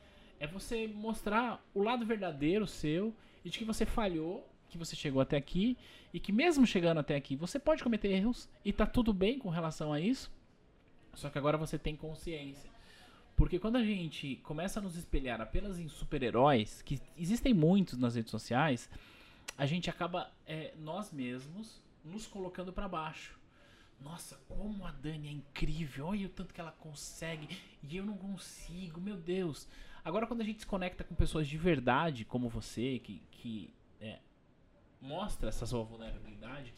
É 0.42 0.46
você 0.48 0.88
mostrar 0.88 1.64
o 1.72 1.80
lado 1.80 2.04
verdadeiro 2.04 2.66
seu 2.66 3.14
e 3.44 3.48
de 3.48 3.56
que 3.56 3.64
você 3.64 3.86
falhou, 3.86 4.44
que 4.68 4.76
você 4.76 4.96
chegou 4.96 5.22
até 5.22 5.36
aqui 5.36 5.78
e 6.12 6.18
que 6.18 6.32
mesmo 6.32 6.66
chegando 6.66 6.98
até 6.98 7.14
aqui 7.14 7.36
você 7.36 7.60
pode 7.60 7.80
cometer 7.80 8.08
erros 8.10 8.48
e 8.64 8.72
tá 8.72 8.84
tudo 8.84 9.14
bem 9.14 9.38
com 9.38 9.48
relação 9.50 9.92
a 9.92 10.00
isso. 10.00 10.32
Só 11.14 11.30
que 11.30 11.38
agora 11.38 11.56
você 11.56 11.78
tem 11.78 11.94
consciência. 11.94 12.68
Porque 13.36 13.56
quando 13.56 13.76
a 13.76 13.84
gente 13.84 14.34
começa 14.42 14.80
a 14.80 14.82
nos 14.82 14.96
espelhar 14.96 15.40
apenas 15.40 15.78
em 15.78 15.86
super-heróis, 15.86 16.82
que 16.82 17.00
existem 17.16 17.54
muitos 17.54 17.96
nas 17.96 18.16
redes 18.16 18.32
sociais, 18.32 18.90
a 19.56 19.64
gente 19.64 19.88
acaba 19.88 20.28
é, 20.44 20.74
nós 20.76 21.12
mesmos 21.12 21.80
nos 22.04 22.26
colocando 22.26 22.72
para 22.72 22.88
baixo. 22.88 23.38
Nossa, 24.00 24.36
como 24.48 24.84
a 24.84 24.90
Dani 24.90 25.28
é 25.28 25.30
incrível, 25.30 26.06
olha 26.06 26.26
o 26.26 26.30
tanto 26.30 26.52
que 26.52 26.60
ela 26.60 26.72
consegue 26.72 27.48
e 27.80 27.96
eu 27.96 28.04
não 28.04 28.16
consigo, 28.16 29.00
meu 29.00 29.16
Deus. 29.16 29.68
Agora, 30.04 30.26
quando 30.26 30.40
a 30.40 30.44
gente 30.44 30.60
se 30.60 30.66
conecta 30.66 31.04
com 31.04 31.14
pessoas 31.14 31.46
de 31.46 31.56
verdade, 31.56 32.24
como 32.24 32.48
você, 32.48 32.98
que, 32.98 33.22
que 33.30 33.70
é, 34.00 34.18
mostra 35.00 35.48
essa 35.48 35.64
sua 35.64 35.82
vulnerabilidade, 35.84 36.74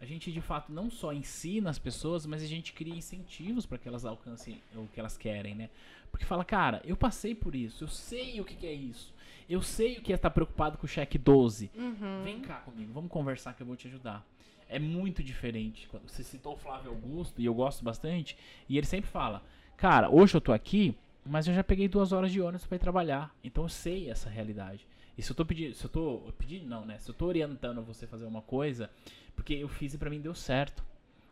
a 0.00 0.06
gente 0.06 0.32
de 0.32 0.40
fato 0.40 0.72
não 0.72 0.90
só 0.90 1.12
ensina 1.12 1.70
as 1.70 1.78
pessoas, 1.78 2.26
mas 2.26 2.42
a 2.42 2.46
gente 2.46 2.72
cria 2.72 2.94
incentivos 2.94 3.64
para 3.64 3.78
que 3.78 3.88
elas 3.88 4.04
alcancem 4.04 4.60
o 4.74 4.86
que 4.88 5.00
elas 5.00 5.16
querem, 5.16 5.54
né? 5.54 5.70
Porque 6.10 6.24
fala, 6.24 6.44
cara, 6.44 6.82
eu 6.84 6.96
passei 6.96 7.34
por 7.34 7.54
isso, 7.54 7.84
eu 7.84 7.88
sei 7.88 8.40
o 8.40 8.44
que, 8.44 8.54
que 8.54 8.66
é 8.66 8.72
isso, 8.72 9.14
eu 9.48 9.62
sei 9.62 9.98
o 9.98 10.02
que 10.02 10.12
é 10.12 10.16
estar 10.16 10.30
preocupado 10.30 10.78
com 10.78 10.84
o 10.84 10.88
cheque 10.88 11.18
12. 11.18 11.70
Uhum. 11.74 12.22
Vem 12.22 12.40
cá 12.40 12.56
comigo, 12.56 12.92
vamos 12.92 13.10
conversar 13.10 13.54
que 13.54 13.62
eu 13.62 13.66
vou 13.66 13.76
te 13.76 13.88
ajudar. 13.88 14.24
É 14.68 14.78
muito 14.78 15.22
diferente. 15.22 15.88
Você 16.06 16.22
citou 16.22 16.54
o 16.54 16.56
Flávio 16.56 16.90
Augusto, 16.90 17.40
e 17.40 17.44
eu 17.44 17.54
gosto 17.54 17.84
bastante, 17.84 18.36
e 18.68 18.76
ele 18.76 18.86
sempre 18.86 19.10
fala, 19.10 19.42
cara, 19.76 20.10
hoje 20.10 20.34
eu 20.34 20.40
tô 20.40 20.52
aqui, 20.52 20.96
mas 21.24 21.46
eu 21.46 21.54
já 21.54 21.64
peguei 21.64 21.88
duas 21.88 22.12
horas 22.12 22.30
de 22.30 22.40
ônibus 22.40 22.66
para 22.66 22.76
ir 22.76 22.80
trabalhar, 22.80 23.34
então 23.42 23.64
eu 23.64 23.68
sei 23.68 24.10
essa 24.10 24.28
realidade. 24.28 24.86
E 25.16 25.22
se 25.22 25.30
eu 25.30 25.36
tô 25.36 25.44
pedindo, 25.44 25.74
se 25.74 25.84
eu 25.84 25.90
tô 25.90 26.32
pedindo 26.36 26.66
não, 26.66 26.84
né? 26.84 26.98
Se 26.98 27.08
eu 27.08 27.14
tô 27.14 27.26
orientando 27.26 27.82
você 27.82 28.04
a 28.04 28.08
fazer 28.08 28.24
uma 28.24 28.42
coisa, 28.42 28.90
porque 29.34 29.54
eu 29.54 29.68
fiz 29.68 29.94
e 29.94 29.98
para 29.98 30.10
mim 30.10 30.20
deu 30.20 30.34
certo. 30.34 30.84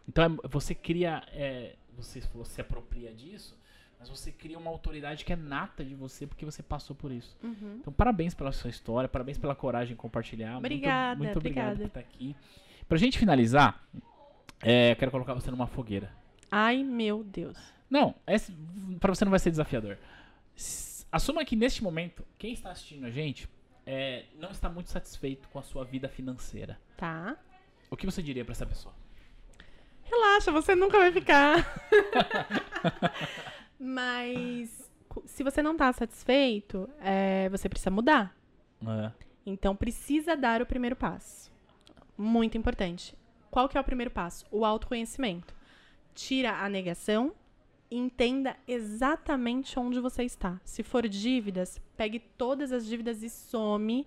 Então 0.09 0.24
é, 0.24 0.49
você 0.49 0.74
cria, 0.74 1.22
é, 1.32 1.74
você, 1.97 2.20
você 2.32 2.55
se 2.55 2.61
apropria 2.61 3.12
disso, 3.12 3.59
mas 3.99 4.09
você 4.09 4.30
cria 4.30 4.59
uma 4.59 4.70
autoridade 4.70 5.24
que 5.24 5.32
é 5.32 5.36
nata 5.36 5.84
de 5.84 5.95
você 5.95 6.26
porque 6.26 6.45
você 6.45 6.62
passou 6.62 6.95
por 6.95 7.11
isso. 7.11 7.36
Uhum. 7.43 7.78
Então 7.80 7.93
parabéns 7.93 8.34
pela 8.34 8.53
sua 8.53 8.70
história, 8.70 9.09
parabéns 9.09 9.36
pela 9.36 9.55
coragem 9.55 9.95
em 9.95 9.97
compartilhar. 9.97 10.59
Obrigada, 10.59 11.16
muito, 11.16 11.28
muito 11.28 11.38
obrigado 11.38 11.72
obrigada. 11.72 11.90
por 11.90 12.01
estar 12.01 12.01
aqui. 12.01 12.36
Pra 12.88 12.99
gente 12.99 13.18
finalizar, 13.18 13.84
é, 14.61 14.95
quero 14.95 15.11
colocar 15.11 15.34
você 15.34 15.51
numa 15.51 15.66
fogueira. 15.66 16.22
Ai, 16.55 16.84
meu 16.84 17.24
Deus. 17.24 17.57
Não, 17.88 18.14
esse, 18.26 18.53
pra 19.00 19.14
você 19.14 19.24
não 19.24 19.30
vai 19.30 19.38
ser 19.38 19.50
desafiador. 19.50 19.96
Assuma 21.11 21.46
que 21.46 21.57
neste 21.57 21.82
momento, 21.82 22.22
quem 22.38 22.53
está 22.53 22.70
assistindo 22.70 23.07
a 23.07 23.11
gente 23.11 23.48
é, 23.86 24.26
não 24.38 24.50
está 24.50 24.68
muito 24.68 24.90
satisfeito 24.90 25.48
com 25.48 25.59
a 25.59 25.62
sua 25.62 25.82
vida 25.82 26.11
financeira. 26.11 26.78
Tá. 26.98 27.36
O 27.90 27.96
que 27.96 28.05
você 28.05 28.22
diria 28.22 28.44
pra 28.44 28.53
essa 28.53 28.66
pessoa? 28.66 28.94
Relaxa, 30.03 30.53
você 30.53 30.74
nunca 30.74 30.98
vai 30.98 31.11
ficar. 31.11 31.66
Mas 33.80 34.90
se 35.24 35.42
você 35.42 35.62
não 35.62 35.74
tá 35.74 35.90
satisfeito, 35.90 36.88
é, 37.00 37.48
você 37.48 37.66
precisa 37.66 37.90
mudar. 37.90 38.36
É. 38.86 39.11
Então 39.46 39.74
precisa 39.74 40.36
dar 40.36 40.61
o 40.61 40.66
primeiro 40.66 40.96
passo. 40.96 41.50
Muito 42.16 42.59
importante. 42.59 43.16
Qual 43.50 43.70
que 43.70 43.78
é 43.78 43.80
o 43.80 43.84
primeiro 43.84 44.11
passo? 44.11 44.44
O 44.50 44.66
autoconhecimento. 44.66 45.61
Tira 46.14 46.52
a 46.58 46.68
negação, 46.68 47.32
entenda 47.90 48.56
exatamente 48.66 49.78
onde 49.78 50.00
você 50.00 50.24
está. 50.24 50.60
Se 50.64 50.82
for 50.82 51.06
dívidas, 51.08 51.80
pegue 51.96 52.18
todas 52.18 52.72
as 52.72 52.86
dívidas 52.86 53.22
e 53.22 53.30
some 53.30 54.06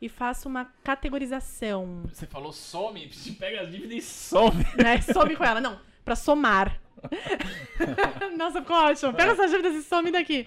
e 0.00 0.08
faça 0.08 0.48
uma 0.48 0.64
categorização. 0.82 2.02
Você 2.12 2.26
falou 2.26 2.52
some, 2.52 3.08
pega 3.38 3.62
as 3.62 3.70
dívidas 3.70 3.96
e 3.96 4.02
some. 4.02 4.64
né? 4.76 5.00
Some 5.00 5.36
com 5.36 5.44
ela. 5.44 5.60
Não, 5.60 5.80
pra 6.04 6.16
somar. 6.16 6.80
Nossa, 8.36 8.60
ficou 8.60 8.76
ótimo. 8.76 9.14
Pega 9.14 9.32
essas 9.32 9.50
dívidas 9.50 9.74
e 9.74 9.82
some 9.82 10.10
daqui. 10.10 10.46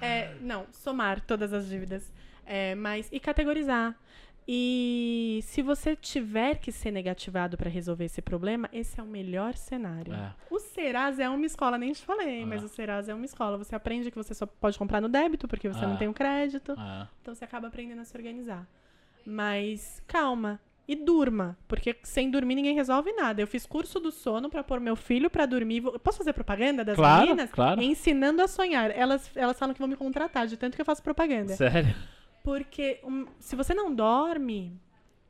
É, 0.00 0.34
não, 0.40 0.66
somar 0.72 1.20
todas 1.20 1.52
as 1.52 1.68
dívidas. 1.68 2.12
É, 2.44 2.74
mas, 2.74 3.08
e 3.12 3.20
categorizar. 3.20 3.94
E 4.50 5.40
se 5.42 5.60
você 5.60 5.94
tiver 5.94 6.56
que 6.58 6.72
ser 6.72 6.90
negativado 6.90 7.54
pra 7.58 7.68
resolver 7.68 8.06
esse 8.06 8.22
problema, 8.22 8.66
esse 8.72 8.98
é 8.98 9.02
o 9.02 9.06
melhor 9.06 9.54
cenário. 9.54 10.14
É. 10.14 10.32
O 10.50 10.58
Serasa 10.58 11.22
é 11.24 11.28
uma 11.28 11.44
escola, 11.44 11.76
nem 11.76 11.92
te 11.92 12.02
falei, 12.02 12.42
Ah. 12.42 12.46
mas 12.46 12.62
o 12.64 12.68
Serasa 12.68 13.12
é 13.12 13.14
uma 13.14 13.26
escola. 13.26 13.58
Você 13.58 13.74
aprende 13.74 14.10
que 14.10 14.16
você 14.16 14.32
só 14.32 14.46
pode 14.46 14.78
comprar 14.78 15.02
no 15.02 15.08
débito, 15.08 15.46
porque 15.46 15.68
você 15.68 15.84
Ah. 15.84 15.88
não 15.88 15.98
tem 15.98 16.08
o 16.08 16.14
crédito. 16.14 16.74
Ah, 16.78 17.06
Então 17.20 17.34
você 17.34 17.44
acaba 17.44 17.68
aprendendo 17.68 18.00
a 18.00 18.04
se 18.06 18.16
organizar. 18.16 18.66
Mas 19.26 20.02
calma 20.06 20.58
e 20.86 20.96
durma, 20.96 21.58
porque 21.68 21.94
sem 22.02 22.30
dormir 22.30 22.54
ninguém 22.54 22.74
resolve 22.74 23.12
nada. 23.12 23.42
Eu 23.42 23.46
fiz 23.46 23.66
curso 23.66 24.00
do 24.00 24.10
sono 24.10 24.48
pra 24.48 24.64
pôr 24.64 24.80
meu 24.80 24.96
filho 24.96 25.28
pra 25.28 25.44
dormir. 25.44 25.82
Posso 26.02 26.16
fazer 26.16 26.32
propaganda 26.32 26.82
das 26.82 26.96
Claro, 26.96 27.26
meninas? 27.26 27.50
claro. 27.50 27.82
Ensinando 27.82 28.40
a 28.40 28.48
sonhar. 28.48 28.90
Elas, 28.96 29.30
elas 29.36 29.58
falam 29.58 29.74
que 29.74 29.78
vão 29.78 29.88
me 29.88 29.96
contratar, 29.96 30.46
de 30.46 30.56
tanto 30.56 30.74
que 30.74 30.80
eu 30.80 30.86
faço 30.86 31.02
propaganda. 31.02 31.54
sério? 31.54 31.94
Porque 32.42 33.00
um, 33.04 33.26
se 33.38 33.54
você 33.56 33.74
não 33.74 33.94
dorme, 33.94 34.72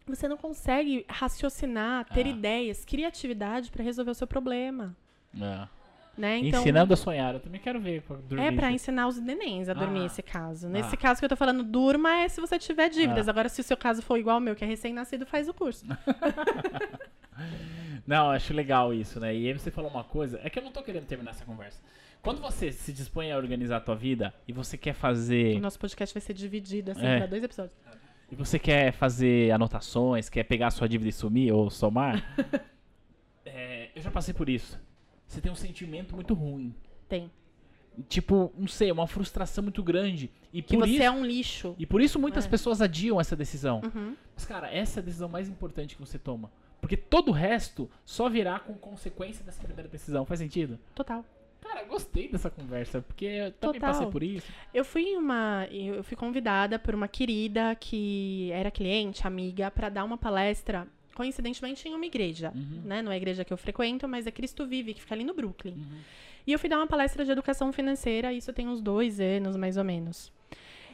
você 0.07 0.29
não 0.29 0.37
consegue 0.37 1.05
raciocinar, 1.09 2.05
ter 2.07 2.27
Ah. 2.27 2.29
ideias, 2.31 2.85
criatividade 2.85 3.71
pra 3.71 3.83
resolver 3.83 4.11
o 4.11 4.15
seu 4.15 4.27
problema. 4.27 4.97
É. 5.39 5.69
Né? 6.17 6.39
Então, 6.39 6.61
Ensinando 6.63 6.93
a 6.93 6.97
sonhar, 6.97 7.35
eu 7.35 7.41
também 7.41 7.61
quero 7.61 7.79
ver. 7.81 8.03
dormir. 8.29 8.43
É 8.45 8.51
pra 8.51 8.73
ensinar 8.73 9.07
os 9.07 9.21
nenéns 9.21 9.69
a 9.69 9.73
dormir 9.75 10.01
Ah. 10.03 10.07
esse 10.07 10.21
caso. 10.23 10.69
Nesse 10.69 10.95
Ah. 10.95 10.99
caso 10.99 11.21
que 11.21 11.25
eu 11.25 11.29
tô 11.29 11.37
falando, 11.37 11.63
durma 11.63 12.11
é 12.17 12.29
se 12.29 12.41
você 12.41 12.59
tiver 12.59 12.89
dívidas. 12.89 13.29
Ah. 13.29 13.31
Agora, 13.31 13.49
se 13.49 13.61
o 13.61 13.65
seu 13.65 13.77
caso 13.77 14.03
for 14.03 14.19
igual 14.19 14.35
ao 14.35 14.41
meu, 14.41 14.57
que 14.57 14.65
é 14.65 14.67
recém-nascido, 14.67 15.25
faz 15.27 15.49
o 15.49 15.55
curso. 15.55 15.87
Não, 18.09 18.31
acho 18.31 18.55
legal 18.55 18.95
isso, 18.95 19.21
né? 19.21 19.35
E 19.37 19.47
aí 19.47 19.53
você 19.53 19.71
falou 19.71 19.91
uma 19.91 20.03
coisa, 20.03 20.41
é 20.43 20.49
que 20.49 20.59
eu 20.59 20.63
não 20.63 20.73
tô 20.73 20.83
querendo 20.83 21.05
terminar 21.05 21.33
essa 21.33 21.45
conversa. 21.45 21.79
Quando 22.23 22.41
você 22.41 22.73
se 22.73 22.91
dispõe 22.93 23.31
a 23.31 23.37
organizar 23.37 23.77
a 23.77 23.81
tua 23.81 23.95
vida 23.95 24.33
e 24.49 24.53
você 24.53 24.79
quer 24.79 24.93
O 24.93 24.95
fazer 24.95 25.61
nosso 25.61 25.79
podcast 25.79 26.15
vai 26.15 26.21
ser 26.23 26.33
dividido, 26.33 26.91
assim, 26.93 27.05
É. 27.05 27.19
pra 27.19 27.27
dois 27.27 27.45
episódios. 27.45 27.77
e 28.33 28.35
você 28.35 28.59
quer 28.59 28.93
fazer 28.93 29.51
anotações, 29.53 30.29
quer 30.31 30.45
pegar 30.45 30.69
a 30.69 30.71
sua 30.71 30.89
dívida 30.89 31.11
e 31.11 31.13
sumir 31.13 31.53
ou 31.53 31.69
somar, 31.71 32.25
é, 33.45 33.91
eu 33.95 34.03
já 34.03 34.11
passei 34.11 34.33
por 34.35 34.49
isso. 34.49 34.79
Você 35.27 35.41
tem 35.41 35.53
um 35.53 35.55
sentimento 35.55 36.15
muito 36.15 36.33
ruim. 36.35 36.75
Tem. 37.09 37.31
Tipo, 38.09 38.53
não 38.57 38.69
sei, 38.69 38.91
uma 38.93 39.07
frustração 39.07 39.63
muito 39.63 39.83
grande. 39.83 40.31
E 40.53 40.63
Que 40.63 40.77
por 40.77 40.87
você 40.87 40.95
isso, 40.95 41.03
é 41.03 41.11
um 41.11 41.25
lixo. 41.25 41.75
e 41.79 41.85
por 41.85 42.01
isso 42.01 42.19
muitas 42.19 42.47
É. 42.47 42.49
pessoas 42.49 42.81
adiam 42.81 43.21
essa 43.21 43.37
decisão. 43.37 43.81
Uhum. 43.85 44.17
Mas, 44.35 44.45
cara, 44.47 44.73
essa 44.73 45.01
é 45.01 45.03
a 45.03 45.05
decisão 45.05 45.29
mais 45.29 45.49
importante 45.49 45.95
que 45.97 46.01
você 46.01 46.19
toma. 46.19 46.51
Porque 46.81 46.97
todo 46.97 47.29
o 47.31 47.33
resto 47.33 47.91
só 48.05 48.29
virá 48.29 48.59
com 48.59 48.75
consequência 48.75 49.45
dessa 49.45 49.63
primeira 49.63 49.89
decisão. 49.89 50.25
Faz 50.25 50.41
sentido? 50.41 50.79
Total. 50.95 51.25
Cara, 51.61 51.83
gostei 51.85 52.29
dessa 52.29 52.49
conversa, 52.49 53.03
porque 53.03 53.25
eu 53.25 53.53
também 53.53 53.81
Total. 53.81 53.93
passei 53.95 54.07
por 54.11 54.23
isso. 54.23 54.47
Eu 54.73 54.85
fui 54.85 55.17
uma. 55.17 55.67
Eu 55.71 56.03
fui 56.05 56.17
convidada 56.17 56.79
por 56.79 56.95
uma 56.95 57.09
querida 57.09 57.75
que 57.75 58.51
era 58.53 58.71
cliente, 58.71 59.27
amiga, 59.27 59.71
pra 59.71 59.89
dar 59.89 60.05
uma 60.05 60.17
palestra. 60.17 60.87
Coincidentemente 61.15 61.89
em 61.89 61.95
uma 61.95 62.07
igreja, 62.07 62.53
Uhum. 62.55 62.83
né? 62.85 63.03
Não 63.03 63.11
é 63.11 63.15
a 63.15 63.19
igreja 63.19 63.45
que 63.45 63.53
eu 63.53 63.57
frequento, 63.57 64.07
mas 64.07 64.25
é 64.29 64.31
Cristo 64.31 64.65
Vive, 64.65 64.95
que 64.95 65.01
fica 65.01 65.17
ali 65.17 65.25
no 65.25 65.35
Brooklyn. 65.35 65.77
E 66.47 66.53
eu 66.53 66.59
fui 66.61 66.69
dar 66.69 66.77
uma 66.79 66.87
palestra 66.87 67.25
de 67.25 67.33
educação 67.33 67.73
financeira, 67.73 68.33
isso 68.33 68.53
tem 68.53 68.69
uns 68.69 68.81
dois 68.81 69.19
anos, 69.19 69.57
mais 69.57 69.77
ou 69.77 69.83
menos. 69.83 70.33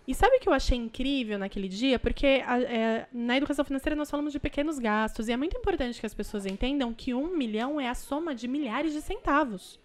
E 0.07 0.15
sabe 0.15 0.37
o 0.37 0.41
que 0.41 0.49
eu 0.49 0.53
achei 0.53 0.77
incrível 0.77 1.39
naquele 1.39 1.69
dia? 1.69 1.99
Porque 1.99 2.43
a- 2.47 2.61
é, 2.61 3.07
na 3.13 3.37
educação 3.37 3.65
financeira 3.65 3.97
nós 3.97 4.11
falamos 4.11 4.33
de 4.33 4.39
pequenos 4.39 4.79
gastos, 4.79 5.29
e 5.29 5.33
é 5.33 5.37
muito 5.37 5.57
importante 5.57 5.99
que 5.99 6.05
as 6.07 6.13
pessoas 6.15 6.45
entendam 6.45 6.93
que 6.93 7.15
um 7.15 7.35
milhão 7.37 7.81
é 7.81 7.89
a 7.89 7.95
soma 7.95 8.35
de 8.35 8.47
milhares 8.47 8.93
de 8.93 9.01
centavos. 9.01 9.81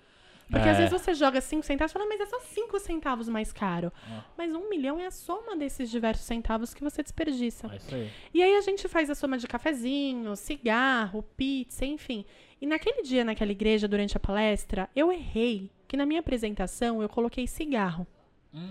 Porque 0.52 0.68
É. 0.68 0.72
às 0.72 0.78
vezes 0.78 0.92
você 0.92 1.14
joga 1.14 1.40
cinco 1.42 1.64
centavos 1.64 1.92
e 1.92 1.94
fala, 1.94 2.08
mas 2.08 2.20
é 2.20 2.26
só 2.26 2.40
cinco 2.40 2.80
centavos 2.80 3.30
mais 3.30 3.54
caro. 3.54 3.94
Ah. 4.12 4.24
Mas 4.36 4.52
um 4.54 4.68
milhão 4.68 5.00
é 5.00 5.06
a 5.06 5.12
soma 5.12 5.56
desses 5.56 5.92
diversos 5.92 6.26
centavos 6.26 6.74
que 6.74 6.84
você 6.84 7.04
desperdiça. 7.04 7.68
É 7.72 7.76
isso 7.78 7.94
aí. 7.96 8.10
E 8.34 8.42
aí 8.42 8.56
a 8.56 8.62
gente 8.62 8.88
faz 8.88 9.12
a 9.12 9.16
soma 9.16 9.38
de 9.38 9.48
cafezinho, 9.48 10.36
cigarro, 10.36 11.24
pizza, 11.38 11.86
enfim. 11.86 12.26
E 12.60 12.66
naquele 12.66 13.04
dia, 13.04 13.24
naquela 13.24 13.52
igreja, 13.52 13.88
durante 13.88 14.18
a 14.18 14.20
palestra, 14.20 14.90
eu 14.96 15.12
errei 15.12 15.70
que 15.88 15.96
na 15.96 16.06
minha 16.06 16.20
apresentação 16.20 17.00
eu 17.02 17.08
coloquei 17.08 17.46
cigarro. 17.46 18.08
Hum, 18.52 18.68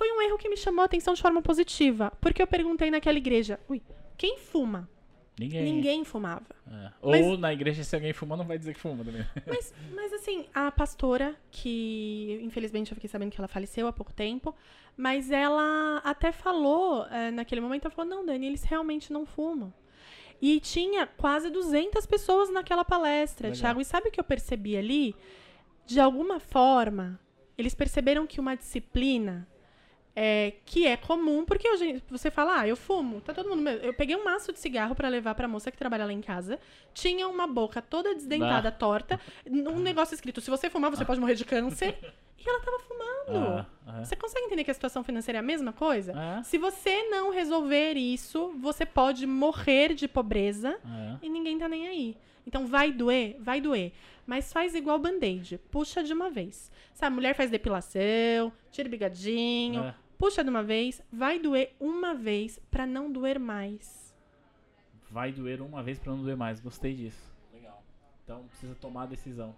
Foi 0.00 0.10
um 0.12 0.22
erro 0.22 0.38
que 0.38 0.48
me 0.48 0.56
chamou 0.56 0.80
a 0.80 0.86
atenção 0.86 1.12
de 1.12 1.20
forma 1.20 1.42
positiva, 1.42 2.10
porque 2.22 2.40
eu 2.40 2.46
perguntei 2.46 2.90
naquela 2.90 3.18
igreja, 3.18 3.60
ui, 3.68 3.82
quem 4.16 4.38
fuma? 4.38 4.88
ninguém. 5.38 5.62
Ninguém 5.62 6.04
fumava. 6.04 6.46
É. 6.66 6.90
Mas- 7.02 7.26
Ou 7.26 7.36
na 7.36 7.52
igreja, 7.52 7.84
se 7.84 7.94
alguém 7.94 8.14
fuma, 8.14 8.34
não 8.34 8.46
vai 8.46 8.56
dizer 8.56 8.72
que 8.72 8.80
fuma 8.80 9.04
também. 9.04 9.26
Mas, 9.46 9.74
mas 9.94 10.10
assim, 10.14 10.46
a 10.54 10.70
pastora, 10.70 11.36
que 11.50 12.40
infelizmente 12.42 12.92
eu 12.92 12.94
fiquei 12.94 13.10
sabendo 13.10 13.30
que 13.30 13.38
ela 13.38 13.46
faleceu 13.46 13.86
há 13.86 13.92
pouco 13.92 14.10
tempo, 14.12 14.54
mas 14.96 15.30
ela 15.30 15.98
até 16.02 16.32
falou, 16.32 17.06
eh, 17.10 17.30
naquele 17.30 17.60
momento, 17.60 17.84
ela 17.84 17.94
falou, 17.94 18.10
não, 18.10 18.24
Dani, 18.24 18.46
eles 18.46 18.62
realmente 18.62 19.12
não 19.12 19.26
fumam. 19.26 19.70
E 20.40 20.60
tinha 20.60 21.06
quase 21.06 21.50
200 21.50 22.06
pessoas 22.06 22.50
naquela 22.50 22.86
palestra, 22.86 23.48
Legal. 23.48 23.60
Thiago. 23.60 23.80
E 23.82 23.84
sabe 23.84 24.08
o 24.08 24.10
que 24.10 24.18
eu 24.20 24.24
percebi 24.24 24.78
ali? 24.78 25.14
de 25.86 25.98
alguma 25.98 26.38
forma, 26.38 27.18
eles 27.58 27.74
perceberam 27.74 28.24
que 28.26 28.38
uma 28.38 28.54
disciplina 28.56 29.46
é, 30.22 30.52
que 30.66 30.86
é 30.86 30.98
comum, 30.98 31.46
porque 31.46 31.66
hoje 31.66 32.02
você 32.10 32.30
fala, 32.30 32.60
ah, 32.60 32.68
eu 32.68 32.76
fumo, 32.76 33.22
tá 33.22 33.32
todo 33.32 33.48
mundo. 33.48 33.66
Eu 33.70 33.94
peguei 33.94 34.14
um 34.14 34.22
maço 34.22 34.52
de 34.52 34.58
cigarro 34.58 34.94
para 34.94 35.08
levar 35.08 35.34
pra 35.34 35.48
moça 35.48 35.70
que 35.70 35.78
trabalha 35.78 36.04
lá 36.04 36.12
em 36.12 36.20
casa, 36.20 36.58
tinha 36.92 37.26
uma 37.26 37.46
boca 37.46 37.80
toda 37.80 38.14
desdentada, 38.14 38.70
torta, 38.70 39.18
um 39.48 39.78
negócio 39.78 40.14
escrito: 40.14 40.42
se 40.42 40.50
você 40.50 40.68
fumar, 40.68 40.90
você 40.90 41.06
pode 41.06 41.18
morrer 41.20 41.36
de 41.36 41.44
câncer. 41.46 41.96
E 42.42 42.48
ela 42.48 42.60
tava 42.60 42.78
fumando. 42.80 43.48
Ah, 43.48 43.66
ah. 43.86 44.04
Você 44.04 44.16
consegue 44.16 44.46
entender 44.46 44.64
que 44.64 44.70
a 44.70 44.74
situação 44.74 45.04
financeira 45.04 45.38
é 45.38 45.40
a 45.40 45.42
mesma 45.42 45.72
coisa? 45.74 46.12
É. 46.12 46.42
Se 46.42 46.56
você 46.58 47.02
não 47.10 47.30
resolver 47.30 47.94
isso, 47.94 48.54
você 48.58 48.86
pode 48.86 49.26
morrer 49.26 49.94
de 49.94 50.08
pobreza 50.08 50.78
É. 50.84 51.16
e 51.26 51.28
ninguém 51.28 51.58
tá 51.58 51.68
nem 51.68 51.86
aí. 51.88 52.16
Então 52.46 52.66
vai 52.66 52.92
doer, 52.92 53.36
vai 53.40 53.60
doer. 53.60 53.92
Mas 54.26 54.52
faz 54.52 54.74
igual 54.74 54.98
band-aid, 54.98 55.58
puxa 55.70 56.02
de 56.02 56.12
uma 56.14 56.30
vez. 56.30 56.70
Sabe, 56.94 57.14
mulher 57.14 57.34
faz 57.34 57.50
depilação, 57.50 58.50
tira 58.70 58.88
o 58.88 58.90
bigadinho, 58.90 59.82
É. 59.84 59.94
puxa 60.20 60.44
de 60.44 60.50
uma 60.50 60.62
vez, 60.62 61.02
vai 61.10 61.38
doer 61.38 61.74
uma 61.80 62.14
vez 62.14 62.60
pra 62.70 62.86
não 62.86 63.10
doer 63.10 63.40
mais. 63.40 64.14
Vai 65.10 65.32
doer 65.32 65.62
uma 65.62 65.82
vez 65.82 65.98
pra 65.98 66.12
não 66.12 66.22
doer 66.22 66.36
mais. 66.36 66.60
Gostei 66.60 66.94
disso. 66.94 67.32
Legal. 67.50 67.82
Então 68.22 68.44
precisa 68.48 68.74
tomar 68.74 69.04
a 69.04 69.06
decisão. 69.06 69.54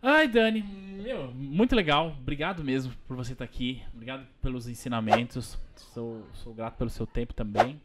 Ai, 0.00 0.28
Dani, 0.28 0.62
meu, 0.62 1.32
muito 1.32 1.74
legal. 1.74 2.14
Obrigado 2.20 2.62
mesmo 2.62 2.94
por 3.06 3.16
você 3.16 3.32
estar 3.32 3.44
aqui. 3.44 3.82
Obrigado 3.92 4.24
pelos 4.40 4.68
ensinamentos. 4.68 5.58
Sou, 5.74 6.24
sou 6.34 6.54
grato 6.54 6.76
pelo 6.76 6.90
seu 6.90 7.06
tempo 7.06 7.34
também. 7.34 7.80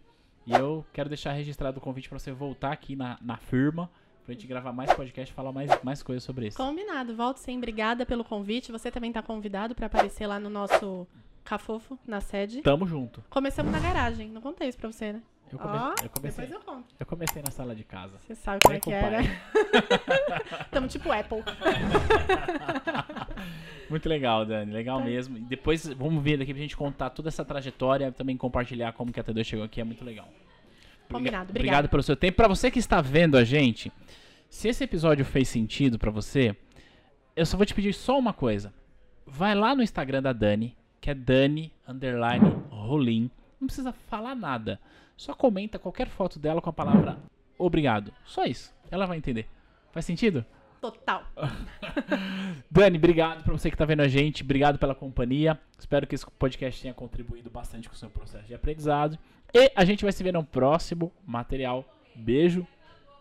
E 0.46 0.54
eu 0.54 0.86
quero 0.94 1.10
deixar 1.10 1.32
registrado 1.32 1.80
o 1.80 1.82
convite 1.82 2.08
para 2.08 2.20
você 2.20 2.32
voltar 2.32 2.72
aqui 2.72 2.96
na, 2.96 3.18
na 3.20 3.38
firma 3.38 3.90
pra 4.24 4.34
gente 4.34 4.46
gravar 4.46 4.74
mais 4.74 4.94
podcast 4.94 5.32
e 5.32 5.36
falar 5.36 5.52
mais, 5.52 5.72
mais 5.84 6.04
coisas 6.04 6.24
sobre 6.24 6.48
isso. 6.48 6.58
Combinado, 6.58 7.16
volto 7.16 7.38
sim, 7.38 7.58
obrigada 7.58 8.06
pelo 8.06 8.24
convite. 8.24 8.72
Você 8.72 8.92
também 8.92 9.12
tá 9.12 9.24
convidado 9.24 9.74
pra 9.74 9.88
aparecer 9.88 10.28
lá 10.28 10.40
no 10.40 10.50
nosso 10.50 11.08
Cafofo, 11.48 11.98
na 12.06 12.20
sede. 12.20 12.62
Tamo 12.62 12.86
junto. 12.86 13.24
Começamos 13.30 13.72
na 13.72 13.80
garagem, 13.80 14.28
não 14.30 14.42
contei 14.42 14.68
isso 14.68 14.78
pra 14.78 14.92
você, 14.92 15.14
né? 15.14 15.22
Eu, 15.50 15.58
come- 15.58 15.78
Ó, 15.78 15.94
eu 16.04 16.10
comecei, 16.10 16.46
Depois 16.46 16.52
eu 16.52 16.60
conto. 16.74 16.96
eu 17.00 17.06
comecei 17.06 17.42
na 17.42 17.52
sala 17.52 17.74
de 17.74 17.86
casa. 17.86 18.18
Você 18.20 18.36
sabe 18.36 18.60
como 18.62 18.76
é 18.76 18.80
que 18.82 18.90
o 18.90 18.94
é, 18.94 19.10
né? 19.22 19.42
Tamo 20.70 20.90
tipo 20.90 21.10
Apple. 21.10 21.42
Muito 23.90 24.10
legal, 24.10 24.46
Dani. 24.46 24.72
Legal 24.74 25.00
Tá. 25.00 25.06
mesmo. 25.06 25.38
E 25.38 25.42
depois 25.42 25.88
vamos 25.88 26.22
ver 26.22 26.38
daqui 26.38 26.54
pra 26.54 26.62
gente 26.62 26.76
contar 26.76 27.10
toda 27.12 27.30
essa 27.30 27.46
trajetória, 27.46 28.12
também 28.12 28.36
compartilhar 28.36 28.92
como 28.94 29.12
que 29.14 29.20
a 29.20 29.24
T2 29.24 29.44
chegou 29.46 29.64
aqui, 29.66 29.80
é 29.80 29.84
muito 29.84 30.04
legal. 30.04 30.28
Combinado, 31.10 31.14
Obrigado 31.14 31.50
obrigada. 31.52 31.88
pelo 31.88 32.04
seu 32.04 32.16
tempo. 32.18 32.36
Pra 32.36 32.50
você 32.50 32.70
que 32.70 32.80
está 32.80 33.00
vendo 33.00 33.38
a 33.38 33.46
gente, 33.46 33.90
se 34.50 34.68
esse 34.68 34.84
episódio 34.84 35.24
fez 35.24 35.48
sentido 35.48 35.98
pra 35.98 36.12
você, 36.12 36.54
eu 37.36 37.46
só 37.46 37.56
vou 37.56 37.66
te 37.66 37.74
pedir 37.74 37.94
só 37.94 38.20
uma 38.20 38.34
coisa. 38.34 38.74
Vai 39.26 39.56
lá 39.56 39.74
no 39.74 39.82
Instagram 39.82 40.22
da 40.22 40.34
Dani, 40.34 40.76
que 41.00 41.10
é 41.10 41.14
Dani 41.14 41.72
underline 41.88 42.46
Rolim. 42.70 43.32
Não 43.60 43.68
precisa 43.68 43.92
falar 43.92 44.36
nada. 44.36 44.80
Só 45.16 45.34
comenta 45.34 45.80
qualquer 45.80 46.08
foto 46.08 46.38
dela 46.38 46.62
com 46.62 46.70
a 46.70 46.74
palavra 46.74 47.18
obrigado. 47.58 48.14
Só 48.26 48.46
isso. 48.46 48.74
Ela 48.90 49.06
vai 49.06 49.18
entender. 49.18 49.48
Faz 49.92 50.06
sentido? 50.06 50.46
Total. 50.80 51.24
Dani, 52.70 52.98
obrigado 52.98 53.44
pra 53.44 53.54
você 53.54 53.72
que 53.72 53.78
tá 53.78 53.84
vendo 53.84 54.02
a 54.02 54.08
gente, 54.08 54.44
obrigado 54.44 54.78
pela 54.78 54.94
companhia. 54.94 55.60
Espero 55.78 56.06
que 56.06 56.14
esse 56.14 56.26
podcast 56.32 56.82
tenha 56.82 56.94
contribuído 56.94 57.50
bastante 57.50 57.90
com 57.90 57.96
o 57.96 57.98
seu 57.98 58.10
processo 58.10 58.46
de 58.46 58.54
aprendizado. 58.54 59.18
E 59.54 59.72
a 59.76 59.84
gente 59.84 60.04
vai 60.04 60.12
se 60.12 60.24
ver 60.24 60.34
no 60.34 60.44
próximo 60.44 61.12
material. 61.26 61.84
Beijo. 62.16 62.66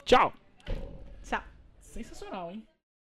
Tchau. 0.05 0.33
Tchau. 1.22 1.43
Sensacional, 1.81 2.51
hein? 2.51 2.62